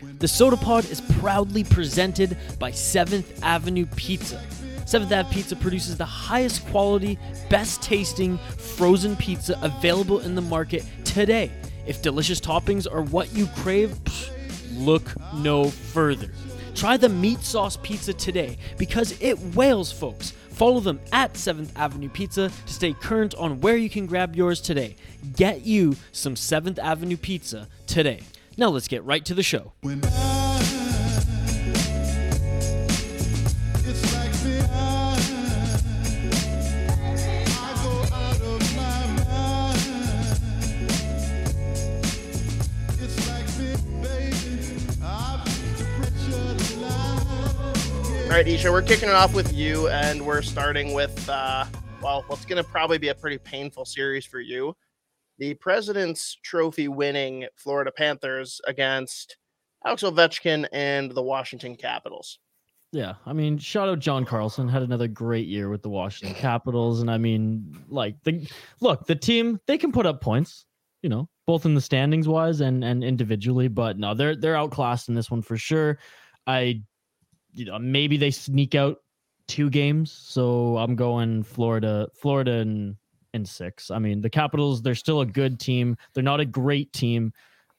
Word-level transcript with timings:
The 0.00 0.26
Sota 0.26 0.60
Pod 0.60 0.90
is 0.90 1.00
proudly 1.00 1.62
presented 1.62 2.36
by 2.58 2.72
7th 2.72 3.40
Avenue 3.42 3.86
Pizza. 3.94 4.42
7th 4.86 5.18
Ave 5.18 5.32
Pizza 5.32 5.54
produces 5.54 5.96
the 5.96 6.04
highest 6.04 6.66
quality, 6.66 7.18
best 7.48 7.80
tasting 7.80 8.38
frozen 8.58 9.14
pizza 9.14 9.58
available 9.62 10.20
in 10.20 10.34
the 10.34 10.42
market 10.42 10.84
today. 11.04 11.50
If 11.86 12.02
delicious 12.02 12.40
toppings 12.40 12.92
are 12.92 13.02
what 13.02 13.32
you 13.32 13.46
crave, 13.56 13.90
psh, 14.04 14.30
look 14.72 15.12
no 15.34 15.70
further. 15.70 16.30
Try 16.74 16.96
the 16.96 17.08
meat 17.08 17.40
sauce 17.40 17.78
pizza 17.82 18.12
today 18.12 18.58
because 18.76 19.20
it 19.20 19.38
wails, 19.54 19.92
folks. 19.92 20.32
Follow 20.50 20.80
them 20.80 21.00
at 21.12 21.34
7th 21.34 21.70
Avenue 21.76 22.08
Pizza 22.08 22.50
to 22.66 22.72
stay 22.72 22.92
current 22.94 23.34
on 23.36 23.60
where 23.60 23.76
you 23.76 23.88
can 23.88 24.06
grab 24.06 24.34
yours 24.34 24.60
today. 24.60 24.96
Get 25.36 25.62
you 25.62 25.96
some 26.12 26.34
7th 26.34 26.78
Avenue 26.78 27.16
Pizza 27.16 27.68
today. 27.86 28.20
Now 28.56 28.68
let's 28.68 28.88
get 28.88 29.04
right 29.04 29.24
to 29.24 29.34
the 29.34 29.42
show. 29.42 29.72
All 48.34 48.40
right, 48.40 48.48
Isha, 48.48 48.72
we're 48.72 48.82
kicking 48.82 49.08
it 49.08 49.14
off 49.14 49.32
with 49.32 49.52
you, 49.52 49.88
and 49.90 50.26
we're 50.26 50.42
starting 50.42 50.92
with, 50.92 51.28
uh, 51.28 51.66
well, 52.02 52.24
what's 52.26 52.44
going 52.44 52.60
to 52.60 52.68
probably 52.68 52.98
be 52.98 53.08
a 53.08 53.14
pretty 53.14 53.38
painful 53.38 53.84
series 53.84 54.26
for 54.26 54.40
you. 54.40 54.74
The 55.38 55.54
President's 55.54 56.36
Trophy 56.42 56.88
winning 56.88 57.46
Florida 57.56 57.90
Panthers 57.90 58.60
against 58.66 59.36
Alex 59.84 60.02
Ovechkin 60.02 60.66
and 60.72 61.10
the 61.10 61.22
Washington 61.22 61.76
Capitals. 61.76 62.38
Yeah, 62.92 63.14
I 63.26 63.32
mean, 63.32 63.58
shout 63.58 63.88
out 63.88 63.98
John 63.98 64.24
Carlson 64.24 64.68
had 64.68 64.82
another 64.82 65.08
great 65.08 65.48
year 65.48 65.68
with 65.68 65.82
the 65.82 65.88
Washington 65.88 66.36
Capitals, 66.36 67.00
and 67.00 67.10
I 67.10 67.18
mean, 67.18 67.76
like 67.88 68.14
the 68.22 68.48
look, 68.80 69.06
the 69.06 69.16
team 69.16 69.60
they 69.66 69.76
can 69.76 69.90
put 69.90 70.06
up 70.06 70.20
points, 70.20 70.64
you 71.02 71.08
know, 71.08 71.28
both 71.44 71.66
in 71.66 71.74
the 71.74 71.80
standings 71.80 72.28
wise 72.28 72.60
and 72.60 72.84
and 72.84 73.02
individually, 73.02 73.66
but 73.66 73.98
no, 73.98 74.14
they're 74.14 74.36
they're 74.36 74.56
outclassed 74.56 75.08
in 75.08 75.16
this 75.16 75.28
one 75.28 75.42
for 75.42 75.56
sure. 75.56 75.98
I, 76.46 76.82
you 77.52 77.64
know, 77.64 77.80
maybe 77.80 78.16
they 78.16 78.30
sneak 78.30 78.76
out 78.76 78.98
two 79.48 79.70
games, 79.70 80.12
so 80.12 80.76
I'm 80.78 80.94
going 80.94 81.42
Florida, 81.42 82.08
Florida 82.14 82.52
and 82.52 82.96
in 83.34 83.44
six. 83.44 83.90
I 83.90 83.98
mean, 83.98 84.22
the 84.22 84.30
Capitals 84.30 84.80
they're 84.80 84.94
still 84.94 85.20
a 85.20 85.26
good 85.26 85.60
team. 85.60 85.96
They're 86.14 86.22
not 86.22 86.40
a 86.40 86.46
great 86.46 86.92
team 86.94 87.32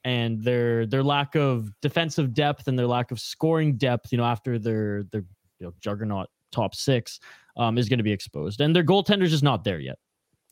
and 0.06 0.40
their 0.40 0.86
their 0.86 1.02
lack 1.02 1.34
of 1.34 1.68
defensive 1.82 2.32
depth 2.32 2.68
and 2.68 2.78
their 2.78 2.86
lack 2.86 3.10
of 3.10 3.18
scoring 3.18 3.76
depth, 3.76 4.12
you 4.12 4.18
know, 4.18 4.24
after 4.24 4.56
their 4.56 5.02
their 5.10 5.24
you 5.58 5.66
know, 5.66 5.72
juggernaut 5.80 6.28
top 6.52 6.76
six, 6.76 7.18
um, 7.56 7.76
is 7.76 7.88
going 7.88 7.98
to 7.98 8.04
be 8.04 8.12
exposed. 8.12 8.60
And 8.60 8.74
their 8.74 8.84
goaltender's 8.84 9.32
just 9.32 9.42
not 9.42 9.64
there 9.64 9.80
yet. 9.80 9.98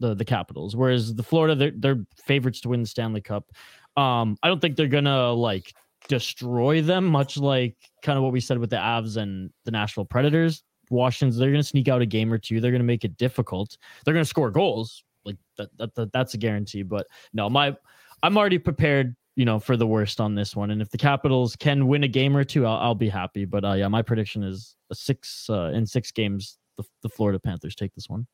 The 0.00 0.12
the 0.12 0.24
Capitals, 0.24 0.74
whereas 0.74 1.14
the 1.14 1.22
Florida 1.22 1.54
they're, 1.54 1.72
they're 1.76 2.04
favorites 2.26 2.60
to 2.62 2.68
win 2.68 2.82
the 2.82 2.88
Stanley 2.88 3.20
Cup. 3.20 3.52
Um, 3.96 4.36
I 4.42 4.48
don't 4.48 4.60
think 4.60 4.74
they're 4.74 4.88
gonna 4.88 5.30
like 5.30 5.72
destroy 6.08 6.82
them, 6.82 7.06
much 7.06 7.36
like 7.36 7.76
kind 8.02 8.18
of 8.18 8.24
what 8.24 8.32
we 8.32 8.40
said 8.40 8.58
with 8.58 8.70
the 8.70 8.76
Avs 8.76 9.16
and 9.16 9.50
the 9.64 9.70
Nashville 9.70 10.04
Predators. 10.04 10.64
Washington's 10.90 11.36
they're 11.36 11.50
going 11.50 11.62
to 11.62 11.68
sneak 11.68 11.88
out 11.88 12.02
a 12.02 12.06
game 12.06 12.32
or 12.32 12.38
two. 12.38 12.60
They're 12.60 12.70
going 12.70 12.80
to 12.80 12.86
make 12.86 13.04
it 13.04 13.16
difficult. 13.16 13.76
They're 14.04 14.14
going 14.14 14.24
to 14.24 14.28
score 14.28 14.50
goals, 14.50 15.04
like 15.24 15.36
that, 15.56 15.68
that, 15.78 15.94
that. 15.94 16.12
That's 16.12 16.34
a 16.34 16.38
guarantee. 16.38 16.82
But 16.82 17.06
no, 17.32 17.48
my 17.50 17.76
I'm 18.22 18.36
already 18.36 18.58
prepared 18.58 19.16
you 19.36 19.44
know, 19.44 19.58
for 19.58 19.76
the 19.76 19.86
worst 19.86 20.20
on 20.20 20.34
this 20.34 20.54
one. 20.54 20.70
And 20.70 20.80
if 20.80 20.90
the 20.90 20.98
Capitals 20.98 21.56
can 21.56 21.86
win 21.86 22.04
a 22.04 22.08
game 22.08 22.36
or 22.36 22.44
two, 22.44 22.66
I'll, 22.66 22.78
I'll 22.78 22.94
be 22.94 23.08
happy. 23.08 23.44
But 23.44 23.64
uh, 23.64 23.72
yeah, 23.72 23.88
my 23.88 24.02
prediction 24.02 24.42
is 24.42 24.76
a 24.90 24.94
six 24.94 25.48
uh, 25.50 25.72
in 25.74 25.86
six 25.86 26.10
games. 26.12 26.58
The, 26.76 26.84
the 27.02 27.08
Florida 27.08 27.38
Panthers 27.38 27.74
take 27.74 27.94
this 27.94 28.08
one. 28.08 28.26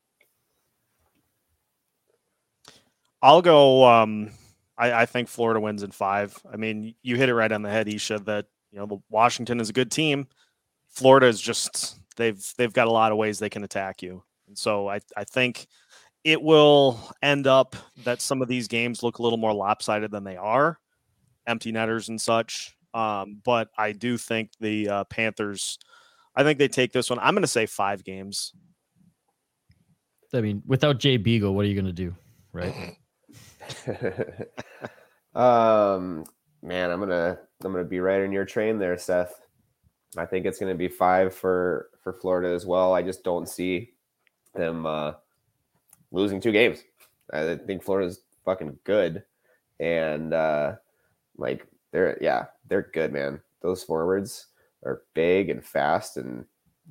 I'll 3.21 3.41
go. 3.41 3.85
Um, 3.85 4.31
I, 4.77 5.01
I 5.01 5.05
think 5.05 5.27
Florida 5.27 5.59
wins 5.59 5.83
in 5.83 5.91
five. 5.91 6.39
I 6.51 6.57
mean, 6.57 6.95
you 7.03 7.15
hit 7.15 7.29
it 7.29 7.35
right 7.35 7.51
on 7.51 7.61
the 7.61 7.69
head, 7.69 7.87
Isha. 7.87 8.19
That 8.19 8.47
you 8.71 8.79
know, 8.79 9.03
Washington 9.09 9.59
is 9.59 9.69
a 9.69 9.73
good 9.73 9.91
team. 9.91 10.27
Florida 10.89 11.27
is 11.27 11.39
just 11.39 11.99
they've 12.15 12.53
they've 12.57 12.73
got 12.73 12.87
a 12.87 12.91
lot 12.91 13.11
of 13.11 13.17
ways 13.17 13.39
they 13.39 13.49
can 13.49 13.63
attack 13.63 14.01
you, 14.01 14.23
and 14.47 14.57
so 14.57 14.87
I 14.89 14.99
I 15.15 15.23
think 15.23 15.67
it 16.23 16.41
will 16.41 16.99
end 17.21 17.47
up 17.47 17.75
that 18.03 18.21
some 18.21 18.41
of 18.41 18.47
these 18.47 18.67
games 18.67 19.01
look 19.01 19.19
a 19.19 19.23
little 19.23 19.39
more 19.39 19.53
lopsided 19.53 20.11
than 20.11 20.23
they 20.23 20.37
are 20.37 20.79
empty 21.47 21.71
netters 21.71 22.09
and 22.09 22.19
such. 22.19 22.75
Um, 22.93 23.41
but 23.43 23.69
I 23.77 23.93
do 23.93 24.17
think 24.17 24.51
the 24.59 24.89
uh, 24.89 25.03
Panthers, 25.05 25.79
I 26.35 26.43
think 26.43 26.59
they 26.59 26.67
take 26.67 26.91
this 26.91 27.09
one. 27.09 27.19
I'm 27.19 27.33
going 27.33 27.43
to 27.43 27.47
say 27.47 27.65
five 27.65 28.03
games. 28.03 28.53
I 30.33 30.41
mean, 30.41 30.61
without 30.65 30.99
Jay 30.99 31.17
Beagle, 31.17 31.53
what 31.53 31.65
are 31.65 31.67
you 31.67 31.75
going 31.75 31.93
to 31.93 31.93
do? 31.93 32.15
Right. 32.53 32.97
um, 35.35 36.25
man, 36.61 36.91
I'm 36.91 36.99
going 36.99 37.09
to, 37.09 37.37
I'm 37.63 37.71
going 37.71 37.83
to 37.83 37.89
be 37.89 37.99
right 37.99 38.21
on 38.21 38.31
your 38.31 38.45
train 38.45 38.79
there, 38.79 38.97
Seth. 38.97 39.33
I 40.17 40.25
think 40.25 40.45
it's 40.45 40.59
going 40.59 40.73
to 40.73 40.77
be 40.77 40.87
five 40.87 41.33
for, 41.33 41.89
for 42.03 42.13
Florida 42.13 42.53
as 42.53 42.65
well. 42.65 42.93
I 42.93 43.01
just 43.01 43.23
don't 43.23 43.47
see 43.47 43.91
them, 44.53 44.85
uh, 44.85 45.13
losing 46.11 46.41
two 46.41 46.51
games. 46.51 46.83
I 47.31 47.55
think 47.55 47.83
Florida's 47.83 48.21
fucking 48.43 48.77
good. 48.83 49.23
And, 49.79 50.33
uh, 50.33 50.75
like 51.37 51.67
they're 51.91 52.17
yeah, 52.21 52.45
they're 52.67 52.89
good, 52.93 53.11
man. 53.11 53.41
Those 53.61 53.83
forwards 53.83 54.47
are 54.85 55.03
big 55.13 55.49
and 55.49 55.63
fast 55.63 56.17
and 56.17 56.45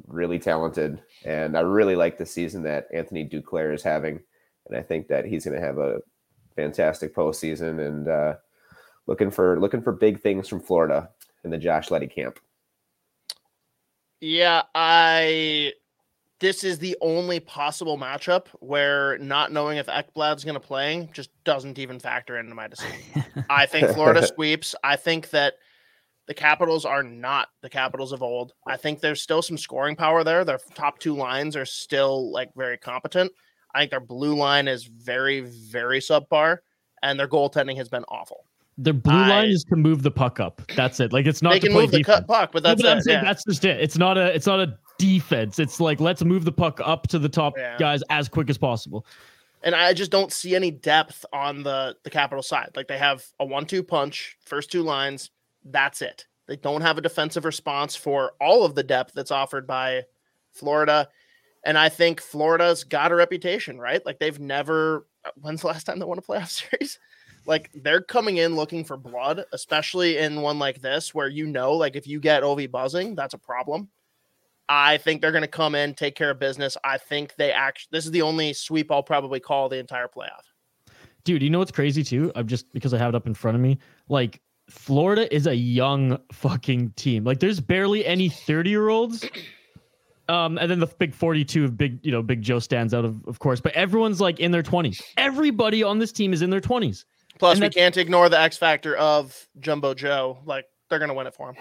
really 0.06 0.38
talented. 0.38 1.02
And 1.24 1.56
I 1.56 1.60
really 1.60 1.96
like 1.96 2.18
the 2.18 2.26
season 2.26 2.62
that 2.64 2.88
Anthony 2.92 3.28
Duclair 3.28 3.74
is 3.74 3.82
having. 3.82 4.20
And 4.66 4.76
I 4.76 4.82
think 4.82 5.08
that 5.08 5.24
he's 5.24 5.44
going 5.44 5.58
to 5.58 5.66
have 5.66 5.78
a 5.78 6.00
fantastic 6.54 7.14
postseason 7.14 7.86
and 7.86 8.08
uh, 8.08 8.34
looking 9.06 9.30
for 9.30 9.58
looking 9.60 9.82
for 9.82 9.92
big 9.92 10.20
things 10.20 10.48
from 10.48 10.60
Florida 10.60 11.10
in 11.44 11.50
the 11.50 11.58
Josh 11.58 11.90
Letty 11.90 12.06
camp. 12.06 12.38
Yeah, 14.20 14.62
I 14.74 15.72
this 16.40 16.64
is 16.64 16.78
the 16.78 16.96
only 17.02 17.38
possible 17.38 17.98
matchup 17.98 18.46
where 18.60 19.18
not 19.18 19.52
knowing 19.52 19.76
if 19.76 19.86
Ekblad's 19.86 20.42
going 20.42 20.54
to 20.54 20.60
play 20.60 21.08
just 21.12 21.30
doesn't 21.44 21.78
even 21.78 21.98
factor 21.98 22.38
into 22.38 22.54
my 22.54 22.66
decision. 22.66 23.24
I 23.50 23.66
think 23.66 23.90
Florida 23.90 24.26
sweeps. 24.34 24.74
I 24.82 24.96
think 24.96 25.30
that 25.30 25.54
the 26.26 26.34
Capitals 26.34 26.86
are 26.86 27.02
not 27.02 27.48
the 27.60 27.68
Capitals 27.68 28.12
of 28.12 28.22
old. 28.22 28.52
I 28.66 28.78
think 28.78 29.00
there's 29.00 29.22
still 29.22 29.42
some 29.42 29.58
scoring 29.58 29.96
power 29.96 30.24
there. 30.24 30.44
Their 30.44 30.60
top 30.74 30.98
two 30.98 31.14
lines 31.14 31.56
are 31.56 31.66
still 31.66 32.32
like 32.32 32.50
very 32.56 32.78
competent. 32.78 33.32
I 33.74 33.80
think 33.80 33.90
their 33.90 34.00
blue 34.00 34.34
line 34.34 34.66
is 34.66 34.84
very, 34.84 35.40
very 35.40 36.00
subpar, 36.00 36.58
and 37.02 37.20
their 37.20 37.28
goaltending 37.28 37.76
has 37.76 37.88
been 37.88 38.04
awful. 38.08 38.46
Their 38.82 38.94
blue 38.94 39.14
I, 39.14 39.28
line 39.28 39.50
is 39.50 39.64
to 39.64 39.76
move 39.76 40.02
the 40.02 40.10
puck 40.10 40.40
up. 40.40 40.62
That's 40.74 41.00
it. 41.00 41.12
Like 41.12 41.26
it's 41.26 41.42
not 41.42 41.52
they 41.52 41.60
can 41.60 41.72
move 41.72 41.90
defense. 41.90 42.20
the 42.20 42.24
puck, 42.26 42.50
but 42.52 42.62
that's 42.62 42.82
no, 42.82 42.94
but 42.94 42.98
it, 42.98 43.04
yeah. 43.06 43.22
that's 43.22 43.44
just 43.44 43.64
it. 43.64 43.80
It's 43.80 43.98
not 43.98 44.16
a 44.16 44.34
it's 44.34 44.46
not 44.46 44.60
a 44.60 44.78
defense. 44.98 45.58
It's 45.58 45.80
like 45.80 46.00
let's 46.00 46.24
move 46.24 46.44
the 46.44 46.52
puck 46.52 46.80
up 46.82 47.06
to 47.08 47.18
the 47.18 47.28
top 47.28 47.54
yeah. 47.56 47.76
guys 47.78 48.02
as 48.08 48.28
quick 48.28 48.48
as 48.48 48.56
possible. 48.56 49.06
And 49.62 49.74
I 49.74 49.92
just 49.92 50.10
don't 50.10 50.32
see 50.32 50.54
any 50.54 50.70
depth 50.70 51.26
on 51.32 51.62
the 51.62 51.96
the 52.04 52.10
capital 52.10 52.42
side. 52.42 52.70
Like 52.74 52.88
they 52.88 52.98
have 52.98 53.24
a 53.38 53.44
one-two 53.44 53.82
punch, 53.82 54.38
first 54.40 54.72
two 54.72 54.82
lines. 54.82 55.30
That's 55.64 56.00
it. 56.00 56.26
They 56.46 56.56
don't 56.56 56.80
have 56.80 56.96
a 56.96 57.02
defensive 57.02 57.44
response 57.44 57.94
for 57.94 58.32
all 58.40 58.64
of 58.64 58.74
the 58.74 58.82
depth 58.82 59.12
that's 59.14 59.30
offered 59.30 59.66
by 59.66 60.04
Florida. 60.52 61.08
And 61.64 61.76
I 61.76 61.90
think 61.90 62.20
Florida's 62.20 62.84
got 62.84 63.12
a 63.12 63.14
reputation, 63.14 63.78
right? 63.78 64.04
Like 64.06 64.18
they've 64.18 64.40
never 64.40 65.06
when's 65.36 65.60
the 65.60 65.66
last 65.66 65.84
time 65.84 65.98
they 65.98 66.06
won 66.06 66.18
a 66.18 66.22
playoff 66.22 66.48
series? 66.70 66.98
Like 67.50 67.68
they're 67.74 68.00
coming 68.00 68.36
in 68.36 68.54
looking 68.54 68.84
for 68.84 68.96
blood, 68.96 69.44
especially 69.52 70.18
in 70.18 70.40
one 70.40 70.60
like 70.60 70.80
this 70.80 71.12
where 71.12 71.26
you 71.26 71.48
know, 71.48 71.72
like 71.72 71.96
if 71.96 72.06
you 72.06 72.20
get 72.20 72.44
Ovi 72.44 72.70
buzzing, 72.70 73.16
that's 73.16 73.34
a 73.34 73.38
problem. 73.38 73.88
I 74.68 74.98
think 74.98 75.20
they're 75.20 75.32
going 75.32 75.42
to 75.42 75.48
come 75.48 75.74
in, 75.74 75.94
take 75.94 76.14
care 76.14 76.30
of 76.30 76.38
business. 76.38 76.76
I 76.84 76.96
think 76.96 77.34
they 77.34 77.50
actually, 77.50 77.88
this 77.90 78.04
is 78.04 78.12
the 78.12 78.22
only 78.22 78.52
sweep 78.52 78.92
I'll 78.92 79.02
probably 79.02 79.40
call 79.40 79.68
the 79.68 79.78
entire 79.78 80.06
playoff. 80.06 80.44
Dude, 81.24 81.42
you 81.42 81.50
know 81.50 81.58
what's 81.58 81.72
crazy 81.72 82.04
too? 82.04 82.30
I'm 82.36 82.46
just 82.46 82.72
because 82.72 82.94
I 82.94 82.98
have 82.98 83.08
it 83.08 83.14
up 83.16 83.26
in 83.26 83.34
front 83.34 83.56
of 83.56 83.60
me. 83.60 83.78
Like 84.08 84.40
Florida 84.68 85.34
is 85.34 85.48
a 85.48 85.56
young 85.56 86.20
fucking 86.30 86.90
team. 86.90 87.24
Like 87.24 87.40
there's 87.40 87.58
barely 87.58 88.06
any 88.06 88.28
30 88.28 88.70
year 88.70 88.90
olds. 88.90 89.28
Um, 90.28 90.56
and 90.58 90.70
then 90.70 90.78
the 90.78 90.86
big 90.86 91.12
42 91.16 91.64
of 91.64 91.76
big, 91.76 91.98
you 92.06 92.12
know, 92.12 92.22
big 92.22 92.42
Joe 92.42 92.60
stands 92.60 92.94
out 92.94 93.04
of, 93.04 93.26
of 93.26 93.40
course, 93.40 93.60
but 93.60 93.72
everyone's 93.72 94.20
like 94.20 94.38
in 94.38 94.52
their 94.52 94.62
20s. 94.62 95.02
Everybody 95.16 95.82
on 95.82 95.98
this 95.98 96.12
team 96.12 96.32
is 96.32 96.42
in 96.42 96.50
their 96.50 96.60
20s. 96.60 97.04
Plus, 97.40 97.54
And 97.54 97.62
we 97.62 97.70
can't 97.70 97.96
ignore 97.96 98.28
the 98.28 98.38
X 98.38 98.58
factor 98.58 98.94
of 98.96 99.48
Jumbo 99.58 99.94
Joe. 99.94 100.38
Like 100.44 100.66
they're 100.90 100.98
going 100.98 101.08
to 101.08 101.14
win 101.14 101.26
it 101.26 101.34
for 101.34 101.48
him. 101.48 101.56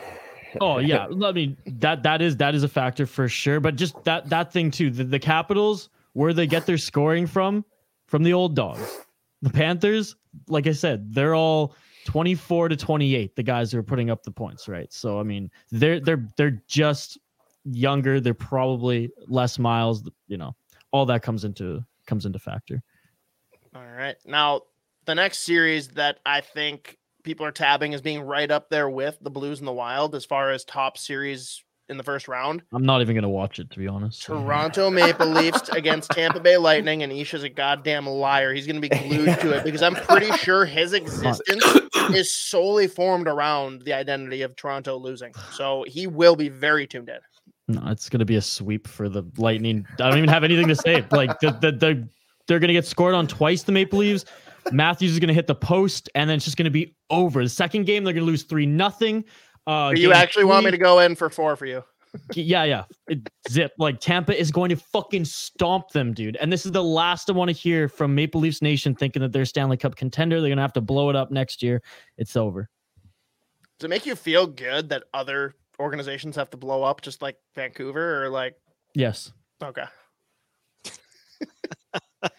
Oh 0.59 0.79
yeah, 0.79 1.07
I 1.23 1.31
mean 1.31 1.57
that 1.65 2.03
that 2.03 2.21
is 2.21 2.35
that 2.37 2.53
is 2.53 2.63
a 2.63 2.67
factor 2.67 3.05
for 3.05 3.29
sure. 3.29 3.59
But 3.59 3.77
just 3.77 4.03
that 4.03 4.29
that 4.29 4.51
thing 4.51 4.71
too, 4.71 4.89
the, 4.89 5.05
the 5.05 5.19
Capitals, 5.19 5.89
where 6.13 6.33
they 6.33 6.47
get 6.47 6.65
their 6.65 6.77
scoring 6.77 7.27
from, 7.27 7.63
from 8.07 8.23
the 8.23 8.33
old 8.33 8.55
dogs. 8.55 8.99
The 9.41 9.51
Panthers, 9.51 10.17
like 10.49 10.67
I 10.67 10.73
said, 10.73 11.13
they're 11.13 11.33
all 11.33 11.75
24 12.05 12.69
to 12.69 12.75
28. 12.75 13.37
The 13.37 13.43
guys 13.43 13.71
who 13.71 13.77
are 13.77 13.83
putting 13.83 14.09
up 14.09 14.23
the 14.23 14.31
points, 14.31 14.67
right? 14.67 14.91
So 14.91 15.17
I 15.17 15.23
mean, 15.23 15.49
they're 15.71 16.01
they're 16.01 16.27
they're 16.35 16.61
just 16.67 17.17
younger. 17.63 18.19
They're 18.19 18.33
probably 18.33 19.11
less 19.27 19.57
miles. 19.57 20.03
You 20.27 20.37
know, 20.37 20.55
all 20.91 21.05
that 21.05 21.21
comes 21.21 21.45
into 21.45 21.85
comes 22.05 22.25
into 22.25 22.39
factor. 22.39 22.83
All 23.73 23.85
right. 23.85 24.15
Now, 24.25 24.63
the 25.09 25.15
next 25.15 25.39
series 25.39 25.87
that 25.89 26.19
I 26.23 26.41
think 26.41 26.95
people 27.23 27.43
are 27.43 27.51
tabbing 27.51 27.95
as 27.95 28.01
being 28.01 28.21
right 28.21 28.49
up 28.51 28.69
there 28.69 28.87
with 28.87 29.17
the 29.21 29.31
Blues 29.31 29.57
and 29.57 29.67
the 29.67 29.73
Wild 29.73 30.13
as 30.13 30.23
far 30.23 30.51
as 30.51 30.63
top 30.63 30.99
series 30.99 31.63
in 31.89 31.97
the 31.97 32.03
first 32.03 32.27
round. 32.27 32.61
I'm 32.71 32.85
not 32.85 33.01
even 33.01 33.15
gonna 33.15 33.27
watch 33.27 33.57
it 33.57 33.71
to 33.71 33.79
be 33.79 33.87
honest. 33.87 34.21
Toronto 34.21 34.91
Maple 34.91 35.25
Leafs 35.25 35.67
against 35.73 36.11
Tampa 36.11 36.39
Bay 36.39 36.57
Lightning, 36.57 37.01
and 37.01 37.11
Isha's 37.11 37.41
a 37.41 37.49
goddamn 37.49 38.05
liar. 38.05 38.53
He's 38.53 38.67
going 38.67 38.79
to 38.79 38.87
be 38.87 38.89
glued 38.89 39.39
to 39.39 39.57
it 39.57 39.63
because 39.63 39.81
I'm 39.81 39.95
pretty 39.95 40.31
sure 40.37 40.63
his 40.63 40.93
existence 40.93 41.65
is 42.13 42.31
solely 42.31 42.85
formed 42.85 43.27
around 43.27 43.81
the 43.81 43.93
identity 43.93 44.43
of 44.43 44.55
Toronto 44.55 44.95
losing. 44.95 45.33
So 45.53 45.85
he 45.87 46.05
will 46.05 46.35
be 46.35 46.49
very 46.49 46.85
tuned 46.85 47.09
in. 47.09 47.75
No, 47.75 47.81
it's 47.89 48.09
gonna 48.09 48.25
be 48.25 48.35
a 48.35 48.41
sweep 48.43 48.87
for 48.87 49.09
the 49.09 49.23
Lightning. 49.37 49.87
I 49.93 50.09
don't 50.09 50.19
even 50.19 50.29
have 50.29 50.43
anything 50.43 50.67
to 50.67 50.75
say. 50.75 51.03
Like 51.09 51.39
the 51.39 51.49
the, 51.49 51.71
the 51.71 52.07
they're 52.45 52.59
gonna 52.59 52.73
get 52.73 52.85
scored 52.85 53.15
on 53.15 53.25
twice. 53.25 53.63
The 53.63 53.71
Maple 53.71 53.97
Leafs. 53.97 54.25
Matthews 54.71 55.11
is 55.11 55.19
gonna 55.19 55.33
hit 55.33 55.47
the 55.47 55.55
post, 55.55 56.09
and 56.15 56.29
then 56.29 56.37
it's 56.37 56.45
just 56.45 56.57
gonna 56.57 56.69
be 56.69 56.95
over. 57.09 57.43
The 57.43 57.49
second 57.49 57.85
game 57.85 58.03
they're 58.03 58.13
gonna 58.13 58.25
lose 58.25 58.43
three 58.43 58.65
nothing. 58.65 59.25
Uh, 59.67 59.91
you 59.95 60.09
game 60.09 60.13
actually 60.13 60.45
want 60.45 60.65
me 60.65 60.71
to 60.71 60.77
go 60.77 60.99
in 60.99 61.15
for 61.15 61.29
four 61.29 61.55
for 61.55 61.65
you? 61.65 61.83
Yeah, 62.33 62.63
yeah. 62.63 62.85
It, 63.07 63.29
zip. 63.51 63.71
Like 63.77 63.99
Tampa 63.99 64.35
is 64.35 64.49
going 64.49 64.69
to 64.69 64.75
fucking 64.75 65.25
stomp 65.25 65.89
them, 65.89 66.11
dude. 66.11 66.37
And 66.37 66.51
this 66.51 66.65
is 66.65 66.71
the 66.71 66.83
last 66.83 67.29
I 67.29 67.33
want 67.33 67.49
to 67.49 67.53
hear 67.53 67.87
from 67.87 68.15
Maple 68.15 68.41
Leafs 68.41 68.63
Nation 68.63 68.95
thinking 68.95 69.21
that 69.21 69.31
they're 69.31 69.45
Stanley 69.45 69.77
Cup 69.77 69.95
contender. 69.95 70.41
They're 70.41 70.49
gonna 70.49 70.61
have 70.61 70.73
to 70.73 70.81
blow 70.81 71.11
it 71.11 71.15
up 71.15 71.29
next 71.29 71.61
year. 71.61 71.83
It's 72.17 72.35
over. 72.35 72.67
Does 73.77 73.85
it 73.85 73.89
make 73.89 74.07
you 74.07 74.15
feel 74.15 74.47
good 74.47 74.89
that 74.89 75.03
other 75.13 75.53
organizations 75.79 76.35
have 76.35 76.49
to 76.49 76.57
blow 76.57 76.83
up 76.83 77.01
just 77.01 77.21
like 77.21 77.37
Vancouver 77.55 78.23
or 78.23 78.29
like, 78.29 78.55
Yes. 78.95 79.31
okay. 79.63 79.85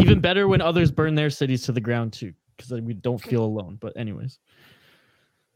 Even 0.00 0.20
better 0.20 0.48
when 0.48 0.60
others 0.60 0.90
burn 0.90 1.14
their 1.14 1.30
cities 1.30 1.62
to 1.64 1.72
the 1.72 1.80
ground 1.80 2.12
too, 2.12 2.32
because 2.56 2.72
we 2.80 2.94
don't 2.94 3.18
feel 3.20 3.44
alone. 3.44 3.78
But 3.80 3.96
anyways, 3.96 4.38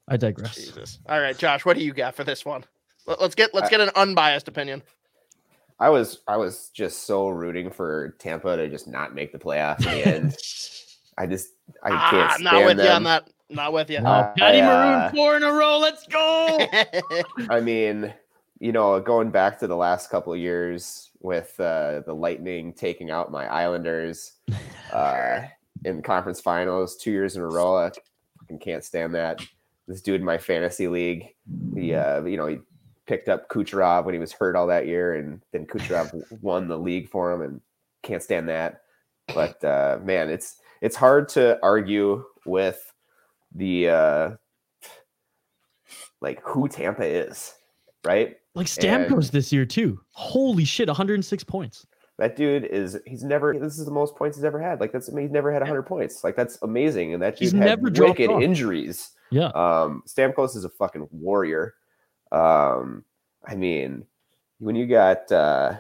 I 0.09 0.17
digress. 0.17 0.57
Jesus. 0.57 1.01
All 1.09 1.21
right, 1.21 1.37
Josh, 1.37 1.65
what 1.65 1.77
do 1.77 1.85
you 1.85 1.93
got 1.93 2.15
for 2.15 2.25
this 2.25 2.45
one? 2.45 2.65
Let- 3.07 3.21
Let's 3.21 3.35
get 3.35 3.55
let's 3.55 3.69
get 3.71 3.81
an 3.81 3.91
unbiased 3.97 4.49
opinion. 4.49 4.83
I 5.81 5.91
was 5.91 6.21
I 6.29 6.37
was 6.37 6.71
just 6.75 7.07
so 7.07 7.29
rooting 7.29 7.71
for 7.71 8.15
Tampa 8.19 8.57
to 8.57 8.69
just 8.69 8.87
not 8.89 9.15
make 9.15 9.33
the 9.33 9.39
playoffs 9.39 9.87
in 9.87 9.93
the 9.93 10.05
end. 10.05 10.37
I 11.19 11.27
just 11.27 11.51
I 11.83 11.91
can't 11.99 12.31
Ah, 12.31 12.33
stand 12.33 12.43
not 12.45 12.65
with 12.65 12.77
them. 12.79 12.87
you 12.87 12.91
on 12.91 13.03
that. 13.05 13.31
Not 13.51 13.73
with 13.73 13.91
you. 13.91 13.99
Uh, 13.99 14.25
Patty 14.39 14.61
I, 14.61 14.63
Maroon, 14.63 15.03
uh, 15.07 15.13
four 15.15 15.37
in 15.37 15.43
a 15.43 15.53
row. 15.53 15.79
Let's 15.79 16.07
go. 16.07 16.71
I 17.49 17.61
mean, 17.61 18.13
you 18.63 18.71
know, 18.71 19.01
going 19.01 19.33
back 19.33 19.59
to 19.59 19.67
the 19.67 19.75
last 19.75 20.09
couple 20.09 20.33
of 20.33 20.39
years 20.39 21.11
with 21.21 21.59
uh, 21.59 22.01
the 22.07 22.15
Lightning 22.15 22.73
taking 22.73 23.11
out 23.11 23.33
my 23.33 23.45
Islanders 23.47 24.35
uh, 24.93 25.41
in 25.85 26.01
conference 26.01 26.41
finals 26.41 26.97
two 26.97 27.11
years 27.11 27.35
in 27.35 27.43
a 27.43 27.49
row, 27.49 27.77
I 27.77 27.91
fucking 28.39 28.61
can't 28.61 28.85
stand 28.85 29.17
that. 29.17 29.41
This 29.89 30.01
dude 30.01 30.21
in 30.21 30.25
my 30.25 30.39
fantasy 30.39 30.87
league, 30.87 31.35
he, 31.75 31.93
uh, 31.93 32.23
you 32.23 32.37
know, 32.37 32.47
he 32.47 32.59
picked 33.05 33.29
up 33.29 33.49
Kucherov 33.49 34.05
when 34.05 34.15
he 34.15 34.21
was 34.21 34.33
hurt 34.33 34.55
all 34.55 34.69
that 34.69 34.87
year, 34.87 35.17
and 35.17 35.43
then 35.51 35.67
Kucherov 35.67 36.23
won 36.41 36.69
the 36.69 36.79
league 36.79 37.09
for 37.09 37.33
him, 37.33 37.43
and 37.43 37.61
can't 38.05 38.23
stand 38.23 38.49
that. 38.49 38.83
But 39.35 39.63
uh, 39.65 39.99
man, 40.05 40.31
it's 40.31 40.59
it's 40.81 40.95
hard 40.95 41.29
to 41.31 41.59
argue 41.65 42.25
with 42.47 42.95
the 43.57 43.89
uh, 43.89 44.31
like 46.21 46.41
who 46.45 46.69
Tampa 46.69 47.05
is, 47.05 47.55
right? 48.05 48.37
Like 48.55 48.67
Stamkos 48.67 49.31
this 49.31 49.53
year 49.53 49.65
too. 49.65 50.01
Holy 50.11 50.65
shit, 50.65 50.89
106 50.89 51.45
points. 51.45 51.87
That 52.19 52.37
dude 52.37 52.65
is 52.67 53.01
he's 53.07 53.25
never 53.25 53.59
this 53.59 53.79
is 53.79 53.87
the 53.87 53.93
most 53.93 54.15
points 54.17 54.37
he's 54.37 54.45
ever 54.45 54.61
had. 54.61 54.81
Like 54.81 54.93
that's 54.93 55.09
I 55.09 55.13
mean, 55.13 55.25
he's 55.25 55.33
never 55.33 55.51
had 55.53 55.63
100 55.63 55.83
points. 55.83 56.23
Like 56.23 56.37
that's 56.37 56.59
amazing. 56.63 57.15
And 57.15 57.23
that 57.23 57.35
dude 57.35 57.41
He's 57.41 57.53
had 57.53 57.61
never 57.61 57.91
wicked 57.91 58.31
injuries. 58.31 59.11
Yeah. 59.31 59.47
Um 59.47 60.03
Stamkos 60.07 60.55
is 60.55 60.65
a 60.65 60.69
fucking 60.69 61.09
warrior. 61.11 61.75
Um 62.31 63.05
I 63.45 63.57
mean, 63.57 64.07
when 64.59 64.77
you 64.77 64.87
got 64.87 65.33
uh 65.33 65.79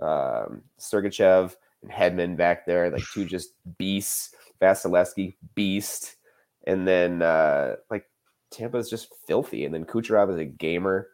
um 0.00 0.62
Sergachev 0.78 1.54
and 1.82 1.90
Hedman 1.90 2.36
back 2.36 2.66
there, 2.66 2.90
like 2.90 3.04
two 3.14 3.24
just 3.26 3.50
beasts, 3.78 4.34
Vasilevskiy 4.60 5.36
beast, 5.54 6.16
and 6.66 6.86
then 6.86 7.22
uh 7.22 7.76
like 7.90 8.06
Tampa's 8.50 8.90
just 8.90 9.08
filthy, 9.26 9.64
and 9.64 9.72
then 9.72 9.84
Kucherov 9.84 10.30
is 10.32 10.38
a 10.38 10.44
gamer. 10.44 11.08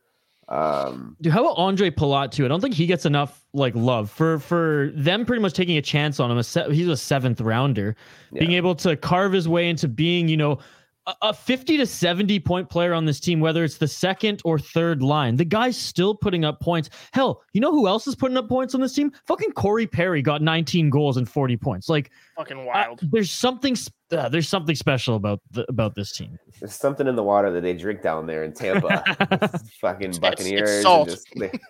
Um 0.48 1.16
Dude, 1.20 1.32
how 1.32 1.40
about 1.44 1.54
Andre 1.58 1.90
Palat 1.90 2.30
too? 2.30 2.44
I 2.44 2.48
don't 2.48 2.60
think 2.60 2.74
he 2.74 2.86
gets 2.86 3.04
enough 3.04 3.44
like 3.52 3.74
love 3.74 4.10
for 4.10 4.38
for 4.38 4.92
them 4.94 5.24
pretty 5.26 5.42
much 5.42 5.54
taking 5.54 5.76
a 5.76 5.82
chance 5.82 6.20
on 6.20 6.30
him. 6.30 6.38
A 6.38 6.44
se- 6.44 6.72
he's 6.72 6.88
a 6.88 6.96
seventh 6.96 7.40
rounder, 7.40 7.96
being 8.32 8.52
able 8.52 8.74
to 8.76 8.96
carve 8.96 9.32
his 9.32 9.48
way 9.48 9.68
into 9.68 9.88
being, 9.88 10.28
you 10.28 10.36
know, 10.36 10.58
a, 11.06 11.14
a 11.22 11.34
50 11.34 11.78
to 11.78 11.86
70 11.86 12.38
point 12.40 12.68
player 12.68 12.94
on 12.94 13.06
this 13.06 13.18
team, 13.18 13.40
whether 13.40 13.64
it's 13.64 13.78
the 13.78 13.88
second 13.88 14.40
or 14.44 14.58
third 14.58 15.02
line. 15.02 15.34
The 15.36 15.44
guy's 15.44 15.76
still 15.76 16.14
putting 16.14 16.44
up 16.44 16.60
points. 16.60 16.90
Hell, 17.12 17.42
you 17.52 17.60
know 17.60 17.72
who 17.72 17.88
else 17.88 18.06
is 18.06 18.14
putting 18.14 18.36
up 18.36 18.48
points 18.48 18.72
on 18.74 18.80
this 18.80 18.92
team? 18.94 19.10
Fucking 19.26 19.52
Corey 19.52 19.86
Perry 19.88 20.22
got 20.22 20.42
19 20.42 20.90
goals 20.90 21.16
and 21.16 21.28
40 21.28 21.56
points. 21.56 21.88
Like, 21.88 22.10
Fucking 22.36 22.58
I- 22.60 22.64
wild. 22.64 23.00
there's 23.10 23.30
something 23.32 23.74
sp- 23.74 23.94
uh, 24.12 24.28
there's 24.28 24.48
something 24.48 24.74
special 24.76 25.16
about 25.16 25.40
the, 25.50 25.64
about 25.68 25.94
this 25.94 26.12
team. 26.12 26.38
There's 26.60 26.74
something 26.74 27.06
in 27.06 27.16
the 27.16 27.22
water 27.22 27.50
that 27.50 27.62
they 27.62 27.74
drink 27.74 28.02
down 28.02 28.26
there 28.26 28.44
in 28.44 28.52
Tampa. 28.52 29.02
Fucking 29.80 30.10
it's 30.10 30.18
Buccaneers, 30.18 30.82
salt. 30.82 31.08
and 31.08 31.16
just 31.16 31.28
the, 31.34 31.60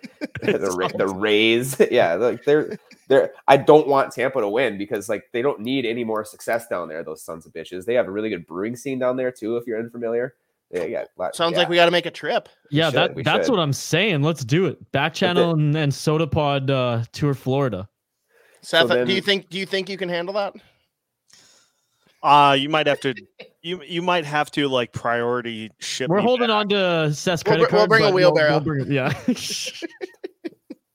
the, 0.57 0.75
Ra- 0.77 0.87
the 0.89 1.07
Rays. 1.07 1.75
Yeah, 1.91 2.13
like 2.15 2.43
they're 2.43 2.77
they're. 3.07 3.33
I 3.47 3.57
don't 3.57 3.87
want 3.87 4.11
Tampa 4.11 4.41
to 4.41 4.47
win 4.49 4.77
because 4.77 5.09
like 5.09 5.25
they 5.33 5.41
don't 5.41 5.61
need 5.61 5.85
any 5.85 6.03
more 6.03 6.23
success 6.23 6.67
down 6.67 6.87
there. 6.89 7.03
Those 7.03 7.23
sons 7.23 7.45
of 7.45 7.53
bitches. 7.53 7.85
They 7.85 7.95
have 7.95 8.07
a 8.07 8.11
really 8.11 8.29
good 8.29 8.45
brewing 8.45 8.75
scene 8.75 8.99
down 8.99 9.17
there 9.17 9.31
too. 9.31 9.57
If 9.57 9.65
you're 9.65 9.79
unfamiliar, 9.79 10.35
they 10.69 10.91
got 10.91 11.07
lot- 11.17 11.35
Sounds 11.35 11.53
yeah. 11.53 11.59
like 11.59 11.69
we 11.69 11.75
got 11.75 11.85
to 11.85 11.91
make 11.91 12.05
a 12.05 12.11
trip. 12.11 12.49
yeah, 12.69 12.91
should, 12.91 12.95
that 12.95 13.23
that's 13.23 13.47
should. 13.47 13.51
what 13.53 13.59
I'm 13.59 13.73
saying. 13.73 14.21
Let's 14.21 14.43
do 14.45 14.65
it. 14.65 14.91
Back 14.91 15.13
channel 15.13 15.51
and, 15.51 15.75
and 15.75 15.91
Sota 15.91 16.29
Pod 16.29 16.69
uh, 16.69 17.03
tour 17.11 17.33
Florida. 17.33 17.89
Seth, 18.61 18.89
then- 18.89 19.07
do 19.07 19.13
you 19.13 19.21
think 19.21 19.49
do 19.49 19.57
you 19.57 19.65
think 19.65 19.89
you 19.89 19.97
can 19.97 20.09
handle 20.09 20.33
that? 20.35 20.53
Uh 22.23 22.55
you 22.59 22.69
might 22.69 22.87
have 22.87 22.99
to 23.01 23.13
you 23.61 23.81
you 23.83 24.01
might 24.01 24.25
have 24.25 24.49
to 24.51 24.67
like 24.67 24.91
priority 24.91 25.71
ship. 25.79 26.09
We're 26.09 26.17
me 26.17 26.23
holding 26.23 26.47
back. 26.47 26.55
on 26.55 26.69
to 26.69 27.13
Seth's 27.13 27.43
We'll 27.45 27.57
credit 27.65 27.69
br- 27.69 27.75
we'll 27.75 27.87
bring 27.87 28.03
a 28.03 28.07
but 28.07 28.13
wheelbarrow. 28.15 28.59
bring 28.59 28.91
yeah. 28.91 29.13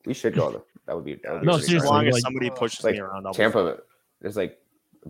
we 0.06 0.14
should 0.14 0.34
go. 0.34 0.50
There. 0.50 0.60
That 0.86 0.96
would 0.96 1.04
be. 1.04 1.14
That 1.22 1.32
would 1.32 1.40
be 1.42 1.46
No, 1.46 1.52
really 1.52 1.60
as 1.60 1.66
seriously, 1.66 1.88
fun. 1.88 1.96
long 1.96 2.06
as 2.08 2.14
like- 2.14 2.22
somebody 2.22 2.50
pushes 2.50 2.84
Like 2.84 2.94
me 2.94 3.00
around. 3.00 3.26
I'll 3.26 3.32
Tampa. 3.34 3.78
There's 4.20 4.36
like 4.36 4.58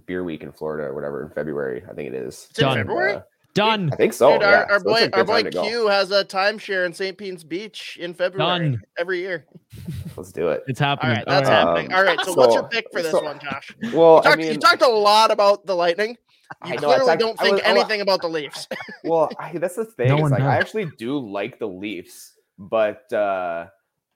beer 0.07 0.23
week 0.25 0.43
in 0.43 0.53
Florida 0.53 0.89
or 0.89 0.95
whatever 0.95 1.23
in 1.23 1.31
February. 1.31 1.83
I 1.89 1.95
think 1.95 2.09
it 2.09 2.15
is. 2.15 2.47
It's 2.51 2.59
in 2.59 2.73
February. 2.75 3.15
Uh, 3.15 3.21
Done. 3.55 3.91
I 3.93 3.97
think 3.97 4.13
so. 4.15 4.33
Dude, 4.33 4.43
yeah. 4.43 4.49
our, 4.49 4.73
our 4.73 4.79
So 4.79 4.85
boy, 4.85 5.09
our 5.13 5.25
boy 5.25 5.43
time 5.43 5.45
to 5.45 5.51
go. 5.51 5.63
Q 5.65 5.87
has 5.89 6.11
a 6.11 6.25
timeshare 6.25 6.87
in 6.87 6.93
St. 6.93 7.17
Pete's 7.19 7.45
Beach 7.45 7.99
in 8.01 8.15
February 8.15 8.71
Done. 8.71 8.83
every 8.99 9.21
year. 9.21 9.45
Let's 10.17 10.33
do 10.33 10.49
it. 10.49 10.63
It's 10.69 10.81
happening. 10.81 11.17
right, 11.17 11.25
that's 11.27 11.49
All 11.49 11.55
right. 11.55 11.61
happening. 11.69 11.93
Um, 11.93 11.99
All 11.99 12.05
right, 12.05 12.21
so, 12.25 12.33
what's 12.35 12.55
your 12.55 12.69
pick 12.69 12.87
for 12.93 13.03
this 13.03 13.11
so- 13.13 13.23
one, 13.23 13.39
Josh? 13.39 13.75
Well, 13.93 14.17
You 14.17 14.23
talked, 14.23 14.27
I 14.27 14.37
mean, 14.37 14.53
you 14.53 14.59
talked 14.59 14.83
a 14.83 14.89
lot 14.89 15.31
about 15.31 15.67
the 15.67 15.75
Lightning. 15.77 16.17
I 16.63 16.71
know, 16.71 16.75
I 16.75 16.77
clearly 16.97 17.07
talked- 17.07 17.21
don't 17.21 17.39
think 17.39 17.53
was- 17.57 17.63
I 17.65 17.73
wa- 17.73 17.81
anything 17.81 18.01
about 18.01 18.21
the 18.23 18.29
Leafs. 18.29 18.69
well, 19.05 19.31
I, 19.39 19.53
that's 19.59 19.77
the 19.77 19.85
thing. 19.85 20.09
No 20.09 20.17
is 20.17 20.23
one 20.23 20.31
like 20.33 20.43
I 20.43 20.57
actually 20.57 20.87
do 20.99 21.19
like 21.19 21.59
the 21.59 21.69
Leafs, 21.69 22.35
but 22.59 23.11
uh 23.13 23.67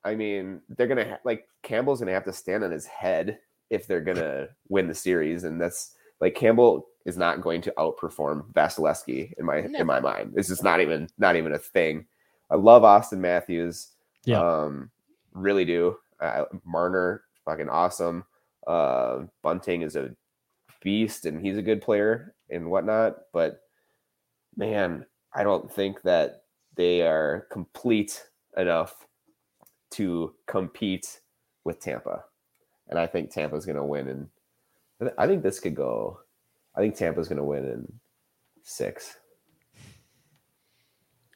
I 0.05 0.15
mean, 0.15 0.61
they're 0.69 0.87
gonna 0.87 1.09
ha- 1.09 1.19
like 1.25 1.47
Campbell's 1.63 1.99
gonna 1.99 2.13
have 2.13 2.25
to 2.25 2.33
stand 2.33 2.63
on 2.63 2.71
his 2.71 2.87
head 2.87 3.39
if 3.71 3.87
they're 3.87 4.01
gonna 4.03 4.49
win 4.69 4.87
the 4.87 4.95
series, 4.95 5.45
and 5.45 5.61
that's 5.61 5.93
like 6.21 6.35
Campbell 6.35 6.87
is 7.05 7.17
not 7.17 7.41
going 7.41 7.63
to 7.63 7.75
outperform 7.79 8.53
Vasilevskiy 8.53 9.33
in 9.39 9.45
my 9.45 9.59
in 9.59 9.87
my 9.87 10.01
mind. 10.01 10.33
This 10.35 10.51
is 10.51 10.63
not 10.63 10.81
even 10.81 11.09
not 11.19 11.37
even 11.37 11.53
a 11.53 11.59
thing. 11.59 12.07
I 12.51 12.57
love 12.57 12.83
Auston 12.83 13.19
Matthews. 13.19 13.93
Yeah. 14.25 14.41
Um, 14.41 14.91
really 15.33 15.65
do. 15.65 15.97
Uh, 16.21 16.45
Marner, 16.65 17.23
fucking 17.45 17.69
awesome. 17.69 18.25
Uh, 18.67 19.25
Bunting 19.43 19.83
is 19.83 19.97
a 19.97 20.15
beast, 20.83 21.27
and 21.27 21.41
he's 21.41 21.59
a 21.59 21.63
good 21.63 21.81
player 21.81 22.35
and 22.51 22.71
whatnot. 22.71 23.17
But 23.33 23.61
man, 24.57 25.07
I 25.35 25.43
don't 25.43 25.71
think 25.71 26.03
that 26.03 26.43
they 26.77 27.03
are 27.03 27.47
complete 27.51 28.25
enough 28.57 29.07
to 29.93 30.35
compete 30.47 31.21
with 31.65 31.81
Tampa. 31.81 32.25
And 32.89 32.99
I 32.99 33.07
think 33.07 33.31
Tampa's 33.31 33.67
going 33.67 33.77
to 33.77 33.85
win. 33.85 34.09
And 34.09 34.29
I 35.19 35.27
think 35.27 35.43
this 35.43 35.61
could 35.61 35.75
go. 35.75 36.21
I 36.75 36.81
think 36.81 36.97
Tampa's 36.97 37.29
going 37.29 37.39
to 37.39 37.45
win 37.45 37.65
in 37.65 37.93
six. 38.63 39.17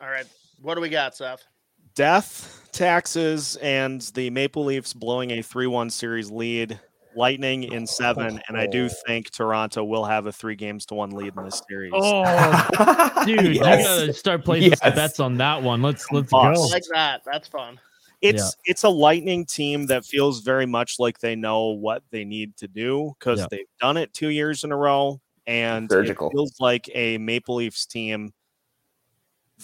All 0.00 0.08
right, 0.08 0.26
what 0.62 0.74
do 0.76 0.80
we 0.80 0.88
got, 0.88 1.14
Seth? 1.14 1.46
Death, 1.94 2.68
taxes, 2.72 3.56
and 3.56 4.00
the 4.14 4.30
Maple 4.30 4.64
Leafs 4.64 4.94
blowing 4.94 5.30
a 5.32 5.42
3 5.42 5.66
1 5.66 5.90
series 5.90 6.30
lead. 6.30 6.78
Lightning 7.16 7.64
in 7.64 7.88
seven, 7.88 8.40
and 8.46 8.56
I 8.56 8.68
do 8.68 8.88
think 9.04 9.32
Toronto 9.32 9.82
will 9.82 10.04
have 10.04 10.26
a 10.26 10.32
three 10.32 10.54
games 10.54 10.86
to 10.86 10.94
one 10.94 11.10
lead 11.10 11.34
in 11.36 11.42
this 11.44 11.60
series. 11.68 11.90
Oh, 11.92 13.22
dude, 13.26 13.40
you 13.46 13.50
Yes. 13.64 13.84
gotta 13.84 14.12
start 14.14 14.44
placing 14.44 14.76
some 14.76 14.90
Yes. 14.90 14.94
bets 14.94 15.18
on 15.18 15.36
that 15.38 15.60
one. 15.60 15.82
Let's 15.82 16.06
let's 16.12 16.30
Boss. 16.30 16.56
go. 16.56 16.66
Like 16.68 16.84
that. 16.92 17.22
That's 17.26 17.48
fun. 17.48 17.80
It's 18.22 18.56
it's 18.64 18.84
a 18.84 18.88
lightning 18.88 19.46
team 19.46 19.86
that 19.86 20.04
feels 20.04 20.40
very 20.40 20.66
much 20.66 20.98
like 20.98 21.18
they 21.20 21.34
know 21.34 21.68
what 21.68 22.02
they 22.10 22.24
need 22.24 22.56
to 22.58 22.68
do 22.68 23.14
because 23.18 23.40
Yeah. 23.40 23.46
they've 23.50 23.66
done 23.80 23.96
it 23.96 24.12
two 24.12 24.28
years 24.28 24.62
in 24.64 24.72
a 24.72 24.76
row 24.76 25.20
and 25.46 25.90
Surgical. 25.90 26.28
it 26.28 26.32
feels 26.32 26.54
like 26.60 26.88
a 26.94 27.16
maple 27.18 27.56
leafs 27.56 27.86
team 27.86 28.32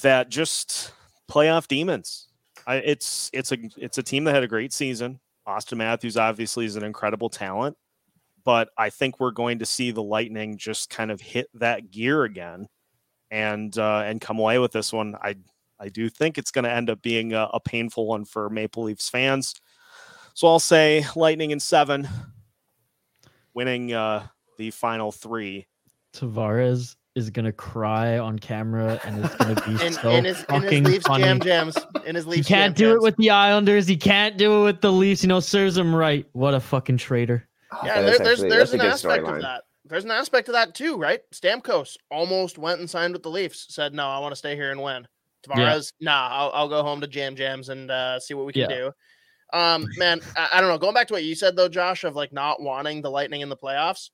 that 0.03 0.29
just 0.29 0.93
playoff 1.31 1.69
demons 1.69 2.29
I, 2.67 2.77
it's 2.77 3.31
it's 3.33 3.53
a 3.53 3.59
it's 3.77 3.99
a 3.99 4.03
team 4.03 4.25
that 4.25 4.35
had 4.35 4.43
a 4.43 4.49
great 4.49 4.73
season 4.73 5.21
auston 5.47 5.77
matthews 5.77 6.17
obviously 6.17 6.65
is 6.67 6.77
an 6.77 6.83
incredible 6.85 7.29
talent 7.29 7.77
but 8.45 8.69
i 8.79 8.91
think 8.91 9.21
we're 9.21 9.31
going 9.33 9.59
to 9.59 9.67
see 9.67 9.91
the 9.91 10.03
lightning 10.03 10.57
just 10.57 10.91
kind 10.91 11.11
of 11.11 11.21
hit 11.21 11.49
that 11.55 11.91
gear 11.91 12.25
again 12.25 12.67
and 13.31 13.77
uh 13.79 14.03
and 14.05 14.21
come 14.21 14.39
away 14.39 14.59
with 14.59 14.73
this 14.73 14.93
one 14.93 15.15
i 15.23 15.35
I 15.79 15.89
do 15.89 16.09
think 16.09 16.39
it's 16.39 16.51
going 16.51 16.65
to 16.65 16.71
end 16.73 16.89
up 16.91 17.03
being 17.03 17.33
a, 17.33 17.49
a 17.53 17.61
painful 17.61 18.07
one 18.07 18.25
for 18.25 18.49
Maple 18.51 18.85
Leafs 18.85 19.09
fans. 19.11 19.55
So 20.35 20.47
I'll 20.49 20.59
say 20.59 21.05
Lightning 21.15 21.51
in 21.51 21.61
seven, 21.61 22.09
winning 23.55 23.93
uh, 23.93 24.27
the 24.59 24.71
final 24.71 25.13
three. 25.13 25.67
Tavares 26.15 26.97
is 27.15 27.31
gonna 27.31 27.53
cry 27.53 28.19
on 28.19 28.39
camera, 28.39 29.01
and 29.05 29.25
it's 29.25 29.35
gonna 29.37 29.55
be 29.67 29.85
In, 29.87 29.93
so 29.95 30.11
in 30.11 30.25
his 30.25 30.45
in 30.51 30.55
his 30.63 30.63
fucking 30.65 30.85
Leafs 30.85 31.07
funny. 31.07 31.25
jam 31.25 31.41
jams. 31.41 31.77
In 32.05 32.15
his 32.15 32.27
Leafs. 32.27 32.47
He 32.47 32.55
can't 32.55 32.77
jam 32.77 32.91
do 32.91 32.95
it 32.97 33.03
with 33.03 33.17
the 33.17 33.31
Islanders. 33.31 33.87
He 33.87 33.97
can't 33.97 34.37
do 34.37 34.61
it 34.61 34.65
with 34.65 34.81
the 34.83 34.93
Leafs. 34.93 35.23
You 35.23 35.29
know, 35.29 35.41
serves 35.41 35.77
him 35.77 35.95
right. 35.95 36.27
What 36.33 36.53
a 36.55 36.61
fucking 36.61 36.99
traitor. 36.99 37.47
Yeah, 37.85 38.01
That 38.03 38.03
there, 38.03 38.13
is 38.13 38.19
there's 38.19 38.31
actually- 38.31 38.49
there's 38.51 38.73
an 38.75 38.79
good 38.81 38.87
aspect 38.93 39.25
of 39.25 39.29
storyline. 39.37 39.41
that. 39.43 39.63
There's 39.87 40.05
an 40.05 40.11
aspect 40.11 40.49
of 40.49 40.53
that 40.55 40.75
too, 40.75 40.97
right? 40.97 41.21
Stamkos 41.35 41.97
almost 42.11 42.59
went 42.59 42.81
and 42.81 42.91
signed 42.91 43.13
with 43.15 43.23
the 43.23 43.31
Leafs. 43.31 43.67
Said, 43.71 43.95
"No, 43.95 44.07
I 44.07 44.19
want 44.19 44.33
to 44.33 44.37
stay 44.37 44.55
here 44.57 44.71
and 44.71 44.83
win." 44.83 45.07
Tavares, 45.47 45.93
nah, 46.01 46.29
I'll, 46.31 46.51
I'll 46.55 46.69
go 46.69 46.83
home 46.83 47.01
to 47.01 47.07
Jam 47.07 47.37
Jams 47.37 47.69
and 47.69 47.91
uh, 47.91 48.19
see 48.21 48.35
what 48.35 48.47
we 48.47 48.53
can 48.53 48.63
Yeah. 48.71 48.77
do. 48.77 48.93
Um, 49.53 49.87
man, 49.97 50.21
I, 50.37 50.49
I 50.55 50.61
don't 50.61 50.69
know. 50.71 50.79
Going 50.79 50.95
back 50.95 51.07
to 51.09 51.15
what 51.15 51.25
you 51.25 51.35
said 51.35 51.55
though, 51.57 51.69
Josh, 51.69 52.05
of 52.05 52.17
like 52.17 52.33
not 52.33 52.61
wanting 52.61 53.01
the 53.03 53.11
Lightning 53.11 53.41
in 53.43 53.49
the 53.49 53.57
playoffs, 53.57 54.11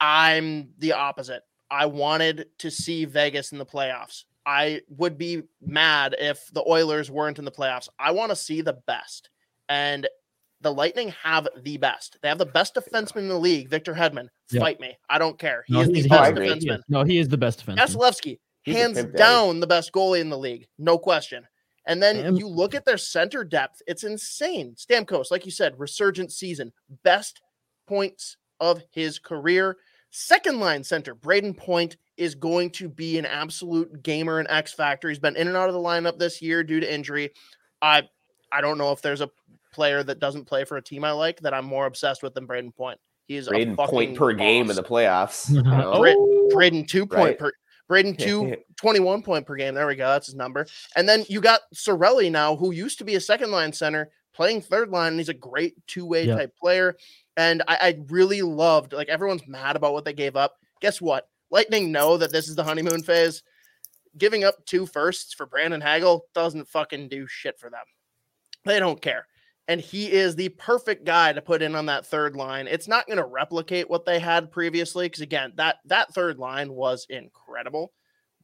I'm 0.00 0.70
the 0.78 0.92
opposite. 0.92 1.42
I 1.70 1.86
wanted 1.86 2.46
to 2.58 2.70
see 2.70 3.04
Vegas 3.04 3.52
in 3.52 3.58
the 3.58 3.66
playoffs. 3.66 4.24
I 4.46 4.80
would 4.88 5.18
be 5.18 5.42
mad 5.60 6.16
if 6.18 6.46
the 6.54 6.64
Oilers 6.66 7.10
weren't 7.10 7.38
in 7.38 7.44
the 7.44 7.50
playoffs. 7.50 7.88
I 7.98 8.12
want 8.12 8.30
to 8.30 8.36
see 8.36 8.62
the 8.62 8.78
best. 8.86 9.28
And 9.68 10.08
the 10.62 10.72
Lightning 10.72 11.12
have 11.22 11.46
the 11.62 11.76
best. 11.76 12.18
They 12.22 12.28
have 12.28 12.38
the 12.38 12.46
best 12.46 12.74
defenseman 12.74 13.18
in 13.18 13.28
the 13.28 13.38
league, 13.38 13.68
Victor 13.68 13.92
Hedman. 13.94 14.28
Yeah. 14.50 14.60
Fight 14.60 14.80
me. 14.80 14.96
I 15.10 15.18
don't 15.18 15.38
care. 15.38 15.64
He 15.66 15.74
No, 15.74 15.80
is 15.80 15.88
the 15.88 16.08
best. 16.08 16.32
He 16.32 16.38
defenseman. 16.48 16.78
is- 16.78 16.84
No, 16.88 17.04
he 17.04 17.18
is 17.18 17.28
the 17.28 17.36
best 17.36 17.64
defenseman. 17.66 17.76
Vasilevskiy, 17.78 18.38
He's 18.68 18.76
hands 18.76 19.04
down 19.16 19.60
the 19.60 19.66
best 19.66 19.92
goalie 19.92 20.20
in 20.20 20.30
the 20.30 20.38
league, 20.38 20.66
no 20.78 20.98
question. 20.98 21.46
And 21.86 22.02
then 22.02 22.16
And- 22.16 22.38
you 22.38 22.46
look 22.48 22.74
at 22.74 22.84
their 22.84 22.98
center 22.98 23.44
depth; 23.44 23.80
it's 23.86 24.04
insane. 24.04 24.74
Stamkos, 24.76 25.30
like 25.30 25.44
you 25.46 25.50
said, 25.52 25.78
resurgent 25.78 26.32
season, 26.32 26.72
best 27.02 27.40
points 27.86 28.36
of 28.60 28.82
his 28.90 29.18
career. 29.18 29.76
Second 30.10 30.58
line 30.60 30.84
center, 30.84 31.14
Brayden 31.14 31.56
Point 31.56 31.96
is 32.16 32.34
going 32.34 32.70
to 32.72 32.88
be 32.88 33.18
an 33.18 33.26
absolute 33.26 34.02
gamer 34.02 34.38
and 34.38 34.48
X 34.50 34.72
factor. 34.72 35.08
He's 35.08 35.18
been 35.18 35.36
in 35.36 35.48
and 35.48 35.56
out 35.56 35.68
of 35.68 35.74
the 35.74 35.80
lineup 35.80 36.18
this 36.18 36.42
year 36.42 36.62
due 36.64 36.80
to 36.80 36.92
injury. 36.94 37.30
I 37.80 38.08
I 38.50 38.60
don't 38.60 38.78
know 38.78 38.92
if 38.92 39.02
there's 39.02 39.20
a 39.20 39.30
player 39.72 40.02
that 40.02 40.18
doesn't 40.18 40.46
play 40.46 40.64
for 40.64 40.76
a 40.78 40.82
team 40.82 41.04
I 41.04 41.12
like 41.12 41.40
that 41.40 41.52
I'm 41.54 41.66
more 41.66 41.86
obsessed 41.86 42.22
with 42.22 42.34
than 42.34 42.46
Brayden 42.46 42.74
Point. 42.74 42.98
He 43.26 43.36
is 43.36 43.48
Brayden 43.48 43.74
a 43.74 43.76
fucking 43.76 43.90
point 43.90 44.16
per 44.16 44.32
game 44.32 44.70
in 44.70 44.76
the 44.76 44.82
playoffs. 44.82 45.50
you 45.54 45.62
know? 45.62 45.92
Oh, 45.94 46.48
Brayden 46.54 46.88
two 46.88 47.06
point 47.06 47.20
Right. 47.20 47.38
per 47.38 47.52
Brayden 47.90 48.16
two 48.18 48.56
21 48.76 49.22
point 49.22 49.46
per 49.46 49.56
game. 49.56 49.74
There 49.74 49.86
we 49.86 49.96
go. 49.96 50.08
That's 50.08 50.26
his 50.26 50.34
number. 50.34 50.66
And 50.96 51.08
then 51.08 51.24
you 51.28 51.40
got 51.40 51.62
Cirelli 51.74 52.30
now, 52.30 52.54
who 52.56 52.70
used 52.72 52.98
to 52.98 53.04
be 53.04 53.14
a 53.14 53.20
second 53.20 53.50
line 53.50 53.72
center, 53.72 54.10
playing 54.34 54.60
third 54.62 54.90
line, 54.90 55.12
and 55.12 55.20
he's 55.20 55.28
a 55.30 55.34
great 55.34 55.74
two 55.86 56.04
way 56.06 56.24
Yeah. 56.24 56.36
type 56.36 56.56
player. 56.56 56.96
And 57.36 57.62
I, 57.66 57.76
I 57.80 57.98
really 58.08 58.42
loved 58.42 58.92
like 58.92 59.08
everyone's 59.08 59.46
mad 59.48 59.76
about 59.76 59.92
what 59.92 60.04
they 60.04 60.12
gave 60.12 60.36
up. 60.36 60.56
Guess 60.80 61.00
what? 61.00 61.28
Lightning 61.50 61.90
know 61.90 62.16
that 62.18 62.30
this 62.32 62.48
is 62.48 62.56
the 62.56 62.64
honeymoon 62.64 63.02
phase. 63.02 63.42
Giving 64.16 64.44
up 64.44 64.64
two 64.66 64.84
firsts 64.84 65.32
for 65.32 65.46
Brandon 65.46 65.80
Hagel 65.80 66.26
doesn't 66.34 66.68
fucking 66.68 67.08
do 67.08 67.26
shit 67.26 67.58
for 67.58 67.70
them. 67.70 67.84
They 68.64 68.78
don't 68.78 69.00
care. 69.00 69.26
And 69.68 69.80
he 69.80 70.10
is 70.10 70.34
the 70.34 70.48
perfect 70.48 71.04
guy 71.04 71.32
to 71.32 71.42
put 71.42 71.62
in 71.62 71.74
on 71.74 71.86
that 71.86 72.06
third 72.06 72.34
line. 72.34 72.66
It's 72.66 72.88
not 72.88 73.06
going 73.06 73.18
to 73.18 73.24
replicate 73.24 73.88
what 73.88 74.06
they 74.06 74.18
had 74.18 74.50
previously 74.50 75.06
because 75.06 75.20
again, 75.20 75.52
that 75.56 75.76
that 75.84 76.12
third 76.14 76.38
line 76.38 76.72
was 76.72 77.06
incredible. 77.10 77.92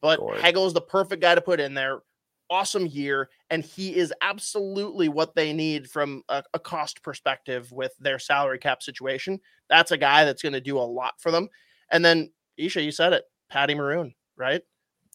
But. 0.01 0.19
Hagel 0.39 0.67
is 0.67 0.73
the 0.73 0.81
perfect 0.81 1.21
guy 1.21 1.33
to 1.35 1.41
put 1.41 1.59
in 1.59 1.73
there. 1.73 1.99
Awesome 2.47 2.85
year, 2.85 3.31
and 3.49 3.63
he 3.63 3.95
is 3.95 4.13
absolutely 4.21 5.09
what 5.09 5.33
they 5.33 5.51
need 5.51 5.89
from 5.89 6.21
a, 6.29 6.43
a 6.53 6.59
cost 6.59 7.01
perspective 7.01 7.71
with 7.71 7.91
their 7.99 8.19
salary 8.19 8.59
cap 8.59 8.83
situation. 8.83 9.39
That's 9.67 9.91
a 9.91 9.97
guy 9.97 10.25
that's 10.25 10.43
going 10.43 10.53
to 10.53 10.61
do 10.61 10.77
a 10.77 10.81
lot 10.81 11.15
for 11.17 11.31
them. 11.31 11.49
And 11.91 12.05
then 12.05 12.31
Isha, 12.57 12.83
you 12.83 12.91
said 12.91 13.13
it, 13.13 13.23
Patty 13.49 13.73
Maroon, 13.73 14.13
right? 14.37 14.61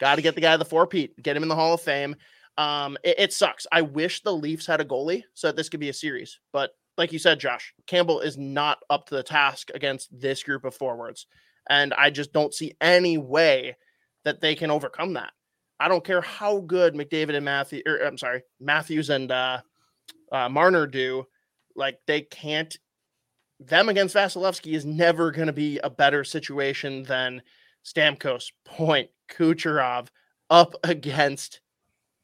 Got 0.01 0.17
to 0.17 0.23
get 0.23 0.35
the 0.35 0.41
guy 0.41 0.57
the 0.57 0.65
four 0.65 0.89
Pete, 0.89 1.23
get 1.23 1.37
him 1.37 1.45
in 1.45 1.49
the 1.49 1.55
Hall 1.55 1.75
of 1.75 1.81
Fame. 1.81 2.17
Um, 2.59 2.97
it, 3.05 3.19
it 3.19 3.33
sucks. 3.33 3.67
I 3.73 3.83
wish 3.83 4.23
the 4.23 4.33
Leafs 4.35 4.67
had 4.67 4.81
a 4.81 4.85
goalie 4.85 5.23
so 5.35 5.49
that 5.49 5.57
this 5.57 5.69
could 5.69 5.81
be 5.81 5.89
a 5.89 5.95
series. 5.95 6.39
But 6.53 6.71
like 6.99 7.13
you 7.13 7.19
said, 7.19 7.41
Josh, 7.41 7.75
Campbell 7.87 8.21
is 8.21 8.37
not 8.37 8.79
up 8.91 9.07
to 9.07 9.15
the 9.15 9.23
task 9.23 9.71
against 9.75 10.09
this 10.19 10.43
group 10.43 10.65
of 10.65 10.75
forwards. 10.75 11.27
And 11.69 11.95
I 11.95 12.11
just 12.11 12.33
don't 12.33 12.55
see 12.55 12.75
any 12.81 13.19
way 13.19 13.77
that 14.25 14.41
they 14.41 14.55
can 14.55 14.71
overcome 14.71 15.15
that. 15.15 15.33
I 15.79 15.89
don't 15.89 16.05
care 16.05 16.21
how 16.21 16.59
good 16.61 16.95
McDavid 16.95 17.35
and 17.35 17.45
Matthew, 17.45 17.83
or 17.87 17.97
I'm 18.05 18.19
sorry, 18.19 18.43
Matthews 18.61 19.09
and 19.09 19.33
uh, 19.33 19.61
uh, 20.31 20.49
Marner 20.49 20.87
do. 20.87 21.27
Like 21.75 21.99
they 22.07 22.23
can't. 22.23 22.77
Them 23.59 23.89
against 23.89 24.15
Vasilevskiy 24.15 24.75
is 24.75 24.85
never 24.85 25.31
going 25.31 25.47
to 25.47 25.53
be 25.53 25.79
a 25.79 25.91
better 25.91 26.25
situation 26.25 27.03
than 27.05 27.43
Stamkos, 27.85 28.53
Point, 28.65 29.11
Kucherov 29.31 30.09
up 30.51 30.75
against 30.85 31.61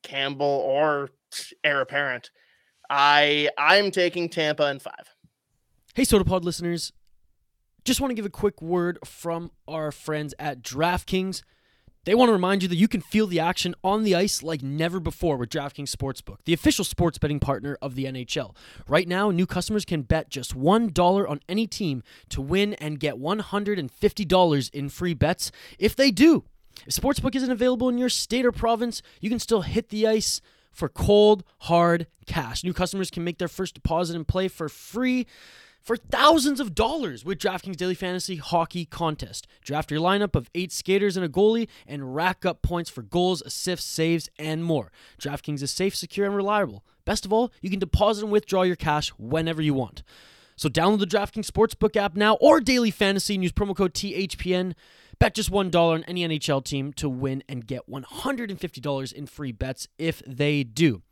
Campbell 0.07 0.47
or 0.47 1.11
heir 1.65 1.81
apparent. 1.81 2.31
I 2.89 3.51
I'm 3.59 3.91
taking 3.91 4.29
Tampa 4.29 4.71
in 4.71 4.79
five. 4.79 5.15
Hey, 5.95 6.05
SotaPod 6.05 6.45
listeners. 6.45 6.93
Just 7.85 8.01
want 8.01 8.11
to 8.11 8.15
give 8.15 8.27
a 8.27 8.31
quick 8.31 8.61
word 8.61 8.99
from 9.05 9.51
our 9.69 9.93
friends 9.93 10.35
at 10.39 10.63
DraftKings. 10.63 11.43
They 12.05 12.15
want 12.15 12.29
to 12.29 12.33
remind 12.33 12.63
you 12.63 12.69
that 12.69 12.77
you 12.77 12.87
can 12.87 13.01
feel 13.01 13.27
the 13.27 13.41
action 13.41 13.75
on 13.83 14.05
the 14.05 14.15
ice 14.15 14.41
like 14.41 14.63
never 14.63 15.01
before 15.01 15.37
with 15.37 15.51
DraftKings 15.51 15.91
Sportsbook, 15.91 16.37
the 16.45 16.53
official 16.53 16.85
sports 16.85 17.19
betting 17.19 17.41
partner 17.41 17.77
of 17.83 17.97
the 17.97 18.05
NHL. 18.05 18.55
Right 18.87 19.09
now, 19.09 19.33
new 19.33 19.47
customers 19.47 19.85
can 19.85 20.03
bet 20.03 20.31
just 20.31 20.57
$1 20.57 21.29
on 21.29 21.41
any 21.49 21.67
team 21.67 22.05
to 22.29 22.41
win 22.41 22.75
and 22.75 23.01
get 23.01 23.17
$150 23.17 24.71
in 24.71 24.89
free 24.89 25.15
bets 25.15 25.51
if 25.81 25.97
they 25.97 26.13
do. 26.13 26.45
If 26.87 26.95
Sportsbook 26.95 27.35
isn't 27.35 27.51
available 27.51 27.89
in 27.89 27.99
your 27.99 28.09
state 28.09 28.45
or 28.45 28.53
province, 28.53 29.03
you 29.21 29.31
can 29.31 29.39
still 29.39 29.63
hit 29.63 29.89
the 29.89 30.07
ice 30.07 30.41
for 30.71 30.89
cold, 30.89 31.43
hard 31.61 32.07
cash. 32.27 32.63
New 32.63 32.75
customers 32.75 33.11
can 33.11 33.25
make 33.25 33.39
their 33.39 33.49
first 33.49 33.75
deposit 33.75 34.15
and 34.15 34.29
play 34.29 34.49
for 34.49 34.69
free 34.69 35.27
for 35.87 35.97
thousands 35.97 36.59
of 36.59 36.75
dollars 36.75 37.25
with 37.25 37.39
DraftKings 37.39 37.77
Daily 37.77 37.95
Fantasy 37.95 38.37
Hockey 38.37 38.85
Contest. 38.85 39.47
Draft 39.63 39.91
your 39.91 40.01
lineup 40.01 40.35
of 40.35 40.51
eight 40.55 40.73
skaters 40.73 41.17
and 41.17 41.25
a 41.25 41.29
goalie 41.29 41.69
and 41.87 42.15
rack 42.15 42.45
up 42.45 42.61
points 42.61 42.91
for 42.91 43.03
goals, 43.03 43.41
assists, 43.43 43.89
saves, 43.89 44.29
and 44.37 44.65
more. 44.65 44.91
DraftKings 45.21 45.63
is 45.63 45.71
safe, 45.71 45.95
secure, 45.95 46.27
and 46.27 46.35
reliable. 46.35 46.85
Best 47.05 47.25
of 47.25 47.33
all, 47.33 47.53
you 47.63 47.71
can 47.71 47.79
deposit 47.79 48.25
and 48.25 48.33
withdraw 48.33 48.63
your 48.63 48.77
cash 48.77 49.11
whenever 49.11 49.63
you 49.63 49.75
want. 49.75 50.03
So 50.57 50.69
download 50.69 50.99
the 50.99 51.07
DraftKings 51.07 51.49
Sportsbook 51.49 51.97
app 51.97 52.17
now 52.17 52.35
or 52.41 52.61
Daily 52.61 52.91
Fantasy 52.91 53.35
and 53.35 53.45
use 53.45 53.53
promo 53.53 53.77
code 53.77 53.95
THPN. 53.95 54.75
Bet 55.19 55.35
just 55.35 55.51
$1 55.51 55.75
on 55.75 56.05
any 56.05 56.27
NHL 56.29 56.63
team 56.63 56.93
to 56.95 57.09
win 57.09 57.43
and 57.49 57.67
get 57.67 57.89
$150 57.91 59.13
in 59.13 59.27
free 59.27 59.53
bets 59.53 59.89
if 59.99 60.23
they 60.27 60.63
do. 60.63 61.03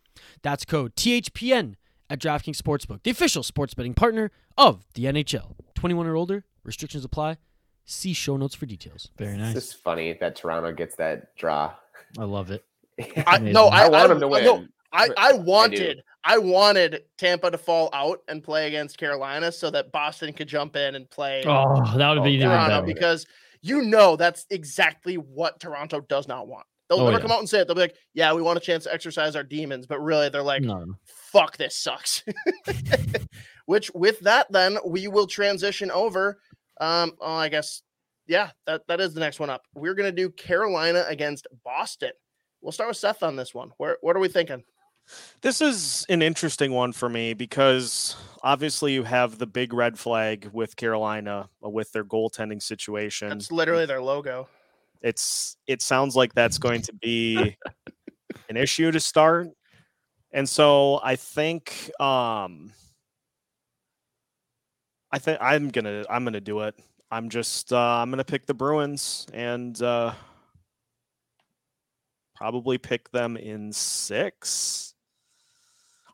That's 0.42 0.64
code 0.64 0.94
THPN 0.94 1.74
at 2.10 2.20
DraftKings 2.20 2.60
Sportsbook, 2.60 3.02
the 3.02 3.10
official 3.10 3.42
sports 3.42 3.72
betting 3.74 3.94
partner 3.94 4.30
of 4.58 4.84
the 4.94 5.04
NHL. 5.06 5.54
21 5.74 6.06
or 6.06 6.16
older, 6.16 6.44
restrictions 6.64 7.04
apply. 7.04 7.38
See 7.86 8.12
show 8.12 8.36
notes 8.36 8.54
for 8.54 8.66
details. 8.66 9.10
Very 9.16 9.32
It's 9.32 9.40
nice. 9.40 9.54
just 9.54 9.82
funny 9.82 10.12
that 10.20 10.36
Toronto 10.36 10.72
gets 10.72 10.96
that 10.96 11.34
draw. 11.36 11.72
I 12.18 12.24
love 12.24 12.50
it. 12.50 12.64
I, 13.26 13.38
no, 13.38 13.66
I, 13.66 13.86
I, 13.86 13.88
want 13.88 14.08
them 14.10 14.20
to 14.20 14.28
win. 14.28 14.44
no, 14.44 14.66
I, 14.92 15.08
I 15.16 15.32
wanted 15.32 16.02
I 16.22 16.38
wanted 16.38 17.02
Tampa 17.18 17.50
to 17.50 17.58
fall 17.58 17.90
out 17.92 18.22
and 18.28 18.42
play 18.42 18.68
against 18.68 18.96
Carolina 18.98 19.50
so 19.50 19.70
that 19.70 19.92
Boston 19.92 20.32
could 20.32 20.46
jump 20.46 20.76
in 20.76 20.94
and 20.94 21.10
play 21.10 21.42
Oh, 21.46 21.96
that 21.98 22.10
would 22.14 22.22
be 22.22 22.32
even 22.32 22.48
God. 22.48 22.68
Toronto 22.68 22.86
better. 22.86 22.94
because 22.94 23.26
you 23.64 23.80
know 23.82 24.14
that's 24.16 24.44
exactly 24.50 25.14
what 25.16 25.58
Toronto 25.58 26.00
does 26.00 26.28
not 26.28 26.46
want. 26.46 26.66
They'll 26.88 27.00
Oh, 27.00 27.04
never 27.06 27.16
yeah. 27.16 27.22
come 27.22 27.32
out 27.32 27.38
and 27.38 27.48
say 27.48 27.60
it. 27.60 27.66
They'll 27.66 27.74
be 27.74 27.80
like, 27.80 27.96
"Yeah, 28.12 28.34
we 28.34 28.42
want 28.42 28.58
a 28.58 28.60
chance 28.60 28.84
to 28.84 28.92
exercise 28.92 29.34
our 29.36 29.42
demons," 29.42 29.86
but 29.86 30.00
really, 30.00 30.28
they're 30.28 30.42
like, 30.42 30.62
No. 30.62 30.84
"Fuck, 31.04 31.56
this 31.56 31.74
sucks." 31.76 32.22
Which, 33.66 33.90
with 33.94 34.20
that, 34.20 34.46
then 34.52 34.76
we 34.84 35.08
will 35.08 35.26
transition 35.26 35.90
over. 35.90 36.38
Um, 36.80 37.12
oh, 37.20 37.32
I 37.32 37.48
guess, 37.48 37.80
yeah, 38.26 38.50
that 38.66 38.86
that 38.88 39.00
is 39.00 39.14
the 39.14 39.20
next 39.20 39.40
one 39.40 39.48
up. 39.48 39.62
We're 39.74 39.94
gonna 39.94 40.12
do 40.12 40.28
Carolina 40.28 41.04
against 41.08 41.46
Boston. 41.64 42.12
We'll 42.60 42.72
start 42.72 42.88
with 42.88 42.98
Seth 42.98 43.22
on 43.22 43.36
this 43.36 43.54
one. 43.54 43.70
Where 43.78 43.96
what 44.02 44.14
are 44.14 44.20
we 44.20 44.28
thinking? 44.28 44.62
This 45.42 45.60
is 45.60 46.06
an 46.08 46.22
interesting 46.22 46.72
one 46.72 46.92
for 46.92 47.08
me 47.08 47.34
because 47.34 48.16
obviously 48.42 48.94
you 48.94 49.02
have 49.02 49.38
the 49.38 49.46
big 49.46 49.72
red 49.72 49.98
flag 49.98 50.48
with 50.52 50.76
Carolina 50.76 51.48
uh, 51.64 51.68
with 51.68 51.92
their 51.92 52.04
goaltending 52.04 52.62
situation. 52.62 53.28
That's 53.28 53.52
literally 53.52 53.86
their 53.86 54.02
logo. 54.02 54.48
it's 55.02 55.56
it 55.66 55.82
sounds 55.82 56.16
like 56.16 56.32
that's 56.34 56.58
going 56.58 56.80
to 56.82 56.92
be 56.94 57.56
an 58.48 58.56
issue 58.56 58.90
to 58.90 59.00
start. 59.00 59.48
And 60.32 60.48
so 60.48 61.00
I 61.02 61.16
think 61.16 61.90
um 62.00 62.72
I 65.12 65.18
think 65.18 65.38
I'm 65.40 65.68
going 65.68 65.84
to 65.84 66.06
I'm 66.10 66.24
going 66.24 66.32
to 66.32 66.40
do 66.40 66.60
it. 66.60 66.74
I'm 67.10 67.28
just 67.28 67.72
uh 67.72 67.78
I'm 67.78 68.10
going 68.10 68.18
to 68.18 68.24
pick 68.24 68.46
the 68.46 68.54
Bruins 68.54 69.26
and 69.32 69.80
uh 69.82 70.14
probably 72.34 72.78
pick 72.78 73.10
them 73.10 73.36
in 73.36 73.72
6. 73.72 74.93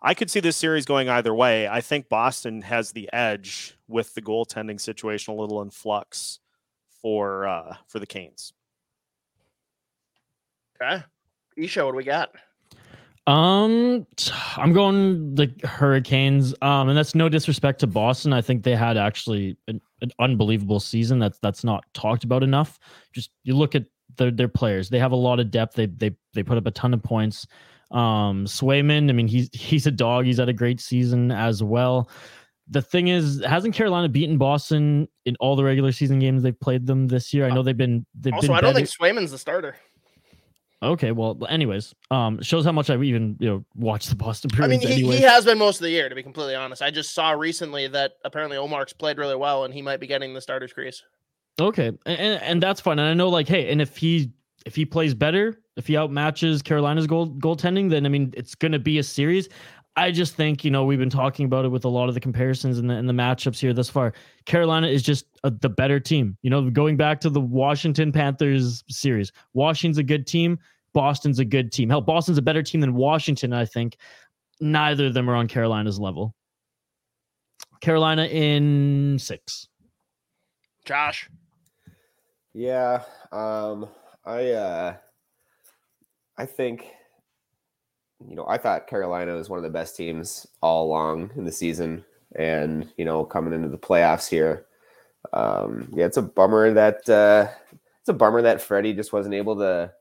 I 0.03 0.15
could 0.15 0.31
see 0.31 0.41
this 0.41 0.57
series 0.57 0.87
going 0.87 1.09
either 1.09 1.35
way. 1.35 1.69
I 1.69 1.81
think 1.81 2.09
Boston 2.09 2.63
has 2.63 2.93
the 2.93 3.11
edge 3.13 3.77
with 3.87 4.15
the 4.15 4.23
goaltending 4.23 4.81
situation 4.81 5.35
a 5.35 5.37
little 5.37 5.61
in 5.63 5.71
flux 5.71 6.41
for 7.03 7.47
uh 7.47 7.77
for 7.87 7.99
the 7.99 8.07
Canes. 8.07 8.53
Okay, 10.81 11.03
Isha, 11.57 11.85
what 11.85 11.93
do 11.93 11.97
we 11.97 12.05
got? 12.05 12.31
Um, 13.27 14.07
I'm 14.57 14.73
going 14.73 15.35
the 15.35 15.53
Hurricanes. 15.65 16.55
Um, 16.63 16.89
and 16.89 16.97
that's 16.97 17.15
no 17.15 17.29
disrespect 17.29 17.81
to 17.81 17.87
Boston. 17.87 18.33
I 18.33 18.41
think 18.41 18.63
they 18.63 18.77
had 18.77 18.97
actually 18.97 19.57
an, 19.69 19.81
an 20.01 20.11
unbelievable 20.19 20.81
season. 20.81 21.19
That's 21.19 21.39
that's 21.39 21.65
not 21.65 21.85
talked 21.95 22.25
about 22.25 22.43
enough. 22.43 22.79
Just 23.13 23.31
you 23.45 23.55
look 23.55 23.75
at 23.75 23.85
their 24.17 24.31
their 24.31 24.49
players. 24.49 24.89
They 24.89 24.99
have 24.99 25.13
a 25.13 25.17
lot 25.17 25.41
of 25.41 25.51
depth. 25.51 25.75
They 25.75 25.87
they 25.87 26.13
they 26.35 26.43
put 26.43 26.59
up 26.59 26.67
a 26.67 26.71
ton 26.71 26.95
of 26.95 27.03
points. 27.03 27.47
Um, 27.91 28.47
Swayman. 28.47 29.09
I 29.11 29.13
mean, 29.13 29.29
he's 29.29 29.51
he's 29.53 29.87
a 29.87 29.91
dog. 29.91 30.25
He's 30.27 30.39
had 30.39 30.49
a 30.49 30.53
great 30.53 30.81
season 30.81 31.31
as 31.33 31.63
well. 31.63 32.09
The 32.69 32.83
thing 32.83 33.09
is, 33.09 33.43
hasn't 33.45 33.75
Carolina 33.75 34.09
beaten 34.09 34.39
Boston 34.39 35.09
in 35.25 35.35
all 35.41 35.57
the 35.57 35.65
regular 35.65 35.91
season 35.91 36.21
games 36.21 36.43
they've 36.45 36.59
played 36.59 36.87
them 36.87 37.09
this 37.09 37.35
year? 37.35 37.45
I 37.47 37.51
know 37.51 37.63
they've 37.65 37.77
been 37.77 38.07
they've 38.15 38.33
Also, 38.33 38.47
been 38.49 38.57
I 38.57 38.61
don't 38.61 38.75
better- 38.75 38.87
think 38.87 39.17
Swayman's 39.17 39.33
the 39.33 39.39
starter. 39.39 39.75
Okay, 40.83 41.13
well, 41.13 41.37
anyways, 41.51 41.95
um, 42.11 42.41
shows 42.41 42.65
how 42.65 42.73
much 42.73 42.89
I've 42.89 43.05
even 43.05 43.37
you 43.39 43.49
know 43.49 43.65
watch 43.75 44.07
the 44.07 44.15
Boston 44.17 44.51
I 44.63 44.67
mean, 44.67 44.81
he, 44.81 45.05
he 45.05 45.21
has 45.21 45.45
been 45.45 45.59
most 45.59 45.77
of 45.77 45.83
the 45.83 45.91
year, 45.91 46.09
to 46.09 46.15
be 46.15 46.23
completely 46.23 46.55
honest. 46.55 46.81
I 46.81 46.91
just 46.91 47.13
saw 47.13 47.33
recently 47.33 47.87
that 47.89 48.13
apparently 48.25 48.57
Ullmark's 48.57 48.95
played 48.95 49.19
really 49.19 49.37
well, 49.37 49.65
and 49.65 49.75
he 49.75 49.83
might 49.83 50.01
be 50.01 50.07
getting 50.07 50.33
the 50.33 50.41
starter's 50.41 50.73
crease. 50.73 51.03
Okay, 51.61 51.89
and, 51.89 51.99
and 52.07 52.43
and 52.43 52.63
that's 52.63 52.81
fine. 52.81 52.99
And 52.99 53.09
I 53.09 53.13
know, 53.15 53.29
like, 53.29 53.47
hey, 53.47 53.71
and 53.71 53.83
if 53.83 53.99
he 53.99 54.31
if 54.65 54.75
he 54.75 54.87
plays 54.87 55.13
better, 55.13 55.61
if 55.81 55.87
he 55.87 55.95
outmatches 55.95 56.63
Carolina's 56.63 57.07
goal 57.07 57.31
goaltending, 57.31 57.89
then 57.89 58.05
I 58.05 58.11
mean, 58.11 58.35
it's 58.37 58.55
going 58.55 58.73
to 58.73 58.79
be 58.79 58.99
a 58.99 59.03
series. 59.03 59.49
I 59.97 60.11
just 60.11 60.35
think 60.35 60.63
you 60.63 60.71
know 60.71 60.85
we've 60.85 60.99
been 60.99 61.09
talking 61.09 61.47
about 61.47 61.65
it 61.65 61.69
with 61.69 61.87
a 61.87 61.89
lot 61.89 62.09
of 62.09 62.15
the 62.15 62.21
comparisons 62.21 62.79
and 62.79 62.89
the 62.89 62.95
and 62.95 63.09
the 63.09 63.15
matchups 63.15 63.59
here 63.59 63.73
thus 63.73 63.89
far. 63.89 64.13
Carolina 64.45 64.89
is 64.89 65.03
just 65.03 65.25
a, 65.43 65.51
the 65.51 65.71
better 65.71 65.99
team. 65.99 66.37
You 66.43 66.51
know, 66.51 66.69
going 66.69 66.99
back 66.99 67.19
to 67.21 67.31
the 67.31 67.41
Washington 67.41 68.13
Panthers 68.13 68.85
series, 68.91 69.33
Washington's 69.55 69.97
a 69.97 70.03
good 70.03 70.27
team. 70.27 70.59
Boston's 70.93 71.39
a 71.39 71.45
good 71.47 71.73
team. 71.73 71.89
Hell, 71.89 72.03
Boston's 72.03 72.37
a 72.37 72.43
better 72.43 72.63
team 72.63 72.83
than 72.83 72.95
Washington. 72.95 73.55
I 73.55 73.65
think 73.65 73.97
neither 74.61 75.07
of 75.07 75.15
them 75.15 75.31
are 75.31 75.35
on 75.35 75.49
Carolina's 75.49 75.99
level. 75.99 76.35
Carolina 77.81 78.27
in 78.27 79.17
six. 79.19 79.69
Josh, 80.85 81.31
Yeah, 82.53 83.03
um, 83.33 83.89
I 84.25 84.51
uh, 84.51 84.97
I 86.41 86.47
think 86.47 86.87
you 88.27 88.35
know 88.35 88.47
I 88.49 88.57
thought 88.57 88.87
Carolina 88.87 89.35
was 89.35 89.51
one 89.51 89.59
of 89.59 89.63
the 89.63 89.69
best 89.69 89.95
teams 89.95 90.47
all 90.63 90.87
along 90.87 91.33
in 91.37 91.45
the 91.45 91.53
season, 91.53 92.03
and 92.35 92.91
you 92.97 93.05
know 93.05 93.27
coming 93.27 93.53
into 93.53 93.69
the 93.69 93.77
playoffs 93.77 94.27
here, 94.27 94.65
um, 95.35 95.91
yeah, 95.93 96.07
it's 96.07 96.17
a 96.17 96.23
bummer 96.23 96.73
that 96.73 97.07
uh, 97.11 97.47
it's 98.01 98.09
a 98.09 98.15
bummer 98.15 98.41
that 98.41 98.63
Freddie 98.63 98.95
just 98.95 99.13
wasn't 99.13 99.35
able 99.35 99.55
to 99.57 99.93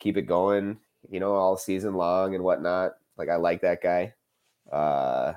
keep 0.00 0.16
it 0.16 0.22
going, 0.22 0.78
you 1.08 1.20
know, 1.20 1.32
all 1.32 1.56
season 1.56 1.94
long 1.94 2.34
and 2.34 2.42
whatnot. 2.42 2.94
Like 3.16 3.28
I 3.28 3.36
like 3.36 3.60
that 3.60 3.80
guy, 3.80 4.14
uh, 4.72 5.34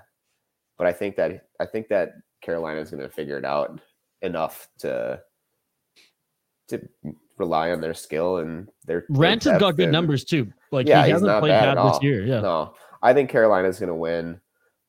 but 0.76 0.88
I 0.88 0.92
think 0.92 1.18
that 1.18 1.50
I 1.60 1.68
think 1.68 1.88
that 1.90 2.14
Carolina 2.42 2.82
is 2.82 2.90
going 2.90 3.04
to 3.04 3.10
figure 3.10 3.38
it 3.38 3.46
out 3.46 3.80
enough 4.24 4.70
to 4.80 5.22
to 6.70 6.82
rely 7.38 7.72
on 7.72 7.82
their 7.82 7.94
skill 7.94 8.38
and 8.38 8.68
their 8.86 9.04
Raanta 9.10 9.52
has 9.52 9.60
got 9.60 9.76
good 9.76 9.84
and- 9.84 9.92
numbers 9.92 10.24
too. 10.24 10.52
Like 10.72 10.88
Yeah, 10.88 11.02
he 11.02 11.08
he's 11.08 11.14
hasn't 11.14 11.28
not 11.28 11.40
played 11.40 11.50
bad 11.52 11.76
bad 11.76 11.78
at 11.86 11.94
this 11.94 12.04
year. 12.04 12.26
Yeah. 12.26 12.42
No, 12.42 12.74
I 13.02 13.14
think 13.14 13.30
Carolina's 13.30 13.80
going 13.80 13.90
to 13.90 13.96
win. 13.96 14.42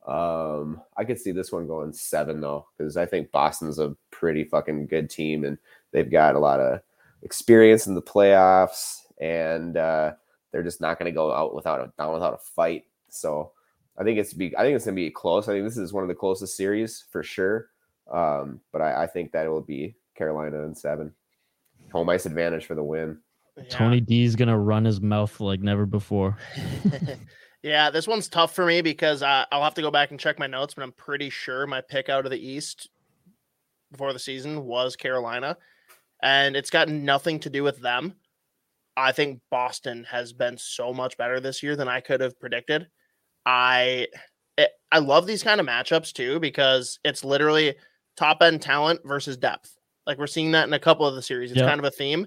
Um, 0.06 0.80
I 0.96 1.04
could 1.04 1.18
see 1.20 1.32
this 1.32 1.52
one 1.52 1.66
going 1.66 1.92
seven 1.92 2.40
though, 2.40 2.66
because 2.76 2.96
I 2.96 3.04
think 3.06 3.30
Boston's 3.30 3.78
a 3.78 3.94
pretty 4.10 4.44
fucking 4.44 4.86
good 4.86 5.10
team, 5.10 5.44
and 5.44 5.58
they've 5.92 6.10
got 6.10 6.34
a 6.34 6.38
lot 6.38 6.60
of 6.60 6.80
experience 7.22 7.86
in 7.86 7.94
the 7.94 8.02
playoffs, 8.02 9.00
and 9.20 9.76
uh, 9.76 10.12
they're 10.50 10.62
just 10.62 10.80
not 10.80 10.98
going 10.98 11.12
to 11.12 11.14
go 11.14 11.30
out 11.32 11.54
without 11.54 11.80
a 11.80 11.92
down 11.98 12.14
without 12.14 12.32
a 12.34 12.38
fight. 12.38 12.84
So 13.10 13.52
I 13.98 14.04
think 14.04 14.18
it's 14.18 14.32
be 14.32 14.56
I 14.56 14.62
think 14.62 14.76
it's 14.76 14.86
going 14.86 14.96
to 14.96 15.02
be 15.02 15.10
close. 15.10 15.46
I 15.46 15.52
think 15.52 15.64
this 15.66 15.76
is 15.76 15.92
one 15.92 16.04
of 16.04 16.08
the 16.08 16.14
closest 16.14 16.56
series 16.56 17.04
for 17.10 17.22
sure. 17.22 17.68
Um, 18.10 18.60
but 18.72 18.80
I, 18.80 19.02
I 19.02 19.06
think 19.06 19.32
that 19.32 19.44
it 19.44 19.50
will 19.50 19.60
be 19.60 19.94
Carolina 20.14 20.64
and 20.64 20.76
seven. 20.76 21.12
Home 21.92 22.08
ice 22.08 22.26
advantage 22.26 22.66
for 22.66 22.74
the 22.74 22.82
win. 22.82 23.18
Yeah. 23.56 23.64
Tony 23.68 24.00
D's 24.00 24.36
gonna 24.36 24.58
run 24.58 24.84
his 24.84 25.00
mouth 25.00 25.40
like 25.40 25.60
never 25.60 25.86
before. 25.86 26.36
yeah, 27.62 27.90
this 27.90 28.06
one's 28.06 28.28
tough 28.28 28.54
for 28.54 28.64
me 28.64 28.82
because 28.82 29.22
uh, 29.22 29.44
I'll 29.50 29.64
have 29.64 29.74
to 29.74 29.82
go 29.82 29.90
back 29.90 30.10
and 30.10 30.20
check 30.20 30.38
my 30.38 30.46
notes, 30.46 30.74
but 30.74 30.82
I'm 30.82 30.92
pretty 30.92 31.30
sure 31.30 31.66
my 31.66 31.80
pick 31.80 32.08
out 32.08 32.24
of 32.24 32.30
the 32.30 32.38
East 32.38 32.88
before 33.90 34.12
the 34.12 34.18
season 34.18 34.64
was 34.64 34.96
Carolina, 34.96 35.56
and 36.22 36.56
it's 36.56 36.70
got 36.70 36.88
nothing 36.88 37.40
to 37.40 37.50
do 37.50 37.62
with 37.62 37.80
them. 37.80 38.14
I 38.96 39.12
think 39.12 39.40
Boston 39.50 40.04
has 40.10 40.32
been 40.32 40.58
so 40.58 40.92
much 40.92 41.16
better 41.16 41.40
this 41.40 41.62
year 41.62 41.76
than 41.76 41.88
I 41.88 42.00
could 42.00 42.20
have 42.20 42.38
predicted. 42.38 42.88
I 43.46 44.08
it, 44.56 44.70
I 44.90 44.98
love 44.98 45.26
these 45.26 45.42
kind 45.42 45.60
of 45.60 45.66
matchups 45.66 46.12
too 46.12 46.40
because 46.40 46.98
it's 47.04 47.24
literally 47.24 47.76
top 48.16 48.42
end 48.42 48.60
talent 48.60 49.00
versus 49.04 49.36
depth. 49.36 49.77
Like 50.08 50.18
we're 50.18 50.26
seeing 50.26 50.50
that 50.52 50.66
in 50.66 50.72
a 50.72 50.78
couple 50.80 51.06
of 51.06 51.14
the 51.14 51.22
series. 51.22 51.52
It's 51.52 51.60
Yeah. 51.60 51.68
kind 51.68 51.78
of 51.78 51.84
a 51.84 51.90
theme. 51.92 52.26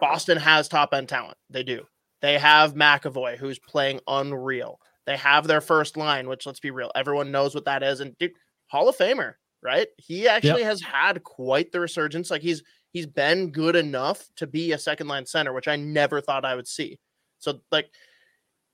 Boston 0.00 0.38
has 0.38 0.68
top 0.68 0.94
end 0.94 1.10
talent. 1.10 1.36
They 1.50 1.62
do. 1.62 1.86
They 2.22 2.38
have 2.38 2.74
McAvoy, 2.74 3.36
who's 3.36 3.58
playing 3.58 4.00
unreal. 4.06 4.80
They 5.04 5.18
have 5.18 5.46
their 5.46 5.60
first 5.60 5.98
line, 5.98 6.28
which 6.28 6.46
let's 6.46 6.60
be 6.60 6.70
real, 6.70 6.90
everyone 6.94 7.30
knows 7.30 7.54
what 7.54 7.66
that 7.66 7.82
is. 7.82 8.00
And 8.00 8.16
dude, 8.16 8.32
Hall 8.68 8.88
of 8.88 8.96
Famer, 8.96 9.34
right? 9.62 9.88
He 9.98 10.28
actually 10.28 10.62
has 10.62 10.80
had 10.80 11.22
quite 11.24 11.72
the 11.72 11.80
resurgence. 11.80 12.30
Like 12.30 12.40
he's 12.42 12.62
He's 12.92 13.06
been 13.06 13.50
good 13.52 13.74
enough 13.74 14.28
to 14.36 14.46
be 14.46 14.72
a 14.72 14.78
second 14.78 15.08
line 15.08 15.24
center, 15.24 15.54
which 15.54 15.66
I 15.66 15.76
never 15.76 16.20
thought 16.20 16.44
I 16.44 16.54
would 16.54 16.68
see. 16.68 16.98
So, 17.38 17.62
like, 17.70 17.88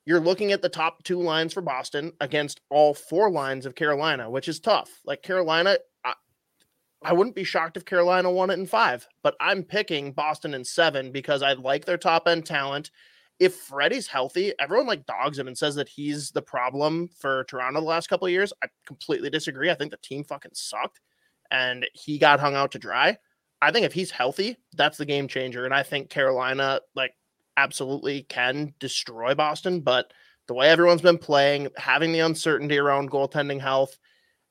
you're 0.06 0.18
looking 0.18 0.50
at 0.50 0.60
the 0.60 0.68
top 0.68 1.04
two 1.04 1.22
lines 1.22 1.52
for 1.52 1.60
Boston 1.60 2.12
against 2.20 2.60
all 2.68 2.94
four 2.94 3.30
lines 3.30 3.64
of 3.64 3.76
Carolina, 3.76 4.28
which 4.28 4.48
is 4.48 4.58
tough. 4.58 4.90
Like, 5.04 5.22
Carolina, 5.22 5.78
I, 7.02 7.12
wouldn't 7.12 7.36
be 7.36 7.44
shocked 7.44 7.76
if 7.76 7.84
Carolina 7.84 8.30
won 8.30 8.50
it 8.50 8.58
in 8.58 8.66
five, 8.66 9.06
but 9.22 9.36
I'm 9.40 9.62
picking 9.62 10.12
Boston 10.12 10.54
in 10.54 10.64
seven 10.64 11.12
because 11.12 11.42
I 11.42 11.52
like 11.52 11.84
their 11.84 11.98
top 11.98 12.26
end 12.26 12.46
talent. 12.46 12.90
If 13.38 13.54
Freddie's 13.54 14.08
healthy, 14.08 14.52
everyone 14.58 14.86
like 14.86 15.06
dogs 15.06 15.38
him 15.38 15.46
and 15.46 15.56
says 15.56 15.76
that 15.76 15.88
he's 15.88 16.30
the 16.32 16.42
problem 16.42 17.08
for 17.08 17.44
Toronto 17.44 17.80
the 17.80 17.86
last 17.86 18.08
couple 18.08 18.26
of 18.26 18.32
years. 18.32 18.52
I 18.62 18.66
completely 18.86 19.30
disagree. 19.30 19.70
I 19.70 19.74
think 19.74 19.92
the 19.92 19.96
team 19.98 20.24
fucking 20.24 20.52
sucked 20.54 21.00
and 21.50 21.86
he 21.92 22.18
got 22.18 22.40
hung 22.40 22.54
out 22.54 22.72
to 22.72 22.78
dry. 22.78 23.16
I 23.60 23.70
think 23.70 23.86
if 23.86 23.92
he's 23.92 24.10
healthy, 24.10 24.56
that's 24.74 24.98
the 24.98 25.04
game 25.04 25.28
changer. 25.28 25.64
And 25.64 25.74
I 25.74 25.82
think 25.82 26.10
Carolina, 26.10 26.80
like, 26.94 27.14
absolutely 27.56 28.22
can 28.22 28.74
destroy 28.78 29.34
Boston. 29.34 29.80
But 29.80 30.12
the 30.46 30.54
way 30.54 30.68
everyone's 30.68 31.02
been 31.02 31.18
playing, 31.18 31.68
having 31.76 32.12
the 32.12 32.20
uncertainty 32.20 32.78
around 32.78 33.10
goaltending 33.10 33.60
health, 33.60 33.98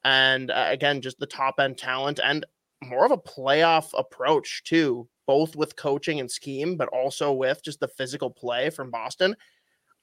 and 0.07 0.51
uh, 0.51 0.67
again, 0.69 1.01
just 1.01 1.19
the 1.19 1.25
top 1.25 1.59
end 1.59 1.77
talent 1.77 2.21
and 2.23 2.45
more 2.81 3.05
of 3.05 3.11
a 3.11 3.17
playoff 3.17 3.89
approach, 3.93 4.63
too, 4.63 5.05
both 5.25 5.57
with 5.57 5.75
coaching 5.75 6.21
and 6.21 6.31
scheme, 6.31 6.77
but 6.77 6.87
also 6.89 7.33
with 7.33 7.61
just 7.61 7.81
the 7.81 7.89
physical 7.89 8.29
play 8.29 8.69
from 8.69 8.89
Boston. 8.89 9.35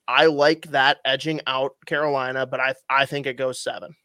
I 0.06 0.26
like 0.26 0.66
that 0.72 0.98
edging 1.06 1.40
out 1.46 1.72
Carolina, 1.86 2.44
but 2.44 2.60
I 2.60 2.74
I 2.90 3.06
think 3.06 3.26
it 3.26 3.38
goes 3.38 3.58
seven. 3.58 3.96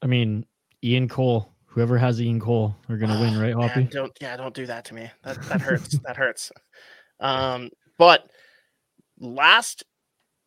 I 0.00 0.06
mean, 0.06 0.46
Ian 0.82 1.06
Cole, 1.06 1.52
whoever 1.66 1.98
has 1.98 2.18
Ian 2.18 2.40
Cole 2.40 2.74
are 2.88 2.96
gonna 2.96 3.20
win, 3.20 3.38
right, 3.38 3.52
Hoppy? 3.52 3.80
Man, 3.80 3.90
don't 3.92 4.12
yeah, 4.22 4.38
don't 4.38 4.54
do 4.54 4.64
that 4.64 4.86
to 4.86 4.94
me. 4.94 5.10
That 5.22 5.42
that 5.42 5.60
hurts. 5.68 5.98
that 5.98 6.16
hurts. 6.16 6.50
Um, 7.20 7.68
but 7.98 8.26
last, 9.20 9.84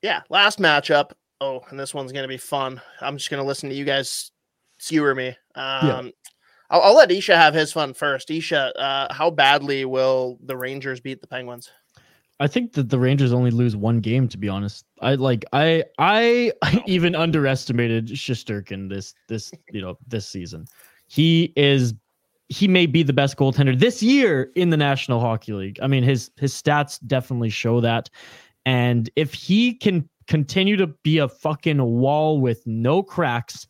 yeah, 0.02 0.22
last 0.32 0.58
matchup. 0.58 1.12
Oh, 1.42 1.62
and 1.70 1.80
this 1.80 1.94
one's 1.94 2.12
gonna 2.12 2.28
be 2.28 2.38
fun. 2.38 2.82
I'm 3.02 3.18
just 3.18 3.30
gonna 3.30 3.44
listen 3.44 3.70
to 3.70 3.76
you 3.76 3.86
guys 3.86 4.32
skewer 4.78 5.16
me. 5.16 5.30
Um, 5.56 6.06
yeah. 6.06 6.12
I'll, 6.70 6.82
I'll, 6.82 6.96
let 6.96 7.12
Isha 7.12 7.36
have 7.36 7.54
his 7.54 7.72
fun 7.72 7.94
first. 7.94 8.30
Isha, 8.30 8.74
uh, 8.78 9.14
how 9.14 9.30
badly 9.30 9.86
will 9.86 10.38
the 10.44 10.56
Rangers 10.56 11.00
beat 11.00 11.22
the 11.22 11.28
Penguins? 11.28 11.70
I 12.40 12.48
think 12.48 12.74
that 12.74 12.90
the 12.90 13.00
Rangers 13.00 13.34
only 13.34 13.52
lose 13.52 13.76
one 13.76 14.00
game. 14.00 14.28
To 14.30 14.38
be 14.38 14.48
honest, 14.48 14.86
I 15.02 15.16
like 15.16 15.46
I 15.54 15.84
I 15.98 16.52
even 16.88 17.16
underestimated 17.16 18.08
Shesterkin 18.08 18.90
this 18.90 19.14
this 19.28 19.52
you 19.72 19.82
know 19.82 19.98
this 20.08 20.28
season. 20.28 20.66
He 21.08 21.54
is 21.56 21.94
he 22.48 22.68
may 22.68 22.86
be 22.86 23.04
the 23.04 23.14
best 23.14 23.38
goaltender 23.38 23.78
this 23.78 24.02
year 24.02 24.52
in 24.56 24.72
the 24.72 24.78
National 24.78 25.20
Hockey 25.20 25.54
League. 25.54 25.80
I 25.82 25.88
mean 25.88 26.04
his 26.04 26.32
his 26.38 26.54
stats 26.54 27.00
definitely 27.06 27.50
show 27.50 27.82
that, 27.82 28.10
and 28.66 29.10
if 29.16 29.34
he 29.34 29.74
can 29.74 30.08
continue 30.30 30.78
to 30.78 30.88
be 30.88 31.18
a 31.18 31.28
fucking 31.28 31.84
wall 31.84 32.40
with 32.40 32.66
no 32.66 33.04
cracks 33.04 33.68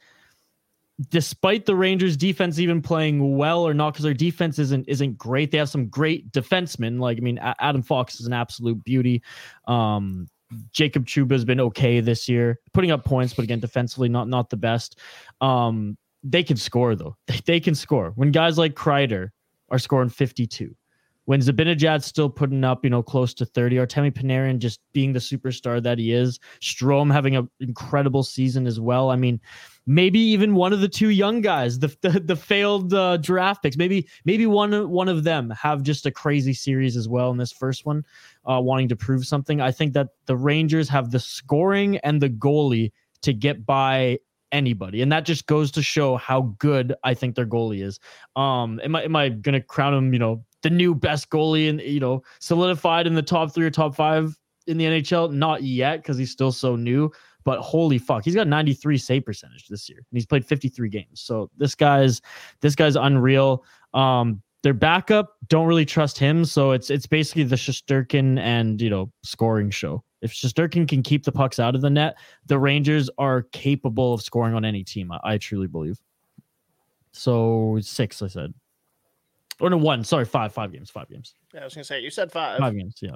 despite 1.08 1.66
the 1.66 1.76
Rangers 1.76 2.18
defense 2.18 2.60
even 2.60 2.82
playing 2.82 3.38
well 3.38 3.66
or 3.66 3.74
not, 3.74 3.94
because 3.94 4.04
their 4.04 4.14
defense 4.14 4.60
isn't 4.60 4.88
isn't 4.88 5.18
great. 5.18 5.52
They 5.52 5.58
have 5.58 5.70
some 5.70 5.88
great 5.88 6.32
defensemen. 6.32 7.00
Like 7.00 7.18
I 7.18 7.22
mean, 7.22 7.40
Adam 7.42 7.82
Fox 7.82 8.20
is 8.20 8.26
an 8.26 8.34
absolute 8.34 8.84
beauty. 8.84 9.24
Um, 9.66 10.28
Jacob 10.74 11.06
Trouba 11.06 11.32
has 11.32 11.46
been 11.46 11.62
okay 11.62 12.00
this 12.00 12.28
year, 12.28 12.60
putting 12.74 12.92
up 12.92 13.06
points, 13.06 13.34
but 13.34 13.44
again, 13.44 13.60
defensively 13.60 14.10
not 14.10 14.28
not 14.28 14.50
the 14.50 14.58
best. 14.58 15.00
Um, 15.42 15.98
they 16.22 16.44
can 16.44 16.58
score 16.58 16.96
though. 16.96 17.16
They, 17.28 17.40
they 17.46 17.60
can 17.60 17.76
score 17.76 18.12
when 18.16 18.32
guys 18.32 18.58
like 18.58 18.74
Kreider 18.74 19.30
are 19.70 19.80
scoring 19.80 20.10
52 20.10 20.76
when 21.30 21.42
Zibanejad's 21.42 22.08
still 22.08 22.28
putting 22.28 22.64
up, 22.64 22.84
you 22.84 22.90
know, 22.90 23.04
close 23.04 23.36
to 23.36 23.46
30, 23.46 23.76
Artemi 23.76 24.12
Panarin 24.12 24.58
just 24.58 24.80
being 24.94 25.14
the 25.14 25.20
superstar 25.20 25.80
that 25.84 26.00
he 26.00 26.12
is, 26.12 26.40
Strome 26.60 27.14
having 27.14 27.36
an 27.36 27.48
incredible 27.60 28.24
season 28.24 28.66
as 28.66 28.80
well. 28.80 29.12
I 29.12 29.16
mean, 29.16 29.40
maybe 29.86 30.20
even 30.20 30.56
one 30.56 30.74
of 30.74 30.82
the 30.82 30.88
two 30.88 31.10
young 31.10 31.42
guys, 31.42 31.78
the 31.78 31.96
the, 32.02 32.20
the 32.20 32.36
failed 32.36 32.96
uh, 32.96 33.18
draft 33.18 33.62
picks, 33.62 33.78
maybe 33.78 34.08
maybe 34.26 34.48
one 34.48 34.90
one 34.90 35.08
of 35.08 35.24
them 35.24 35.52
have 35.52 35.84
just 35.84 36.08
a 36.08 36.12
crazy 36.12 36.52
series 36.52 36.98
as 36.98 37.08
well 37.08 37.30
in 37.30 37.38
this 37.38 37.52
first 37.52 37.86
one, 37.86 38.04
uh, 38.46 38.60
wanting 38.60 38.88
to 38.88 38.96
prove 38.96 39.24
something. 39.24 39.62
I 39.62 39.72
think 39.72 39.94
that 39.94 40.08
the 40.26 40.36
Rangers 40.36 40.90
have 40.90 41.12
the 41.12 41.20
scoring 41.20 41.98
and 41.98 42.20
the 42.20 42.30
goalie 42.30 42.92
to 43.22 43.34
get 43.34 43.68
by 43.68 44.18
anybody. 44.52 45.04
And 45.04 45.12
that 45.12 45.26
just 45.26 45.46
goes 45.46 45.70
to 45.74 45.84
show 45.84 46.18
how 46.18 46.56
good 46.58 46.96
I 47.04 47.14
think 47.14 47.36
their 47.36 47.46
goalie 47.46 47.84
is. 47.84 48.00
Um, 48.36 48.80
am 48.84 48.96
I 48.96 49.04
am 49.04 49.16
I 49.16 49.30
gonna 49.30 49.62
crown 49.62 49.94
him, 49.94 50.12
you 50.12 50.18
know, 50.18 50.44
the 50.62 50.70
new 50.70 50.94
best 50.94 51.30
goalie 51.30 51.70
and 51.70 51.82
you 51.82 52.00
know 52.00 52.24
solidified 52.40 53.08
in 53.08 53.16
the 53.16 53.22
top 53.22 53.54
three 53.54 53.66
or 53.66 53.72
top 53.72 53.96
five 53.96 54.38
in 54.68 54.78
the 54.78 54.86
NHL? 54.86 55.32
Not 55.32 55.64
yet 55.64 55.98
because 55.98 56.18
he's 56.18 56.32
still 56.32 56.52
so 56.52 56.76
new. 56.76 57.12
But 57.46 57.62
holy 57.62 57.98
fuck, 57.98 58.26
he's 58.26 58.36
got 58.36 58.48
93 58.48 58.98
save 58.98 59.26
percentage 59.26 59.68
this 59.70 59.90
year, 59.90 59.98
and 59.98 60.18
he's 60.18 60.26
played 60.26 60.46
53 60.46 60.90
games. 60.90 61.22
So 61.22 61.50
this 61.58 61.74
guy's 61.74 62.22
this 62.62 62.76
guy's 62.76 62.96
unreal. 62.96 63.64
Um, 63.94 64.42
their 64.62 64.74
backup 64.74 65.38
don't 65.48 65.66
really 65.66 65.86
trust 65.86 66.18
him, 66.18 66.44
so 66.44 66.72
it's 66.72 66.90
it's 66.90 67.08
basically 67.08 67.44
the 67.44 67.56
Shesterkin 67.56 68.40
and 68.40 68.82
you 68.82 68.90
know 68.90 69.12
scoring 69.24 69.70
show. 69.70 70.04
If 70.22 70.34
Shesterkin 70.34 70.88
can 70.88 71.02
keep 71.02 71.24
the 71.24 71.32
pucks 71.32 71.60
out 71.60 71.76
of 71.76 71.82
the 71.82 71.90
net, 71.90 72.18
the 72.46 72.60
Rangers 72.60 73.10
are 73.18 73.44
capable 73.54 74.14
of 74.14 74.22
scoring 74.22 74.54
on 74.54 74.66
any 74.66 74.84
team. 74.84 75.12
I, 75.12 75.20
I 75.24 75.38
truly 75.38 75.68
believe. 75.68 76.00
So 77.14 77.80
six, 77.82 78.22
I 78.22 78.28
said. 78.28 78.54
Or 79.60 79.70
no, 79.70 79.78
one. 79.78 80.04
Sorry, 80.04 80.26
five. 80.26 80.54
Five 80.54 80.72
games. 80.72 80.90
Five 80.90 81.10
games. 81.10 81.36
Yeah, 81.54 81.62
I 81.62 81.64
was 81.66 81.74
gonna 81.74 81.84
say 81.84 82.02
you 82.02 82.10
said 82.10 82.32
five. 82.32 82.60
Five 82.60 82.76
games. 82.76 82.96
Yeah. 83.02 83.12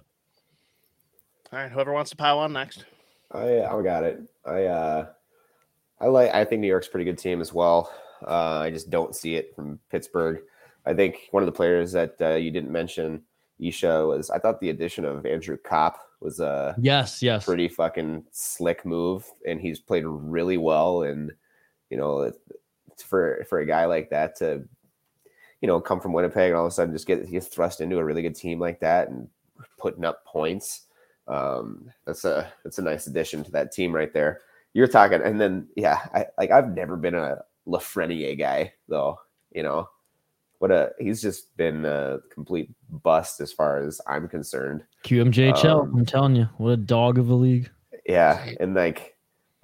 All 1.51 1.59
right. 1.59 1.71
Whoever 1.71 1.93
wants 1.93 2.11
to 2.11 2.17
pile 2.17 2.39
on 2.39 2.53
next. 2.53 2.85
I 3.31 3.61
I 3.61 3.81
got 3.81 4.03
it. 4.03 4.21
I 4.45 4.65
uh, 4.65 5.07
I 5.99 6.07
like. 6.07 6.33
I 6.33 6.45
think 6.45 6.61
New 6.61 6.67
York's 6.67 6.87
a 6.87 6.91
pretty 6.91 7.05
good 7.05 7.17
team 7.17 7.41
as 7.41 7.53
well. 7.53 7.91
Uh, 8.25 8.59
I 8.59 8.69
just 8.71 8.89
don't 8.89 9.15
see 9.15 9.35
it 9.35 9.55
from 9.55 9.79
Pittsburgh. 9.89 10.41
I 10.85 10.93
think 10.93 11.27
one 11.31 11.43
of 11.43 11.47
the 11.47 11.53
players 11.53 11.91
that 11.93 12.15
uh, 12.21 12.35
you 12.35 12.51
didn't 12.51 12.71
mention, 12.71 13.23
Isha, 13.59 14.05
was 14.05 14.29
I 14.29 14.39
thought 14.39 14.59
the 14.59 14.69
addition 14.69 15.05
of 15.05 15.25
Andrew 15.25 15.57
Copp 15.57 15.97
was 16.19 16.39
a 16.39 16.75
yes, 16.79 17.21
yes, 17.21 17.45
pretty 17.45 17.67
fucking 17.67 18.25
slick 18.31 18.85
move, 18.85 19.29
and 19.47 19.61
he's 19.61 19.79
played 19.79 20.05
really 20.05 20.57
well. 20.57 21.03
And 21.03 21.31
you 21.89 21.97
know, 21.97 22.31
for 22.97 23.45
for 23.49 23.59
a 23.59 23.65
guy 23.65 23.85
like 23.85 24.09
that 24.09 24.35
to 24.37 24.63
you 25.63 25.67
know, 25.67 25.79
come 25.79 26.01
from 26.01 26.11
Winnipeg 26.11 26.49
and 26.49 26.57
all 26.57 26.65
of 26.65 26.71
a 26.71 26.75
sudden 26.75 26.93
just 26.93 27.07
get 27.07 27.31
get 27.31 27.41
thrust 27.41 27.79
into 27.79 27.97
a 27.97 28.03
really 28.03 28.21
good 28.21 28.35
team 28.35 28.59
like 28.59 28.81
that 28.81 29.07
and 29.07 29.29
putting 29.77 30.03
up 30.03 30.25
points. 30.25 30.87
Um, 31.29 31.89
that's 32.05 32.25
a 32.25 32.51
that's 32.65 32.79
a 32.79 32.81
nice 32.81 33.07
addition 33.07 33.45
to 33.45 33.51
that 33.51 33.71
team 33.71 33.95
right 33.95 34.13
there. 34.13 34.41
You're 34.73 34.87
talking, 34.87 35.21
and 35.21 35.39
then 35.39 35.69
yeah, 35.77 36.01
I 36.13 36.25
like 36.37 36.51
I've 36.51 36.75
never 36.75 36.97
been 36.97 37.15
a 37.15 37.37
Lafreniere 37.65 38.37
guy 38.37 38.73
though. 38.89 39.21
You 39.53 39.63
know, 39.63 39.87
what 40.59 40.69
a 40.69 40.91
he's 40.99 41.21
just 41.21 41.55
been 41.55 41.85
a 41.85 42.19
complete 42.29 42.69
bust 42.89 43.39
as 43.39 43.53
far 43.53 43.77
as 43.77 44.01
I'm 44.05 44.27
concerned. 44.27 44.83
QMJHL, 45.05 45.83
um, 45.83 45.97
I'm 45.97 46.05
telling 46.05 46.35
you, 46.35 46.49
what 46.57 46.71
a 46.71 46.77
dog 46.77 47.17
of 47.17 47.29
a 47.29 47.35
league. 47.35 47.71
Yeah, 48.05 48.49
and 48.59 48.73
like 48.73 49.15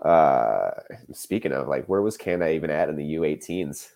uh 0.01 0.71
speaking 1.11 1.51
of 1.51 1.67
like 1.67 1.87
where 1.89 2.01
was 2.01 2.15
Canada 2.15 2.53
even 2.53 2.69
at 2.69 2.87
in 2.87 2.95
the 2.95 3.15
U18s? 3.15 3.89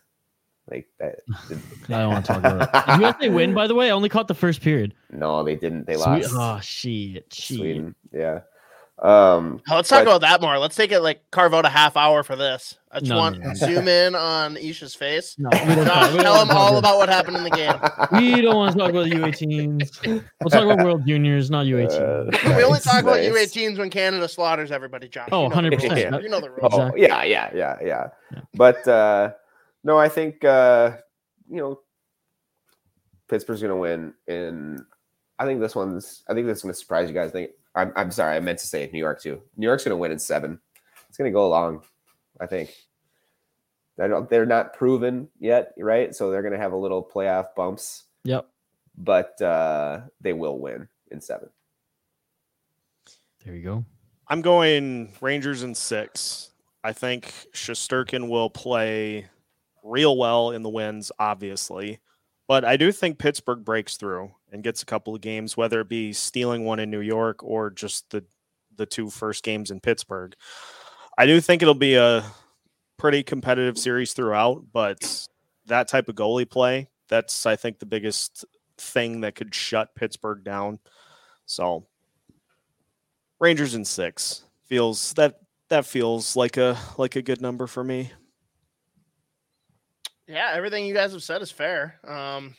Like 0.71 0.87
that. 0.99 1.19
I 1.89 1.99
don't 1.99 2.09
want 2.13 2.25
to 2.25 2.31
talk 2.33 2.39
about 2.39 2.61
it. 2.61 2.85
Did 2.87 2.95
you 2.95 3.01
guys 3.01 3.15
they 3.19 3.29
win, 3.29 3.53
by 3.53 3.67
the 3.67 3.75
way? 3.75 3.87
I 3.87 3.91
only 3.91 4.09
caught 4.09 4.27
the 4.27 4.33
first 4.33 4.61
period. 4.61 4.93
No, 5.11 5.43
they 5.43 5.55
didn't. 5.55 5.85
They 5.87 5.95
Sweet. 5.95 6.31
lost. 6.31 6.33
Oh 6.33 6.59
shit. 6.61 7.25
shit. 7.33 7.57
Sweden. 7.57 7.95
Yeah. 8.13 8.39
Um, 8.99 9.59
let's 9.69 9.89
talk 9.89 10.05
but, 10.05 10.11
about 10.11 10.21
that 10.21 10.39
more. 10.39 10.57
Let's 10.59 10.75
take 10.75 10.91
it 10.93 11.01
like 11.01 11.29
carve 11.31 11.53
out 11.53 11.65
a 11.65 11.69
half 11.69 11.97
hour 11.97 12.23
for 12.23 12.35
this. 12.37 12.77
I 12.91 12.99
just 12.99 13.09
No, 13.09 13.17
want 13.17 13.39
no, 13.39 13.47
no. 13.49 13.53
zoom 13.55 13.87
in 13.89 14.15
on 14.15 14.55
Isha's 14.55 14.95
face. 14.95 15.35
No, 15.37 15.49
we 15.51 15.75
don't, 15.75 16.13
we 16.13 16.19
tell 16.19 16.41
him 16.41 16.51
all 16.51 16.77
about 16.77 16.93
about 16.93 16.97
what 16.99 17.09
happened 17.09 17.35
in 17.37 17.43
the 17.43 17.49
game. 17.49 17.73
We 18.13 18.39
don't 18.41 18.55
want 18.55 18.71
to 18.73 18.77
talk 18.79 18.91
about 18.91 19.05
the 19.09 19.15
U18s. 19.15 20.23
We'll 20.39 20.49
talk 20.49 20.63
about 20.63 20.85
World 20.85 21.05
Juniors, 21.05 21.49
not 21.49 21.65
U18. 21.65 22.45
Uh, 22.45 22.55
we 22.55 22.63
only 22.63 22.79
talk 22.79 23.01
about 23.01 23.17
nice. 23.17 23.29
U18s 23.53 23.77
when 23.79 23.89
Canada 23.89 24.29
slaughters 24.29 24.71
everybody, 24.71 25.09
Josh. 25.09 25.27
Oh, 25.31 25.43
You 25.43 25.49
know 25.49 25.55
100%. 25.55 25.81
rules. 25.81 25.99
Yeah. 25.99 26.19
You 26.19 26.29
know 26.29 26.39
the 26.39 26.51
rules. 26.51 26.59
Oh, 26.71 26.81
Exactly. 26.95 27.01
yeah, 27.01 27.23
yeah, 27.23 27.49
yeah, 27.53 27.77
yeah, 27.83 28.07
Yeah. 28.31 28.41
But 28.53 28.87
uh, 28.87 29.31
no, 29.83 29.97
I 29.97 30.09
think 30.09 30.43
uh, 30.43 30.97
you 31.49 31.57
know 31.57 31.79
Pittsburgh's 33.27 33.61
going 33.61 33.69
to 33.71 33.75
win, 33.75 34.13
and 34.27 34.81
I 35.39 35.45
think 35.45 35.59
this 35.59 35.75
one's. 35.75 36.23
I 36.27 36.33
think 36.33 36.47
this 36.47 36.57
is 36.57 36.63
going 36.63 36.73
to 36.73 36.79
surprise 36.79 37.07
you 37.09 37.13
guys. 37.15 37.29
I 37.29 37.33
think 37.33 37.51
I'm. 37.75 37.91
I'm 37.95 38.11
sorry, 38.11 38.35
I 38.35 38.39
meant 38.39 38.59
to 38.59 38.67
say 38.67 38.89
New 38.93 38.99
York 38.99 39.21
too. 39.21 39.41
New 39.57 39.67
York's 39.67 39.83
going 39.83 39.91
to 39.91 39.97
win 39.97 40.11
in 40.11 40.19
seven. 40.19 40.59
It's 41.09 41.17
going 41.17 41.29
to 41.31 41.33
go 41.33 41.49
long. 41.49 41.83
I 42.39 42.47
think. 42.47 42.73
I 43.99 44.07
don't. 44.07 44.29
They're 44.29 44.45
not 44.45 44.73
proven 44.73 45.27
yet, 45.39 45.73
right? 45.77 46.15
So 46.15 46.31
they're 46.31 46.41
going 46.41 46.53
to 46.53 46.59
have 46.59 46.73
a 46.73 46.77
little 46.77 47.03
playoff 47.03 47.53
bumps, 47.55 48.03
Yep. 48.23 48.47
but 48.97 49.39
uh, 49.41 50.01
they 50.21 50.33
will 50.33 50.57
win 50.57 50.87
in 51.11 51.21
seven. 51.21 51.49
There 53.45 53.55
you 53.55 53.63
go. 53.63 53.85
I'm 54.27 54.41
going 54.41 55.11
Rangers 55.21 55.61
in 55.63 55.75
six. 55.75 56.49
I 56.83 56.91
think 56.93 57.33
Shesterkin 57.53 58.29
will 58.29 58.49
play 58.49 59.27
real 59.83 60.17
well 60.17 60.51
in 60.51 60.63
the 60.63 60.69
wins, 60.69 61.11
obviously. 61.19 61.99
But 62.47 62.65
I 62.65 62.77
do 62.77 62.91
think 62.91 63.19
Pittsburgh 63.19 63.63
breaks 63.63 63.97
through 63.97 64.31
and 64.51 64.63
gets 64.63 64.81
a 64.81 64.85
couple 64.85 65.15
of 65.15 65.21
games, 65.21 65.55
whether 65.55 65.81
it 65.81 65.89
be 65.89 66.13
stealing 66.13 66.65
one 66.65 66.79
in 66.79 66.91
New 66.91 66.99
York 66.99 67.43
or 67.43 67.69
just 67.69 68.09
the 68.09 68.23
the 68.75 68.85
two 68.85 69.09
first 69.09 69.43
games 69.43 69.69
in 69.69 69.79
Pittsburgh. 69.79 70.35
I 71.17 71.25
do 71.25 71.39
think 71.39 71.61
it'll 71.61 71.75
be 71.75 71.95
a 71.95 72.25
pretty 72.97 73.21
competitive 73.21 73.77
series 73.77 74.13
throughout, 74.13 74.65
but 74.71 75.27
that 75.67 75.87
type 75.87 76.09
of 76.09 76.15
goalie 76.15 76.49
play, 76.49 76.87
that's 77.07 77.45
I 77.45 77.55
think 77.55 77.79
the 77.79 77.85
biggest 77.85 78.45
thing 78.77 79.21
that 79.21 79.35
could 79.35 79.53
shut 79.53 79.95
Pittsburgh 79.95 80.43
down. 80.43 80.79
So 81.45 81.85
Rangers 83.39 83.75
in 83.75 83.85
6 83.85 84.43
feels 84.65 85.13
that 85.13 85.39
that 85.69 85.85
feels 85.85 86.35
like 86.35 86.57
a 86.57 86.77
like 86.97 87.15
a 87.15 87.21
good 87.21 87.41
number 87.41 87.67
for 87.67 87.83
me. 87.83 88.11
Yeah, 90.27 90.51
everything 90.53 90.85
you 90.85 90.93
guys 90.93 91.11
have 91.11 91.23
said 91.23 91.41
is 91.41 91.51
fair. 91.51 91.99
Um, 92.07 92.55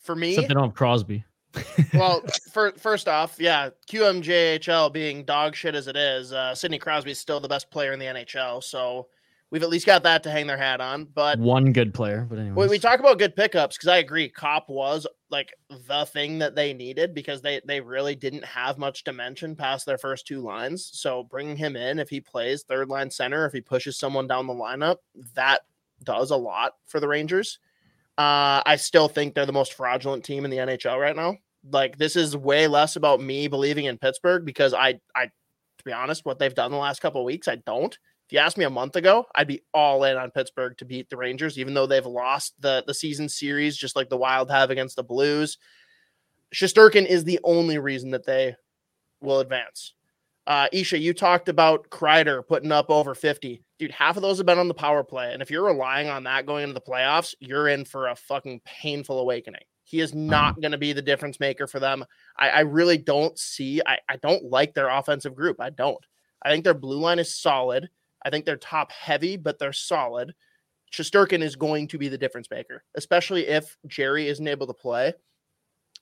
for 0.00 0.14
me, 0.14 0.36
Except 0.36 0.54
they 0.54 0.68
Crosby. 0.70 1.24
well, 1.94 2.22
for, 2.52 2.72
first 2.72 3.08
off, 3.08 3.36
yeah, 3.38 3.70
QMJHL 3.90 4.92
being 4.92 5.24
dog 5.24 5.54
shit 5.54 5.74
as 5.74 5.88
it 5.88 5.96
is, 5.96 6.32
uh, 6.32 6.54
Sidney 6.54 6.78
Crosby 6.78 7.10
is 7.10 7.18
still 7.18 7.40
the 7.40 7.48
best 7.48 7.70
player 7.70 7.92
in 7.92 7.98
the 7.98 8.06
NHL. 8.06 8.62
So 8.62 9.08
we've 9.50 9.62
at 9.62 9.68
least 9.68 9.86
got 9.86 10.02
that 10.04 10.22
to 10.24 10.30
hang 10.30 10.46
their 10.46 10.56
hat 10.56 10.80
on. 10.80 11.04
But 11.04 11.38
one 11.38 11.72
good 11.72 11.92
player. 11.92 12.26
But 12.28 12.38
anyway, 12.38 12.54
we, 12.54 12.68
we 12.68 12.78
talk 12.78 13.00
about 13.00 13.18
good 13.18 13.34
pickups 13.34 13.76
because 13.76 13.88
I 13.88 13.98
agree, 13.98 14.28
Copp 14.28 14.68
was 14.68 15.06
like 15.30 15.52
the 15.88 16.04
thing 16.04 16.38
that 16.38 16.54
they 16.54 16.72
needed 16.72 17.14
because 17.14 17.42
they 17.42 17.60
they 17.64 17.80
really 17.80 18.14
didn't 18.14 18.44
have 18.44 18.78
much 18.78 19.04
dimension 19.04 19.56
past 19.56 19.86
their 19.86 19.98
first 19.98 20.26
two 20.26 20.40
lines. 20.40 20.90
So 20.92 21.24
bringing 21.24 21.56
him 21.56 21.76
in, 21.76 21.98
if 21.98 22.08
he 22.08 22.20
plays 22.20 22.62
third 22.62 22.88
line 22.88 23.10
center, 23.10 23.46
if 23.46 23.52
he 23.52 23.60
pushes 23.60 23.98
someone 23.98 24.26
down 24.26 24.46
the 24.46 24.54
lineup, 24.54 24.98
that 25.34 25.62
does 26.02 26.30
a 26.30 26.36
lot 26.36 26.72
for 26.86 27.00
the 27.00 27.08
Rangers. 27.08 27.58
Uh, 28.18 28.62
I 28.64 28.76
still 28.76 29.08
think 29.08 29.34
they're 29.34 29.46
the 29.46 29.52
most 29.52 29.74
fraudulent 29.74 30.24
team 30.24 30.44
in 30.44 30.50
the 30.50 30.58
NHL 30.58 30.98
right 30.98 31.16
now. 31.16 31.36
Like 31.70 31.98
this 31.98 32.16
is 32.16 32.36
way 32.36 32.66
less 32.66 32.96
about 32.96 33.20
me 33.20 33.48
believing 33.48 33.86
in 33.86 33.98
Pittsburgh 33.98 34.44
because 34.44 34.72
I, 34.72 35.00
I, 35.14 35.26
to 35.26 35.84
be 35.84 35.92
honest, 35.92 36.24
what 36.24 36.38
they've 36.38 36.54
done 36.54 36.70
the 36.70 36.76
last 36.76 37.00
couple 37.00 37.24
weeks, 37.24 37.48
I 37.48 37.56
don't. 37.56 37.96
If 38.26 38.32
you 38.32 38.38
asked 38.38 38.58
me 38.58 38.64
a 38.64 38.70
month 38.70 38.96
ago, 38.96 39.24
I'd 39.34 39.46
be 39.46 39.62
all 39.72 40.02
in 40.04 40.16
on 40.16 40.32
Pittsburgh 40.32 40.76
to 40.78 40.84
beat 40.84 41.08
the 41.08 41.16
Rangers, 41.16 41.58
even 41.58 41.74
though 41.74 41.86
they've 41.86 42.04
lost 42.04 42.54
the 42.58 42.82
the 42.86 42.94
season 42.94 43.28
series, 43.28 43.76
just 43.76 43.94
like 43.94 44.08
the 44.08 44.16
Wild 44.16 44.50
have 44.50 44.70
against 44.70 44.96
the 44.96 45.04
Blues. 45.04 45.58
Shesterkin 46.54 47.06
is 47.06 47.22
the 47.22 47.38
only 47.44 47.78
reason 47.78 48.10
that 48.10 48.26
they 48.26 48.56
will 49.20 49.40
advance. 49.40 49.94
Uh, 50.46 50.68
Isha, 50.72 50.98
you 50.98 51.12
talked 51.12 51.48
about 51.48 51.90
Kreider 51.90 52.46
putting 52.46 52.72
up 52.72 52.90
over 52.90 53.14
50. 53.14 53.62
Dude, 53.78 53.90
half 53.90 54.16
of 54.16 54.22
those 54.22 54.38
have 54.38 54.46
been 54.46 54.58
on 54.58 54.68
the 54.68 54.74
power 54.74 55.04
play. 55.04 55.32
And 55.32 55.42
if 55.42 55.50
you're 55.50 55.66
relying 55.66 56.08
on 56.08 56.24
that 56.24 56.46
going 56.46 56.62
into 56.62 56.74
the 56.74 56.80
playoffs, 56.80 57.34
you're 57.40 57.68
in 57.68 57.84
for 57.84 58.08
a 58.08 58.16
fucking 58.16 58.62
painful 58.64 59.18
awakening. 59.18 59.62
He 59.84 60.00
is 60.00 60.12
mm-hmm. 60.12 60.28
not 60.28 60.60
going 60.60 60.72
to 60.72 60.78
be 60.78 60.92
the 60.92 61.02
difference 61.02 61.38
maker 61.38 61.66
for 61.66 61.78
them. 61.78 62.04
I, 62.38 62.48
I 62.48 62.60
really 62.60 62.98
don't 62.98 63.38
see, 63.38 63.82
I, 63.86 63.98
I 64.08 64.16
don't 64.16 64.44
like 64.44 64.74
their 64.74 64.88
offensive 64.88 65.34
group. 65.34 65.60
I 65.60 65.70
don't. 65.70 66.04
I 66.42 66.50
think 66.50 66.64
their 66.64 66.74
blue 66.74 66.98
line 66.98 67.18
is 67.18 67.34
solid. 67.34 67.88
I 68.24 68.30
think 68.30 68.44
they're 68.44 68.56
top 68.56 68.90
heavy, 68.92 69.36
but 69.36 69.58
they're 69.58 69.72
solid. 69.72 70.34
Shesterkin 70.92 71.42
is 71.42 71.56
going 71.56 71.88
to 71.88 71.98
be 71.98 72.08
the 72.08 72.18
difference 72.18 72.50
maker, 72.50 72.82
especially 72.94 73.46
if 73.46 73.76
Jerry 73.86 74.28
isn't 74.28 74.48
able 74.48 74.66
to 74.66 74.74
play. 74.74 75.12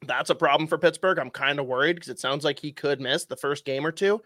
That's 0.06 0.30
a 0.30 0.34
problem 0.34 0.66
for 0.66 0.78
Pittsburgh. 0.78 1.18
I'm 1.18 1.30
kind 1.30 1.58
of 1.58 1.66
worried 1.66 1.96
because 1.96 2.08
it 2.08 2.18
sounds 2.18 2.44
like 2.44 2.58
he 2.58 2.72
could 2.72 3.00
miss 3.00 3.24
the 3.24 3.36
first 3.36 3.64
game 3.64 3.86
or 3.86 3.92
two. 3.92 4.22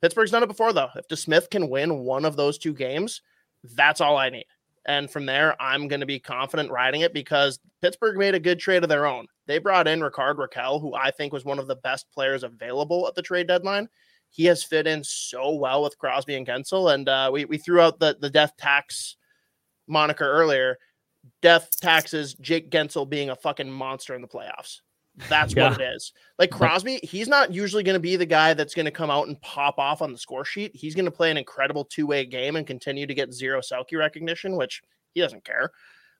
Pittsburgh's 0.00 0.30
done 0.30 0.42
it 0.42 0.48
before, 0.48 0.72
though. 0.72 0.88
If 0.94 1.08
DeSmith 1.08 1.50
can 1.50 1.68
win 1.68 2.00
one 2.00 2.24
of 2.24 2.36
those 2.36 2.58
two 2.58 2.74
games, 2.74 3.22
that's 3.74 4.00
all 4.00 4.16
I 4.16 4.30
need. 4.30 4.46
And 4.86 5.10
from 5.10 5.26
there, 5.26 5.60
I'm 5.60 5.88
going 5.88 6.00
to 6.00 6.06
be 6.06 6.20
confident 6.20 6.70
riding 6.70 7.00
it 7.00 7.12
because 7.12 7.58
Pittsburgh 7.82 8.16
made 8.16 8.34
a 8.34 8.40
good 8.40 8.60
trade 8.60 8.84
of 8.84 8.88
their 8.88 9.06
own. 9.06 9.26
They 9.46 9.58
brought 9.58 9.88
in 9.88 10.00
Rickard 10.00 10.36
Rakell, 10.36 10.80
who 10.80 10.94
I 10.94 11.10
think 11.10 11.32
was 11.32 11.44
one 11.44 11.58
of 11.58 11.66
the 11.66 11.76
best 11.76 12.06
players 12.12 12.44
available 12.44 13.08
at 13.08 13.14
the 13.14 13.22
trade 13.22 13.48
deadline. 13.48 13.88
He 14.30 14.44
has 14.44 14.62
fit 14.62 14.86
in 14.86 15.02
so 15.02 15.54
well 15.54 15.82
with 15.82 15.98
Crosby 15.98 16.36
and 16.36 16.46
Guentzel. 16.46 16.94
And 16.94 17.08
uh, 17.08 17.30
we, 17.32 17.44
we 17.46 17.58
threw 17.58 17.80
out 17.80 17.98
the, 17.98 18.16
the 18.20 18.30
death 18.30 18.52
tax 18.56 19.16
moniker 19.88 20.30
earlier. 20.30 20.78
Death 21.42 21.70
taxes 21.80 22.34
Jake 22.34 22.70
Guentzel 22.70 23.08
being 23.08 23.30
a 23.30 23.36
fucking 23.36 23.70
monster 23.70 24.14
in 24.14 24.22
the 24.22 24.28
playoffs. 24.28 24.80
That's 25.28 25.54
yeah. 25.54 25.70
what 25.70 25.80
it 25.80 25.84
is. 25.84 26.12
Like 26.38 26.50
Crosby, 26.50 27.00
he's 27.02 27.28
not 27.28 27.52
usually 27.52 27.82
going 27.82 27.94
to 27.94 28.00
be 28.00 28.16
the 28.16 28.26
guy 28.26 28.54
that's 28.54 28.74
going 28.74 28.84
to 28.84 28.90
come 28.90 29.10
out 29.10 29.28
and 29.28 29.40
pop 29.40 29.78
off 29.78 30.02
on 30.02 30.12
the 30.12 30.18
score 30.18 30.44
sheet. 30.44 30.72
He's 30.74 30.94
going 30.94 31.06
to 31.06 31.10
play 31.10 31.30
an 31.30 31.36
incredible 31.36 31.84
two 31.84 32.06
way 32.06 32.26
game 32.26 32.56
and 32.56 32.66
continue 32.66 33.06
to 33.06 33.14
get 33.14 33.32
zero 33.32 33.60
Selke 33.60 33.98
recognition, 33.98 34.56
which 34.56 34.82
he 35.14 35.20
doesn't 35.20 35.44
care. 35.44 35.70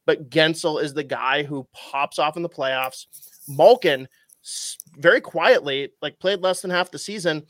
But 0.06 0.30
Guentzel 0.30 0.82
is 0.82 0.94
the 0.94 1.04
guy 1.04 1.42
who 1.42 1.68
pops 1.72 2.18
off 2.18 2.37
in 2.37 2.42
the 2.42 2.48
playoffs. 2.48 3.06
Malkin, 3.48 4.09
very 4.96 5.20
quietly, 5.20 5.90
like 6.00 6.18
played 6.18 6.40
less 6.40 6.62
than 6.62 6.70
half 6.70 6.90
the 6.90 6.98
season, 6.98 7.44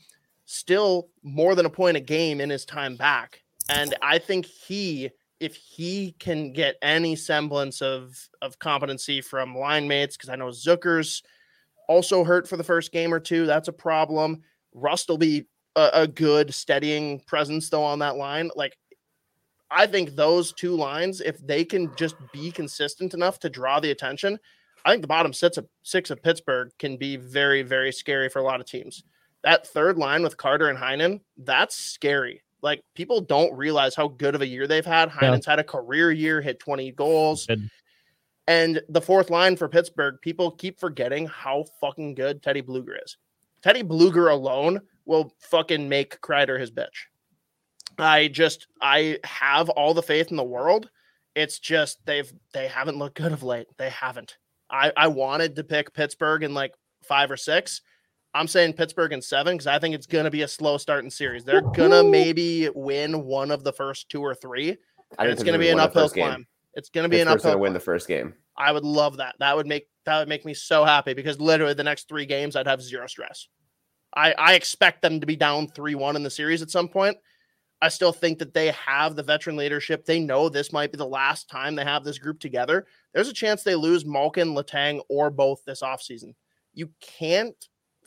still 0.45 1.09
more 1.23 1.55
than 1.55 1.65
a 1.65 1.69
point 1.69 1.97
a 1.97 2.01
game 2.01 2.41
in 2.41 2.49
his 2.49 2.65
time 2.65 2.95
back. 2.95 3.41
And 3.69 3.95
I 4.01 4.17
think 4.17 4.45
he 4.45 5.11
if 5.39 5.55
he 5.55 6.15
can 6.17 6.51
get 6.51 6.77
any 6.81 7.15
semblance 7.15 7.81
of 7.81 8.17
of 8.41 8.59
competency 8.59 9.21
from 9.21 9.55
line 9.55 9.87
mates, 9.87 10.17
because 10.17 10.29
I 10.29 10.35
know 10.35 10.47
Zucker's 10.47 11.23
also 11.87 12.23
hurt 12.23 12.47
for 12.47 12.57
the 12.57 12.63
first 12.63 12.91
game 12.91 13.13
or 13.13 13.19
two. 13.19 13.45
That's 13.45 13.67
a 13.67 13.73
problem. 13.73 14.43
Rust 14.73 15.09
will 15.09 15.17
be 15.17 15.47
a, 15.75 15.89
a 15.93 16.07
good 16.07 16.53
steadying 16.53 17.21
presence 17.21 17.69
though 17.69 17.83
on 17.83 17.99
that 17.99 18.17
line. 18.17 18.49
Like 18.55 18.77
I 19.69 19.87
think 19.87 20.15
those 20.15 20.53
two 20.53 20.75
lines, 20.75 21.21
if 21.21 21.37
they 21.45 21.65
can 21.65 21.93
just 21.95 22.15
be 22.31 22.51
consistent 22.51 23.13
enough 23.13 23.39
to 23.39 23.49
draw 23.49 23.79
the 23.79 23.91
attention, 23.91 24.39
I 24.85 24.91
think 24.91 25.01
the 25.01 25.07
bottom 25.07 25.33
six 25.33 25.57
of 25.57 25.67
six 25.83 26.09
of 26.09 26.23
Pittsburgh 26.23 26.71
can 26.79 26.97
be 26.97 27.17
very, 27.17 27.61
very 27.61 27.91
scary 27.91 28.29
for 28.29 28.39
a 28.39 28.43
lot 28.43 28.59
of 28.59 28.65
teams. 28.65 29.03
That 29.43 29.67
third 29.67 29.97
line 29.97 30.23
with 30.23 30.37
Carter 30.37 30.69
and 30.69 30.77
Heinen, 30.77 31.21
that's 31.37 31.75
scary. 31.75 32.41
Like 32.61 32.81
people 32.95 33.21
don't 33.21 33.55
realize 33.55 33.95
how 33.95 34.07
good 34.07 34.35
of 34.35 34.41
a 34.41 34.47
year 34.47 34.65
they've 34.65 34.85
had. 34.85 35.09
Heinen's 35.09 35.45
yeah. 35.45 35.51
had 35.51 35.59
a 35.59 35.63
career 35.63 36.11
year, 36.11 36.41
hit 36.41 36.59
20 36.59 36.91
goals. 36.93 37.45
Good. 37.45 37.69
And 38.47 38.81
the 38.87 39.01
fourth 39.01 39.29
line 39.29 39.57
for 39.57 39.67
Pittsburgh, 39.67 40.19
people 40.21 40.51
keep 40.51 40.79
forgetting 40.79 41.27
how 41.27 41.65
fucking 41.81 42.15
good 42.15 42.41
Teddy 42.41 42.61
Blueger 42.61 42.95
is. 43.03 43.17
Teddy 43.61 43.83
Blueger 43.83 44.31
alone 44.31 44.81
will 45.05 45.33
fucking 45.39 45.89
make 45.89 46.21
Kreider 46.21 46.59
his 46.59 46.71
bitch. 46.71 47.07
I 47.97 48.27
just 48.27 48.67
I 48.81 49.19
have 49.23 49.69
all 49.69 49.93
the 49.93 50.03
faith 50.03 50.29
in 50.29 50.37
the 50.37 50.43
world. 50.43 50.89
It's 51.35 51.59
just 51.59 52.05
they've 52.05 52.31
they 52.53 52.67
haven't 52.67 52.97
looked 52.97 53.17
good 53.17 53.31
of 53.31 53.43
late. 53.43 53.67
They 53.77 53.89
haven't. 53.89 54.37
I 54.69 54.91
I 54.95 55.07
wanted 55.07 55.55
to 55.55 55.63
pick 55.63 55.93
Pittsburgh 55.93 56.43
in 56.43 56.53
like 56.53 56.73
five 57.03 57.31
or 57.31 57.37
six. 57.37 57.81
I'm 58.33 58.47
saying 58.47 58.73
Pittsburgh 58.73 59.13
in 59.13 59.21
seven 59.21 59.55
because 59.55 59.67
I 59.67 59.79
think 59.79 59.95
it's 59.95 60.05
gonna 60.05 60.29
be 60.29 60.43
a 60.43 60.47
slow 60.47 60.77
starting 60.77 61.09
series. 61.09 61.43
They're 61.43 61.61
gonna 61.61 62.03
maybe 62.03 62.69
win 62.73 63.25
one 63.25 63.51
of 63.51 63.63
the 63.63 63.73
first 63.73 64.09
two 64.09 64.21
or 64.21 64.35
three. 64.35 64.77
And 65.17 65.29
it's 65.29 65.43
gonna 65.43 65.57
be 65.57 65.69
an 65.69 65.79
uphill 65.79 66.09
climb. 66.09 66.45
It's 66.77 66.89
going 66.89 67.05
to 67.05 67.09
be 67.09 67.17
Pittsburgh's 67.17 67.43
an 67.43 67.49
uphill. 67.49 67.59
win 67.61 67.73
the 67.73 67.79
first 67.79 68.07
game. 68.07 68.35
I 68.55 68.71
would 68.71 68.85
love 68.85 69.17
that. 69.17 69.35
That 69.39 69.55
would 69.55 69.65
make 69.65 69.87
that 70.05 70.19
would 70.19 70.29
make 70.29 70.45
me 70.45 70.53
so 70.53 70.85
happy 70.85 71.15
because 71.15 71.41
literally 71.41 71.73
the 71.73 71.83
next 71.83 72.07
three 72.07 72.27
games 72.27 72.55
I'd 72.55 72.67
have 72.67 72.83
zero 72.83 73.07
stress. 73.07 73.47
I 74.15 74.33
I 74.33 74.53
expect 74.53 75.01
them 75.01 75.19
to 75.19 75.25
be 75.25 75.35
down 75.35 75.67
three 75.69 75.95
one 75.95 76.15
in 76.15 76.21
the 76.21 76.29
series 76.29 76.61
at 76.61 76.69
some 76.69 76.87
point. 76.87 77.17
I 77.81 77.89
still 77.89 78.13
think 78.13 78.37
that 78.39 78.53
they 78.53 78.67
have 78.71 79.15
the 79.15 79.23
veteran 79.23 79.57
leadership. 79.57 80.05
They 80.05 80.19
know 80.19 80.49
this 80.49 80.71
might 80.71 80.91
be 80.91 80.99
the 80.99 81.05
last 81.05 81.49
time 81.49 81.73
they 81.73 81.83
have 81.83 82.03
this 82.03 82.19
group 82.19 82.39
together. 82.39 82.85
There's 83.13 83.29
a 83.29 83.33
chance 83.33 83.63
they 83.63 83.75
lose 83.75 84.05
Malkin, 84.05 84.53
Letang, 84.53 85.01
or 85.09 85.31
both 85.31 85.63
this 85.65 85.81
offseason. 85.81 86.35
You 86.73 86.91
can't 87.01 87.55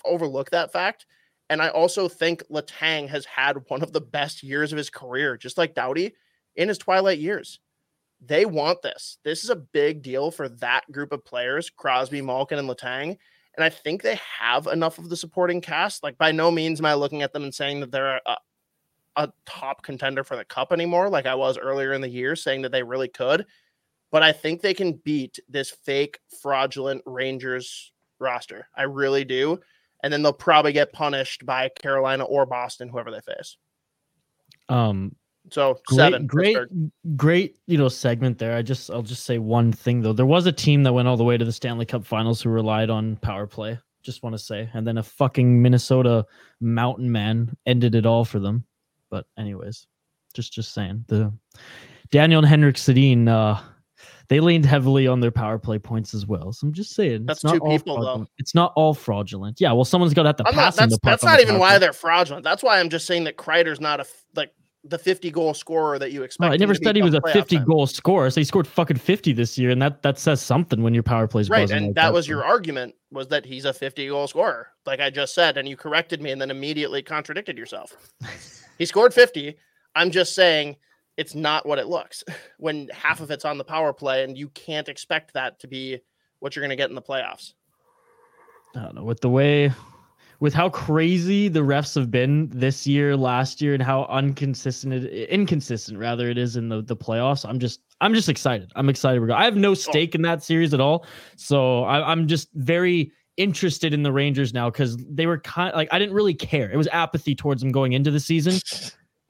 overlook 0.04 0.50
that 0.50 0.72
fact. 0.72 1.06
And 1.48 1.60
I 1.60 1.68
also 1.68 2.08
think 2.08 2.44
Letang 2.50 3.08
has 3.08 3.24
had 3.24 3.56
one 3.68 3.82
of 3.82 3.92
the 3.92 4.00
best 4.00 4.44
years 4.44 4.72
of 4.72 4.78
his 4.78 4.90
career, 4.90 5.36
just 5.36 5.58
like 5.58 5.74
Doughty 5.74 6.14
in 6.54 6.68
his 6.68 6.78
twilight 6.78 7.18
years 7.18 7.58
they 8.20 8.44
want 8.44 8.82
this. 8.82 9.18
This 9.24 9.44
is 9.44 9.50
a 9.50 9.56
big 9.56 10.02
deal 10.02 10.30
for 10.30 10.48
that 10.48 10.90
group 10.92 11.12
of 11.12 11.24
players, 11.24 11.70
Crosby, 11.70 12.20
Malkin, 12.20 12.58
and 12.58 12.68
Letang. 12.68 13.16
And 13.56 13.64
I 13.64 13.68
think 13.68 14.02
they 14.02 14.18
have 14.38 14.66
enough 14.66 14.98
of 14.98 15.08
the 15.08 15.16
supporting 15.16 15.60
cast. 15.60 16.02
Like, 16.02 16.18
by 16.18 16.32
no 16.32 16.50
means 16.50 16.80
am 16.80 16.86
I 16.86 16.94
looking 16.94 17.22
at 17.22 17.32
them 17.32 17.44
and 17.44 17.54
saying 17.54 17.80
that 17.80 17.90
they're 17.90 18.20
a, 18.26 18.36
a 19.16 19.32
top 19.46 19.82
contender 19.82 20.22
for 20.24 20.36
the 20.36 20.44
cup 20.44 20.72
anymore, 20.72 21.08
like 21.08 21.26
I 21.26 21.34
was 21.34 21.58
earlier 21.58 21.92
in 21.92 22.00
the 22.00 22.08
year, 22.08 22.36
saying 22.36 22.62
that 22.62 22.72
they 22.72 22.82
really 22.82 23.08
could. 23.08 23.46
But 24.10 24.22
I 24.22 24.32
think 24.32 24.60
they 24.60 24.74
can 24.74 24.94
beat 25.04 25.38
this 25.48 25.70
fake, 25.70 26.18
fraudulent 26.42 27.02
Rangers 27.06 27.92
roster. 28.18 28.68
I 28.76 28.82
really 28.82 29.24
do. 29.24 29.60
And 30.02 30.12
then 30.12 30.22
they'll 30.22 30.32
probably 30.32 30.72
get 30.72 30.92
punished 30.92 31.44
by 31.44 31.70
Carolina 31.80 32.24
or 32.24 32.46
Boston, 32.46 32.88
whoever 32.88 33.10
they 33.10 33.20
face. 33.20 33.56
Um, 34.68 35.14
so 35.50 35.78
great, 35.86 35.96
seven. 35.96 36.26
Great, 36.26 36.56
great, 37.16 37.56
you 37.66 37.78
know, 37.78 37.88
segment 37.88 38.38
there. 38.38 38.56
I 38.56 38.62
just, 38.62 38.90
I'll 38.90 39.02
just 39.02 39.24
say 39.24 39.38
one 39.38 39.72
thing 39.72 40.00
though. 40.00 40.12
There 40.12 40.26
was 40.26 40.46
a 40.46 40.52
team 40.52 40.82
that 40.84 40.92
went 40.92 41.08
all 41.08 41.16
the 41.16 41.24
way 41.24 41.36
to 41.36 41.44
the 41.44 41.52
Stanley 41.52 41.86
Cup 41.86 42.04
Finals 42.04 42.42
who 42.42 42.50
relied 42.50 42.90
on 42.90 43.16
power 43.16 43.46
play. 43.46 43.78
Just 44.02 44.22
want 44.22 44.34
to 44.34 44.38
say, 44.38 44.68
and 44.72 44.86
then 44.86 44.98
a 44.98 45.02
fucking 45.02 45.60
Minnesota 45.60 46.24
Mountain 46.60 47.10
Man 47.12 47.54
ended 47.66 47.94
it 47.94 48.06
all 48.06 48.24
for 48.24 48.38
them. 48.38 48.64
But 49.10 49.26
anyways, 49.38 49.86
just, 50.32 50.52
just 50.52 50.72
saying 50.72 51.04
the 51.08 51.32
Daniel 52.10 52.38
and 52.38 52.48
Henrik 52.48 52.76
Sedin, 52.76 53.28
uh, 53.28 53.60
they 54.28 54.38
leaned 54.40 54.64
heavily 54.64 55.06
on 55.08 55.18
their 55.20 55.32
power 55.32 55.58
play 55.58 55.78
points 55.78 56.14
as 56.14 56.24
well. 56.24 56.52
So 56.52 56.68
I'm 56.68 56.72
just 56.72 56.94
saying, 56.94 57.26
That's 57.26 57.38
it's 57.38 57.44
not 57.44 57.54
two 57.54 57.60
all 57.60 57.70
people, 57.70 57.96
though. 57.96 58.02
fraudulent. 58.04 58.30
It's 58.38 58.54
not 58.54 58.72
all 58.76 58.94
fraudulent. 58.94 59.60
Yeah, 59.60 59.72
well, 59.72 59.84
someone's 59.84 60.14
got 60.14 60.22
to 60.22 60.28
have 60.28 60.36
to 60.36 60.46
I'm 60.48 60.54
not, 60.54 60.62
pass 60.62 60.78
in 60.78 60.88
that's 60.88 60.98
that's 61.02 61.24
not 61.24 61.40
even 61.40 61.58
why 61.58 61.70
play. 61.70 61.78
they're 61.80 61.92
fraudulent. 61.92 62.44
That's 62.44 62.62
why 62.62 62.78
I'm 62.78 62.88
just 62.90 63.06
saying 63.06 63.24
that 63.24 63.36
Kreider's 63.36 63.80
not 63.80 63.98
a 64.00 64.06
like 64.36 64.52
the 64.84 64.98
50 64.98 65.30
goal 65.30 65.52
scorer 65.52 65.98
that 65.98 66.12
you 66.12 66.22
expect. 66.22 66.52
I 66.52 66.56
never 66.56 66.74
said 66.74 66.96
he 66.96 67.02
was 67.02 67.14
a 67.14 67.20
50 67.20 67.56
time. 67.56 67.66
goal 67.66 67.86
scorer. 67.86 68.30
So 68.30 68.40
he 68.40 68.44
scored 68.44 68.66
fucking 68.66 68.96
50 68.96 69.32
this 69.32 69.58
year, 69.58 69.70
and 69.70 69.80
that 69.82 70.02
that 70.02 70.18
says 70.18 70.40
something 70.40 70.82
when 70.82 70.94
your 70.94 71.02
power 71.02 71.26
plays 71.26 71.50
Right, 71.50 71.70
and 71.70 71.88
like 71.88 71.94
that 71.96 72.12
was 72.12 72.26
so. 72.26 72.30
your 72.30 72.44
argument 72.44 72.94
was 73.10 73.28
that 73.28 73.44
he's 73.44 73.64
a 73.64 73.72
50 73.72 74.08
goal 74.08 74.26
scorer, 74.26 74.68
like 74.86 75.00
I 75.00 75.10
just 75.10 75.34
said, 75.34 75.58
and 75.58 75.68
you 75.68 75.76
corrected 75.76 76.22
me 76.22 76.30
and 76.30 76.40
then 76.40 76.50
immediately 76.50 77.02
contradicted 77.02 77.58
yourself. 77.58 77.96
he 78.78 78.86
scored 78.86 79.12
50. 79.12 79.56
I'm 79.94 80.10
just 80.10 80.34
saying 80.34 80.76
it's 81.16 81.34
not 81.34 81.66
what 81.66 81.78
it 81.78 81.86
looks 81.86 82.24
when 82.58 82.88
half 82.88 83.20
of 83.20 83.30
it's 83.30 83.44
on 83.44 83.58
the 83.58 83.64
power 83.64 83.92
play, 83.92 84.24
and 84.24 84.38
you 84.38 84.48
can't 84.50 84.88
expect 84.88 85.34
that 85.34 85.58
to 85.60 85.68
be 85.68 86.00
what 86.38 86.56
you're 86.56 86.62
going 86.62 86.70
to 86.70 86.76
get 86.76 86.88
in 86.88 86.94
the 86.94 87.02
playoffs. 87.02 87.52
I 88.74 88.82
don't 88.82 88.94
know 88.94 89.04
with 89.04 89.20
the 89.20 89.28
way, 89.28 89.72
with 90.40 90.54
how 90.54 90.70
crazy 90.70 91.48
the 91.48 91.60
refs 91.60 91.94
have 91.94 92.10
been 92.10 92.48
this 92.48 92.86
year, 92.86 93.16
last 93.16 93.60
year, 93.60 93.74
and 93.74 93.82
how 93.82 94.06
inconsistent, 94.18 94.92
it, 94.94 95.28
inconsistent 95.28 95.98
rather 95.98 96.28
it 96.28 96.38
is 96.38 96.56
in 96.56 96.68
the 96.68 96.82
the 96.82 96.96
playoffs. 96.96 97.48
I'm 97.48 97.58
just, 97.58 97.80
I'm 98.00 98.14
just 98.14 98.28
excited. 98.28 98.72
I'm 98.74 98.88
excited. 98.88 99.30
I 99.30 99.44
have 99.44 99.56
no 99.56 99.70
oh. 99.70 99.74
stake 99.74 100.14
in 100.14 100.22
that 100.22 100.42
series 100.42 100.74
at 100.74 100.80
all, 100.80 101.06
so 101.36 101.84
I, 101.84 102.10
I'm 102.10 102.26
just 102.26 102.48
very 102.54 103.12
interested 103.36 103.94
in 103.94 104.02
the 104.02 104.12
Rangers 104.12 104.52
now 104.52 104.68
because 104.70 104.96
they 105.08 105.26
were 105.26 105.38
kind 105.38 105.70
of 105.70 105.76
like 105.76 105.88
I 105.92 105.98
didn't 105.98 106.14
really 106.14 106.34
care. 106.34 106.70
It 106.70 106.76
was 106.76 106.88
apathy 106.88 107.34
towards 107.34 107.62
them 107.62 107.70
going 107.70 107.92
into 107.92 108.10
the 108.10 108.20
season. 108.20 108.60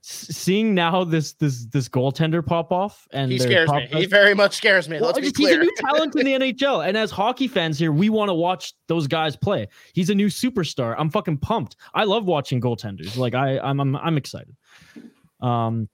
Seeing 0.03 0.75
now 0.75 1.05
this 1.05 1.35
this 1.35 1.67
this 1.67 1.87
goaltender 1.89 2.45
pop 2.45 2.73
off 2.73 3.07
and 3.13 3.31
He 3.31 3.39
scares 3.39 3.71
me. 3.71 3.87
He 3.93 4.07
very 4.07 4.35
much 4.35 4.57
scares 4.57 4.89
me. 4.89 4.97
well, 4.99 5.09
Let's 5.09 5.19
be 5.19 5.27
just, 5.27 5.37
he's 5.37 5.51
a 5.51 5.59
new 5.59 5.71
talent 5.77 6.17
in 6.17 6.25
the 6.25 6.33
NHL. 6.55 6.87
And 6.87 6.97
as 6.97 7.11
hockey 7.11 7.47
fans 7.47 7.79
here, 7.79 7.93
we 7.93 8.09
want 8.09 8.31
to 8.31 8.35
watch 8.35 8.73
those 8.87 9.07
guys 9.07 9.37
play. 9.37 9.69
He's 9.93 10.09
a 10.09 10.15
new 10.15 10.29
superstar. 10.29 10.95
I'm 10.99 11.11
fucking 11.11 11.39
pumped. 11.39 11.77
I 11.93 12.05
love 12.05 12.25
watching 12.25 12.63
goaltenders. 12.63 13.19
Like 13.19 13.35
I 13.35 13.59
I'm 13.59 13.79
I'm, 13.79 13.95
I'm 13.97 14.17
excited. 14.17 14.57
Um 15.41 15.89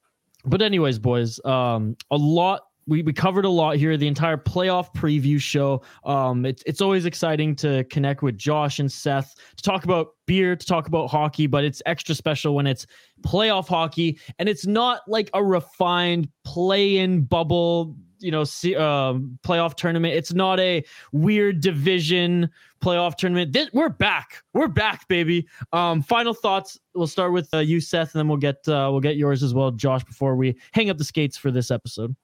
but 0.44 0.62
anyways, 0.62 1.00
boys, 1.00 1.44
um 1.44 1.96
a 2.12 2.16
lot 2.16 2.65
we, 2.86 3.02
we 3.02 3.12
covered 3.12 3.44
a 3.44 3.50
lot 3.50 3.76
here, 3.76 3.96
the 3.96 4.06
entire 4.06 4.36
playoff 4.36 4.94
preview 4.94 5.40
show. 5.40 5.82
Um, 6.04 6.46
it's 6.46 6.62
it's 6.66 6.80
always 6.80 7.04
exciting 7.04 7.56
to 7.56 7.84
connect 7.84 8.22
with 8.22 8.38
Josh 8.38 8.78
and 8.78 8.90
Seth 8.90 9.34
to 9.56 9.62
talk 9.62 9.84
about 9.84 10.08
beer, 10.26 10.54
to 10.54 10.66
talk 10.66 10.86
about 10.86 11.10
hockey, 11.10 11.46
but 11.46 11.64
it's 11.64 11.82
extra 11.86 12.14
special 12.14 12.54
when 12.54 12.66
it's 12.66 12.86
playoff 13.22 13.66
hockey. 13.66 14.18
And 14.38 14.48
it's 14.48 14.66
not 14.66 15.00
like 15.08 15.30
a 15.34 15.42
refined 15.42 16.28
play-in 16.44 17.22
bubble 17.22 17.96
you 18.18 18.30
know 18.30 18.44
see, 18.44 18.74
um, 18.74 19.38
playoff 19.42 19.74
tournament. 19.74 20.14
It's 20.14 20.32
not 20.32 20.58
a 20.58 20.82
weird 21.12 21.60
division 21.60 22.48
playoff 22.80 23.16
tournament. 23.16 23.52
This, 23.52 23.68
we're 23.74 23.90
back. 23.90 24.42
We're 24.54 24.68
back 24.68 25.06
baby. 25.08 25.46
Um 25.72 26.02
final 26.02 26.32
thoughts. 26.32 26.78
We'll 26.94 27.08
start 27.08 27.32
with 27.32 27.52
uh, 27.52 27.58
you 27.58 27.80
seth 27.80 28.14
and 28.14 28.20
then 28.20 28.28
we'll 28.28 28.38
get 28.38 28.66
uh, 28.68 28.88
we'll 28.90 29.00
get 29.00 29.16
yours 29.16 29.42
as 29.42 29.52
well 29.52 29.70
josh 29.70 30.02
before 30.04 30.34
we 30.34 30.56
hang 30.72 30.88
up 30.88 30.96
the 30.96 31.04
skates 31.04 31.36
for 31.36 31.50
this 31.50 31.70
episode 31.70 32.16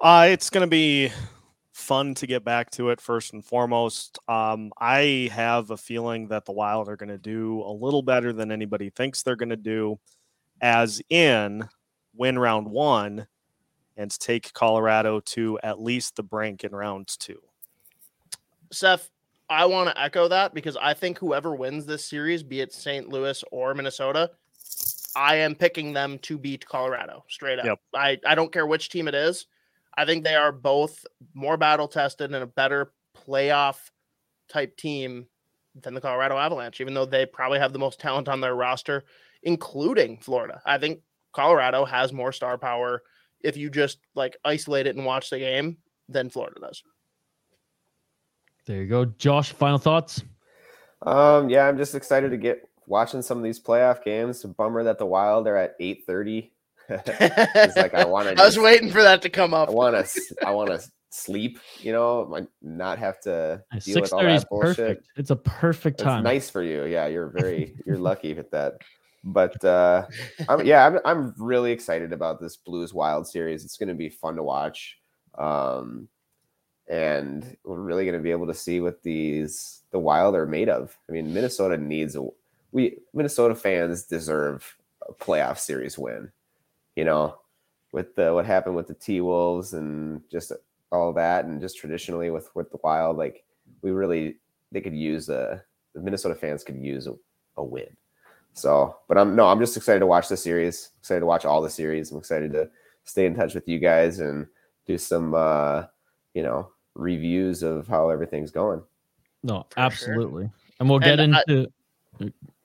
Uh, 0.00 0.28
it's 0.30 0.48
going 0.48 0.64
to 0.64 0.70
be 0.70 1.10
fun 1.72 2.14
to 2.14 2.26
get 2.26 2.44
back 2.44 2.70
to 2.70 2.90
it 2.90 3.00
first 3.00 3.32
and 3.32 3.44
foremost. 3.44 4.18
Um, 4.28 4.72
I 4.78 5.28
have 5.32 5.70
a 5.70 5.76
feeling 5.76 6.28
that 6.28 6.44
the 6.44 6.52
Wild 6.52 6.88
are 6.88 6.96
going 6.96 7.08
to 7.08 7.18
do 7.18 7.62
a 7.62 7.72
little 7.72 8.02
better 8.02 8.32
than 8.32 8.52
anybody 8.52 8.90
thinks 8.90 9.22
they're 9.22 9.36
going 9.36 9.48
to 9.48 9.56
do, 9.56 9.98
as 10.60 11.02
in 11.10 11.68
win 12.14 12.38
round 12.38 12.68
one 12.68 13.26
and 13.96 14.10
take 14.20 14.52
Colorado 14.52 15.18
to 15.20 15.58
at 15.62 15.80
least 15.80 16.14
the 16.14 16.22
brink 16.22 16.62
in 16.62 16.72
round 16.72 17.08
two. 17.18 17.40
Seth, 18.70 19.10
I 19.48 19.64
want 19.64 19.88
to 19.88 20.00
echo 20.00 20.28
that 20.28 20.54
because 20.54 20.76
I 20.76 20.94
think 20.94 21.18
whoever 21.18 21.56
wins 21.56 21.86
this 21.86 22.04
series, 22.04 22.42
be 22.42 22.60
it 22.60 22.72
St. 22.72 23.08
Louis 23.08 23.42
or 23.50 23.74
Minnesota, 23.74 24.30
I 25.16 25.36
am 25.36 25.56
picking 25.56 25.92
them 25.92 26.18
to 26.20 26.38
beat 26.38 26.66
Colorado 26.66 27.24
straight 27.28 27.58
up. 27.58 27.64
Yep. 27.64 27.80
I, 27.94 28.18
I 28.24 28.34
don't 28.36 28.52
care 28.52 28.66
which 28.66 28.90
team 28.90 29.08
it 29.08 29.14
is. 29.14 29.46
I 29.98 30.04
think 30.04 30.22
they 30.22 30.36
are 30.36 30.52
both 30.52 31.04
more 31.34 31.56
battle 31.56 31.88
tested 31.88 32.32
and 32.32 32.42
a 32.42 32.46
better 32.46 32.92
playoff 33.16 33.78
type 34.48 34.76
team 34.76 35.26
than 35.74 35.92
the 35.92 36.00
Colorado 36.00 36.38
Avalanche, 36.38 36.80
even 36.80 36.94
though 36.94 37.04
they 37.04 37.26
probably 37.26 37.58
have 37.58 37.72
the 37.72 37.80
most 37.80 37.98
talent 37.98 38.28
on 38.28 38.40
their 38.40 38.54
roster, 38.54 39.04
including 39.42 40.16
Florida. 40.18 40.62
I 40.64 40.78
think 40.78 41.00
Colorado 41.32 41.84
has 41.84 42.12
more 42.12 42.30
star 42.30 42.56
power 42.58 43.02
if 43.40 43.56
you 43.56 43.70
just 43.70 43.98
like 44.14 44.36
isolate 44.44 44.86
it 44.86 44.94
and 44.94 45.04
watch 45.04 45.30
the 45.30 45.40
game 45.40 45.78
than 46.08 46.30
Florida 46.30 46.60
does. 46.60 46.80
there 48.66 48.82
you 48.82 48.86
go 48.86 49.04
josh 49.04 49.52
final 49.52 49.78
thoughts 49.78 50.22
Um, 51.02 51.48
yeah, 51.48 51.68
I'm 51.68 51.76
just 51.76 51.94
excited 51.94 52.30
to 52.30 52.36
get 52.36 52.68
watching 52.86 53.22
some 53.22 53.38
of 53.38 53.44
these 53.44 53.60
playoff 53.60 54.02
games. 54.02 54.42
Bummer 54.44 54.82
that 54.84 54.98
the 54.98 55.06
Wild 55.06 55.46
are 55.46 55.56
at 55.56 55.78
8:30. 55.78 56.50
It's 56.88 57.76
like 57.76 57.94
I 57.94 58.04
want 58.04 58.28
to. 58.28 58.42
I 58.42 58.46
was 58.46 58.58
waiting 58.58 58.90
for 58.90 59.02
that 59.02 59.22
to 59.22 59.28
come 59.28 59.54
up. 59.54 59.68
I 59.68 59.72
want 59.72 60.06
to. 60.06 60.36
I 60.46 60.50
want 60.50 60.70
to 60.70 60.82
sleep. 61.10 61.58
You 61.80 61.92
know, 61.92 62.46
not 62.62 62.98
have 62.98 63.20
to 63.20 63.62
deal 63.84 64.00
with 64.00 64.12
all 64.12 64.22
that 64.22 64.48
bullshit. 64.48 64.76
perfect 64.76 65.08
it's 65.16 65.30
a 65.30 65.36
perfect 65.36 66.00
It's 66.00 66.04
time 66.04 66.24
nice 66.24 66.50
for 66.50 66.62
you. 66.62 66.84
Yeah, 66.84 67.06
you're 67.06 67.28
very 67.28 67.76
you're 67.86 67.98
lucky 67.98 68.34
with 68.34 68.50
that. 68.50 68.74
But 69.24 69.62
uh 69.64 70.06
I'm, 70.48 70.64
yeah, 70.64 70.86
I'm 70.86 70.98
I'm 71.04 71.34
really 71.38 71.72
excited 71.72 72.12
about 72.12 72.40
this 72.40 72.56
Blues 72.56 72.94
Wild 72.94 73.26
series. 73.26 73.64
It's 73.64 73.76
going 73.76 73.88
to 73.88 73.94
be 73.94 74.08
fun 74.08 74.36
to 74.36 74.42
watch. 74.42 74.98
Um 75.36 76.08
and 76.88 77.56
we're 77.64 77.80
really 77.80 78.04
going 78.04 78.16
to 78.16 78.22
be 78.22 78.30
able 78.30 78.46
to 78.46 78.54
see 78.54 78.80
what 78.80 79.02
these 79.02 79.82
the 79.90 79.98
Wild 79.98 80.34
are 80.34 80.46
made 80.46 80.68
of. 80.68 80.96
I 81.08 81.12
mean, 81.12 81.34
Minnesota 81.34 81.76
needs 81.76 82.16
a 82.16 82.26
we 82.72 82.98
Minnesota 83.12 83.54
fans 83.54 84.04
deserve 84.04 84.76
a 85.06 85.12
playoff 85.12 85.58
series 85.58 85.98
win. 85.98 86.30
You 86.98 87.04
know, 87.04 87.38
with 87.92 88.16
the 88.16 88.34
what 88.34 88.44
happened 88.44 88.74
with 88.74 88.88
the 88.88 88.94
T 88.94 89.20
Wolves 89.20 89.72
and 89.74 90.20
just 90.28 90.50
all 90.90 91.12
that 91.12 91.44
and 91.44 91.60
just 91.60 91.78
traditionally 91.78 92.30
with 92.30 92.50
with 92.56 92.72
the 92.72 92.78
Wild 92.82 93.16
like 93.16 93.44
we 93.82 93.92
really 93.92 94.38
they 94.72 94.80
could 94.80 94.96
use 94.96 95.28
a 95.28 95.62
the 95.94 96.00
Minnesota 96.00 96.34
fans 96.34 96.64
could 96.64 96.76
use 96.82 97.06
a, 97.06 97.14
a 97.56 97.62
win. 97.62 97.96
So, 98.52 98.96
but 99.06 99.16
I'm 99.16 99.36
no, 99.36 99.46
I'm 99.46 99.60
just 99.60 99.76
excited 99.76 100.00
to 100.00 100.06
watch 100.06 100.28
the 100.28 100.36
series. 100.36 100.90
Excited 100.98 101.20
to 101.20 101.26
watch 101.26 101.44
all 101.44 101.62
the 101.62 101.70
series. 101.70 102.10
I'm 102.10 102.18
excited 102.18 102.52
to 102.54 102.68
stay 103.04 103.26
in 103.26 103.34
touch 103.36 103.54
with 103.54 103.68
you 103.68 103.78
guys 103.78 104.18
and 104.18 104.48
do 104.84 104.98
some 104.98 105.34
uh, 105.34 105.84
you 106.34 106.42
know, 106.42 106.70
reviews 106.94 107.62
of 107.62 107.86
how 107.86 108.08
everything's 108.10 108.50
going. 108.50 108.82
no 109.44 109.64
For 109.70 109.74
sure. 109.76 109.84
absolutely 109.84 110.50
and 110.80 110.90
we'll 110.90 110.98
get 110.98 111.20
And 111.20 111.36
I- 111.36 111.44
into 111.46 111.70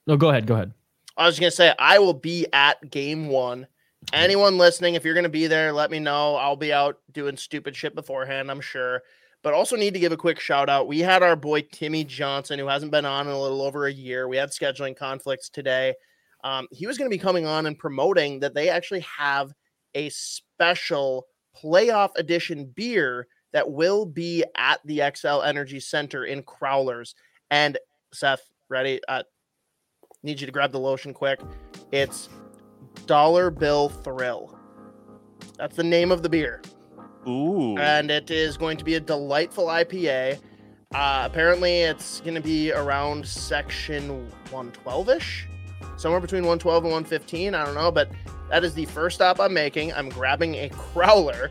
no 0.08 0.18
go 0.18 0.30
ahead 0.32 0.48
go 0.48 0.56
ahead 0.56 0.74
I 1.18 1.28
was 1.28 1.38
gonna 1.40 1.52
say 1.52 1.72
I 1.78 2.00
will 2.00 2.16
be 2.16 2.48
at 2.52 2.90
game 2.90 3.28
one. 3.28 3.68
Anyone 4.12 4.58
listening, 4.58 4.96
if 4.96 5.06
you're 5.06 5.16
gonna 5.16 5.30
be 5.30 5.48
there, 5.48 5.72
let 5.72 5.92
me 5.92 6.00
know. 6.00 6.36
I'll 6.36 6.56
be 6.56 6.74
out 6.74 7.00
doing 7.12 7.38
stupid 7.38 7.76
shit 7.76 7.96
beforehand, 7.96 8.52
I'm 8.52 8.62
sure. 8.62 9.02
But 9.44 9.54
also 9.54 9.76
need 9.76 9.94
to 9.94 10.00
give 10.00 10.12
a 10.12 10.18
quick 10.18 10.40
shout 10.40 10.70
out. 10.70 10.88
We 10.88 11.00
had 11.00 11.22
our 11.22 11.36
boy 11.36 11.62
Timmy 11.72 12.04
Johnson, 12.04 12.60
who 12.60 12.68
hasn't 12.68 12.92
been 12.92 13.06
on 13.06 13.28
in 13.28 13.34
a 13.34 13.42
little 13.42 13.62
over 13.62 13.88
a 13.88 13.94
year. 13.94 14.28
We 14.28 14.38
had 14.38 14.52
scheduling 14.52 14.96
conflicts 14.96 15.50
today. 15.50 15.96
Um, 16.44 16.68
he 16.72 16.88
was 16.88 16.98
going 16.98 17.10
to 17.10 17.14
be 17.14 17.22
coming 17.22 17.46
on 17.46 17.66
and 17.66 17.78
promoting 17.78 18.40
that 18.40 18.54
they 18.54 18.70
actually 18.70 19.02
have 19.02 19.54
a 19.96 20.10
special 20.10 21.28
playoff 21.62 22.10
edition 22.16 22.72
beer 22.76 23.28
that 23.52 23.70
will 23.70 24.06
be 24.06 24.44
at 24.58 24.80
the 24.86 25.00
Xcel 25.00 25.46
Energy 25.46 25.80
Center 25.80 26.26
in 26.26 26.44
Crowlers. 26.44 27.14
And 27.52 27.78
Seth, 28.14 28.50
ready? 28.70 29.00
Uh, 29.08 29.24
need 30.24 30.42
you 30.42 30.48
to 30.48 30.52
grab 30.54 30.72
the 30.72 30.80
lotion 30.80 31.14
quick. 31.14 31.40
It's 31.92 32.30
Dollar 33.06 33.50
Bill 33.50 33.90
Thrill. 33.90 34.58
That's 35.58 35.76
the 35.76 35.84
name 35.84 36.12
of 36.12 36.24
the 36.24 36.30
beer. 36.30 36.62
Ooh. 37.28 37.78
And 37.78 38.12
it 38.12 38.32
is 38.32 38.58
going 38.58 38.78
to 38.78 38.84
be 38.84 38.96
a 38.96 39.00
delightful 39.00 39.68
IPA. 39.68 40.40
Uh, 40.94 41.24
apparently, 41.26 41.82
it's 41.82 42.22
going 42.22 42.36
to 42.36 42.42
be 42.42 42.72
around 42.72 43.26
section 43.26 44.30
112 44.52 45.10
ish, 45.10 45.48
somewhere 45.98 46.22
between 46.22 46.44
112 46.44 46.84
and 46.84 46.92
115. 46.92 47.56
I 47.56 47.66
don't 47.66 47.76
know, 47.76 47.92
but 47.92 48.12
that 48.50 48.64
is 48.64 48.74
the 48.74 48.86
first 48.86 49.16
stop 49.16 49.40
I'm 49.40 49.54
making. 49.54 49.94
I'm 49.94 50.10
grabbing 50.10 50.56
a 50.56 50.70
crowler. 50.70 51.50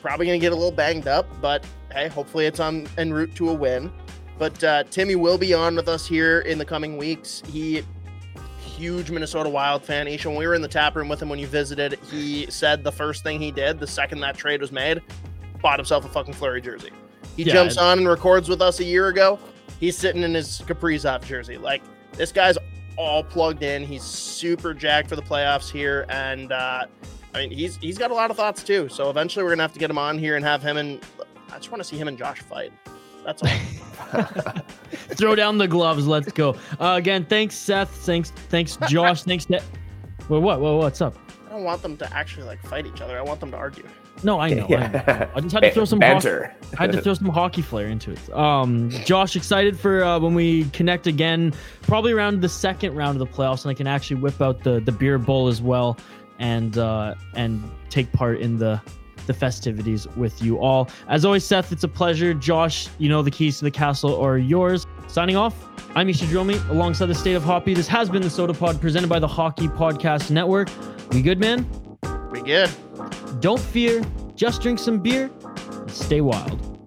Probably 0.00 0.26
going 0.26 0.38
to 0.38 0.44
get 0.44 0.52
a 0.52 0.56
little 0.56 0.70
banged 0.70 1.08
up, 1.08 1.26
but 1.40 1.64
hey, 1.92 2.08
hopefully 2.08 2.46
it's 2.46 2.60
on 2.60 2.86
en 2.98 3.12
route 3.12 3.34
to 3.36 3.50
a 3.50 3.54
win. 3.54 3.90
But 4.38 4.62
uh, 4.62 4.84
Timmy 4.84 5.16
will 5.16 5.38
be 5.38 5.52
on 5.52 5.74
with 5.74 5.88
us 5.88 6.06
here 6.06 6.40
in 6.40 6.58
the 6.58 6.64
coming 6.64 6.96
weeks. 6.96 7.42
He 7.48 7.82
huge 8.78 9.10
Minnesota 9.10 9.48
Wild 9.48 9.84
fan. 9.84 10.06
Isha, 10.06 10.28
when 10.28 10.38
we 10.38 10.46
were 10.46 10.54
in 10.54 10.62
the 10.62 10.68
tap 10.68 10.94
room 10.96 11.08
with 11.08 11.20
him 11.20 11.28
when 11.28 11.38
you 11.38 11.46
visited, 11.46 11.98
he 12.10 12.46
said 12.50 12.84
the 12.84 12.92
first 12.92 13.22
thing 13.22 13.40
he 13.40 13.50
did 13.50 13.80
the 13.80 13.86
second 13.86 14.20
that 14.20 14.36
trade 14.36 14.60
was 14.60 14.72
made, 14.72 15.02
bought 15.60 15.78
himself 15.78 16.04
a 16.04 16.08
fucking 16.08 16.34
Fleury 16.34 16.60
jersey. 16.60 16.90
He 17.36 17.42
Yeah, 17.42 17.54
jumps 17.54 17.76
on 17.76 17.98
and 17.98 18.08
records 18.08 18.48
with 18.48 18.62
us 18.62 18.80
a 18.80 18.84
year 18.84 19.08
ago. 19.08 19.38
He's 19.80 19.96
sitting 19.96 20.22
in 20.22 20.34
his 20.34 20.60
Kaprizov 20.66 21.24
jersey. 21.24 21.58
Like 21.58 21.82
this 22.12 22.32
guy's 22.32 22.56
all 22.96 23.22
plugged 23.22 23.62
in. 23.62 23.84
He's 23.84 24.02
super 24.02 24.74
jacked 24.74 25.08
for 25.08 25.16
the 25.16 25.22
playoffs 25.22 25.70
here, 25.70 26.04
and 26.08 26.50
uh, 26.52 26.86
I 27.34 27.38
mean, 27.38 27.50
he's 27.50 27.76
he's 27.76 27.98
got 27.98 28.10
a 28.10 28.14
lot 28.14 28.30
of 28.30 28.36
thoughts 28.36 28.62
too. 28.62 28.88
So 28.88 29.10
eventually, 29.10 29.44
we're 29.44 29.50
gonna 29.50 29.62
have 29.62 29.72
to 29.74 29.78
get 29.78 29.90
him 29.90 29.98
on 29.98 30.18
here 30.18 30.36
and 30.36 30.44
have 30.44 30.62
him 30.62 30.76
and 30.76 31.00
I 31.50 31.56
just 31.56 31.70
want 31.70 31.82
to 31.82 31.88
see 31.88 31.96
him 31.96 32.08
and 32.08 32.18
Josh 32.18 32.40
fight. 32.40 32.72
That's 33.28 33.42
all. 33.42 34.54
Throw 35.16 35.34
down 35.34 35.58
the 35.58 35.68
gloves. 35.68 36.06
Let's 36.06 36.32
go. 36.32 36.56
Uh, 36.80 36.94
again, 36.96 37.26
thanks, 37.26 37.54
Seth. 37.54 37.90
Thanks, 37.90 38.30
thanks, 38.30 38.78
Josh. 38.88 39.22
thanks, 39.24 39.44
De- 39.44 39.62
well, 40.30 40.40
what, 40.40 40.62
what, 40.62 40.76
what's 40.76 41.02
up? 41.02 41.14
I 41.46 41.50
don't 41.50 41.64
want 41.64 41.82
them 41.82 41.98
to 41.98 42.16
actually 42.16 42.44
like 42.44 42.62
fight 42.62 42.86
each 42.86 43.02
other. 43.02 43.18
I 43.18 43.22
want 43.22 43.40
them 43.40 43.50
to 43.50 43.56
argue. 43.58 43.86
No, 44.22 44.40
I 44.40 44.54
know. 44.54 44.64
I, 44.64 44.86
know. 44.88 45.30
I 45.34 45.40
just 45.40 45.52
had 45.52 45.62
to 45.62 45.70
throw 45.72 45.84
some 45.84 46.00
hockey, 46.00 46.14
banter. 46.14 46.54
I 46.78 46.82
had 46.82 46.92
to 46.92 47.02
throw 47.02 47.12
some 47.12 47.28
hockey 47.28 47.60
flair 47.60 47.88
into 47.88 48.12
it. 48.12 48.32
Um, 48.32 48.88
Josh, 49.04 49.36
excited 49.36 49.78
for 49.78 50.02
uh, 50.02 50.18
when 50.18 50.34
we 50.34 50.64
connect 50.70 51.06
again, 51.06 51.52
probably 51.82 52.12
around 52.12 52.40
the 52.40 52.48
second 52.48 52.96
round 52.96 53.20
of 53.20 53.28
the 53.28 53.34
playoffs, 53.34 53.62
and 53.62 53.70
I 53.70 53.74
can 53.74 53.86
actually 53.86 54.20
whip 54.20 54.40
out 54.40 54.64
the 54.64 54.80
the 54.80 54.92
beer 54.92 55.18
bowl 55.18 55.48
as 55.48 55.60
well, 55.60 55.98
and 56.38 56.78
uh, 56.78 57.14
and 57.34 57.62
take 57.90 58.10
part 58.12 58.40
in 58.40 58.56
the 58.56 58.80
the 59.28 59.34
festivities 59.34 60.08
with 60.16 60.42
you 60.42 60.58
all. 60.58 60.90
As 61.08 61.24
always, 61.24 61.44
Seth, 61.44 61.70
it's 61.70 61.84
a 61.84 61.88
pleasure. 61.88 62.34
Josh, 62.34 62.88
you 62.98 63.08
know 63.08 63.22
the 63.22 63.30
keys 63.30 63.58
to 63.58 63.64
the 63.64 63.70
castle 63.70 64.20
are 64.20 64.38
yours. 64.38 64.84
Signing 65.06 65.36
off. 65.36 65.54
I'm 65.94 66.08
Isha 66.08 66.24
Dromi 66.24 66.68
alongside 66.70 67.06
the 67.06 67.14
State 67.14 67.34
of 67.34 67.44
Hoppy. 67.44 67.74
This 67.74 67.88
has 67.88 68.10
been 68.10 68.22
the 68.22 68.28
Sota 68.28 68.58
Pod 68.58 68.80
presented 68.80 69.08
by 69.08 69.20
the 69.20 69.28
Hockey 69.28 69.68
Podcast 69.68 70.30
Network. 70.30 70.68
We 71.12 71.22
good, 71.22 71.38
man? 71.38 71.68
We 72.30 72.42
good. 72.42 72.70
Don't 73.40 73.60
fear, 73.60 74.04
just 74.34 74.60
drink 74.60 74.78
some 74.78 74.98
beer 74.98 75.30
and 75.70 75.90
stay 75.90 76.20
wild. 76.20 76.77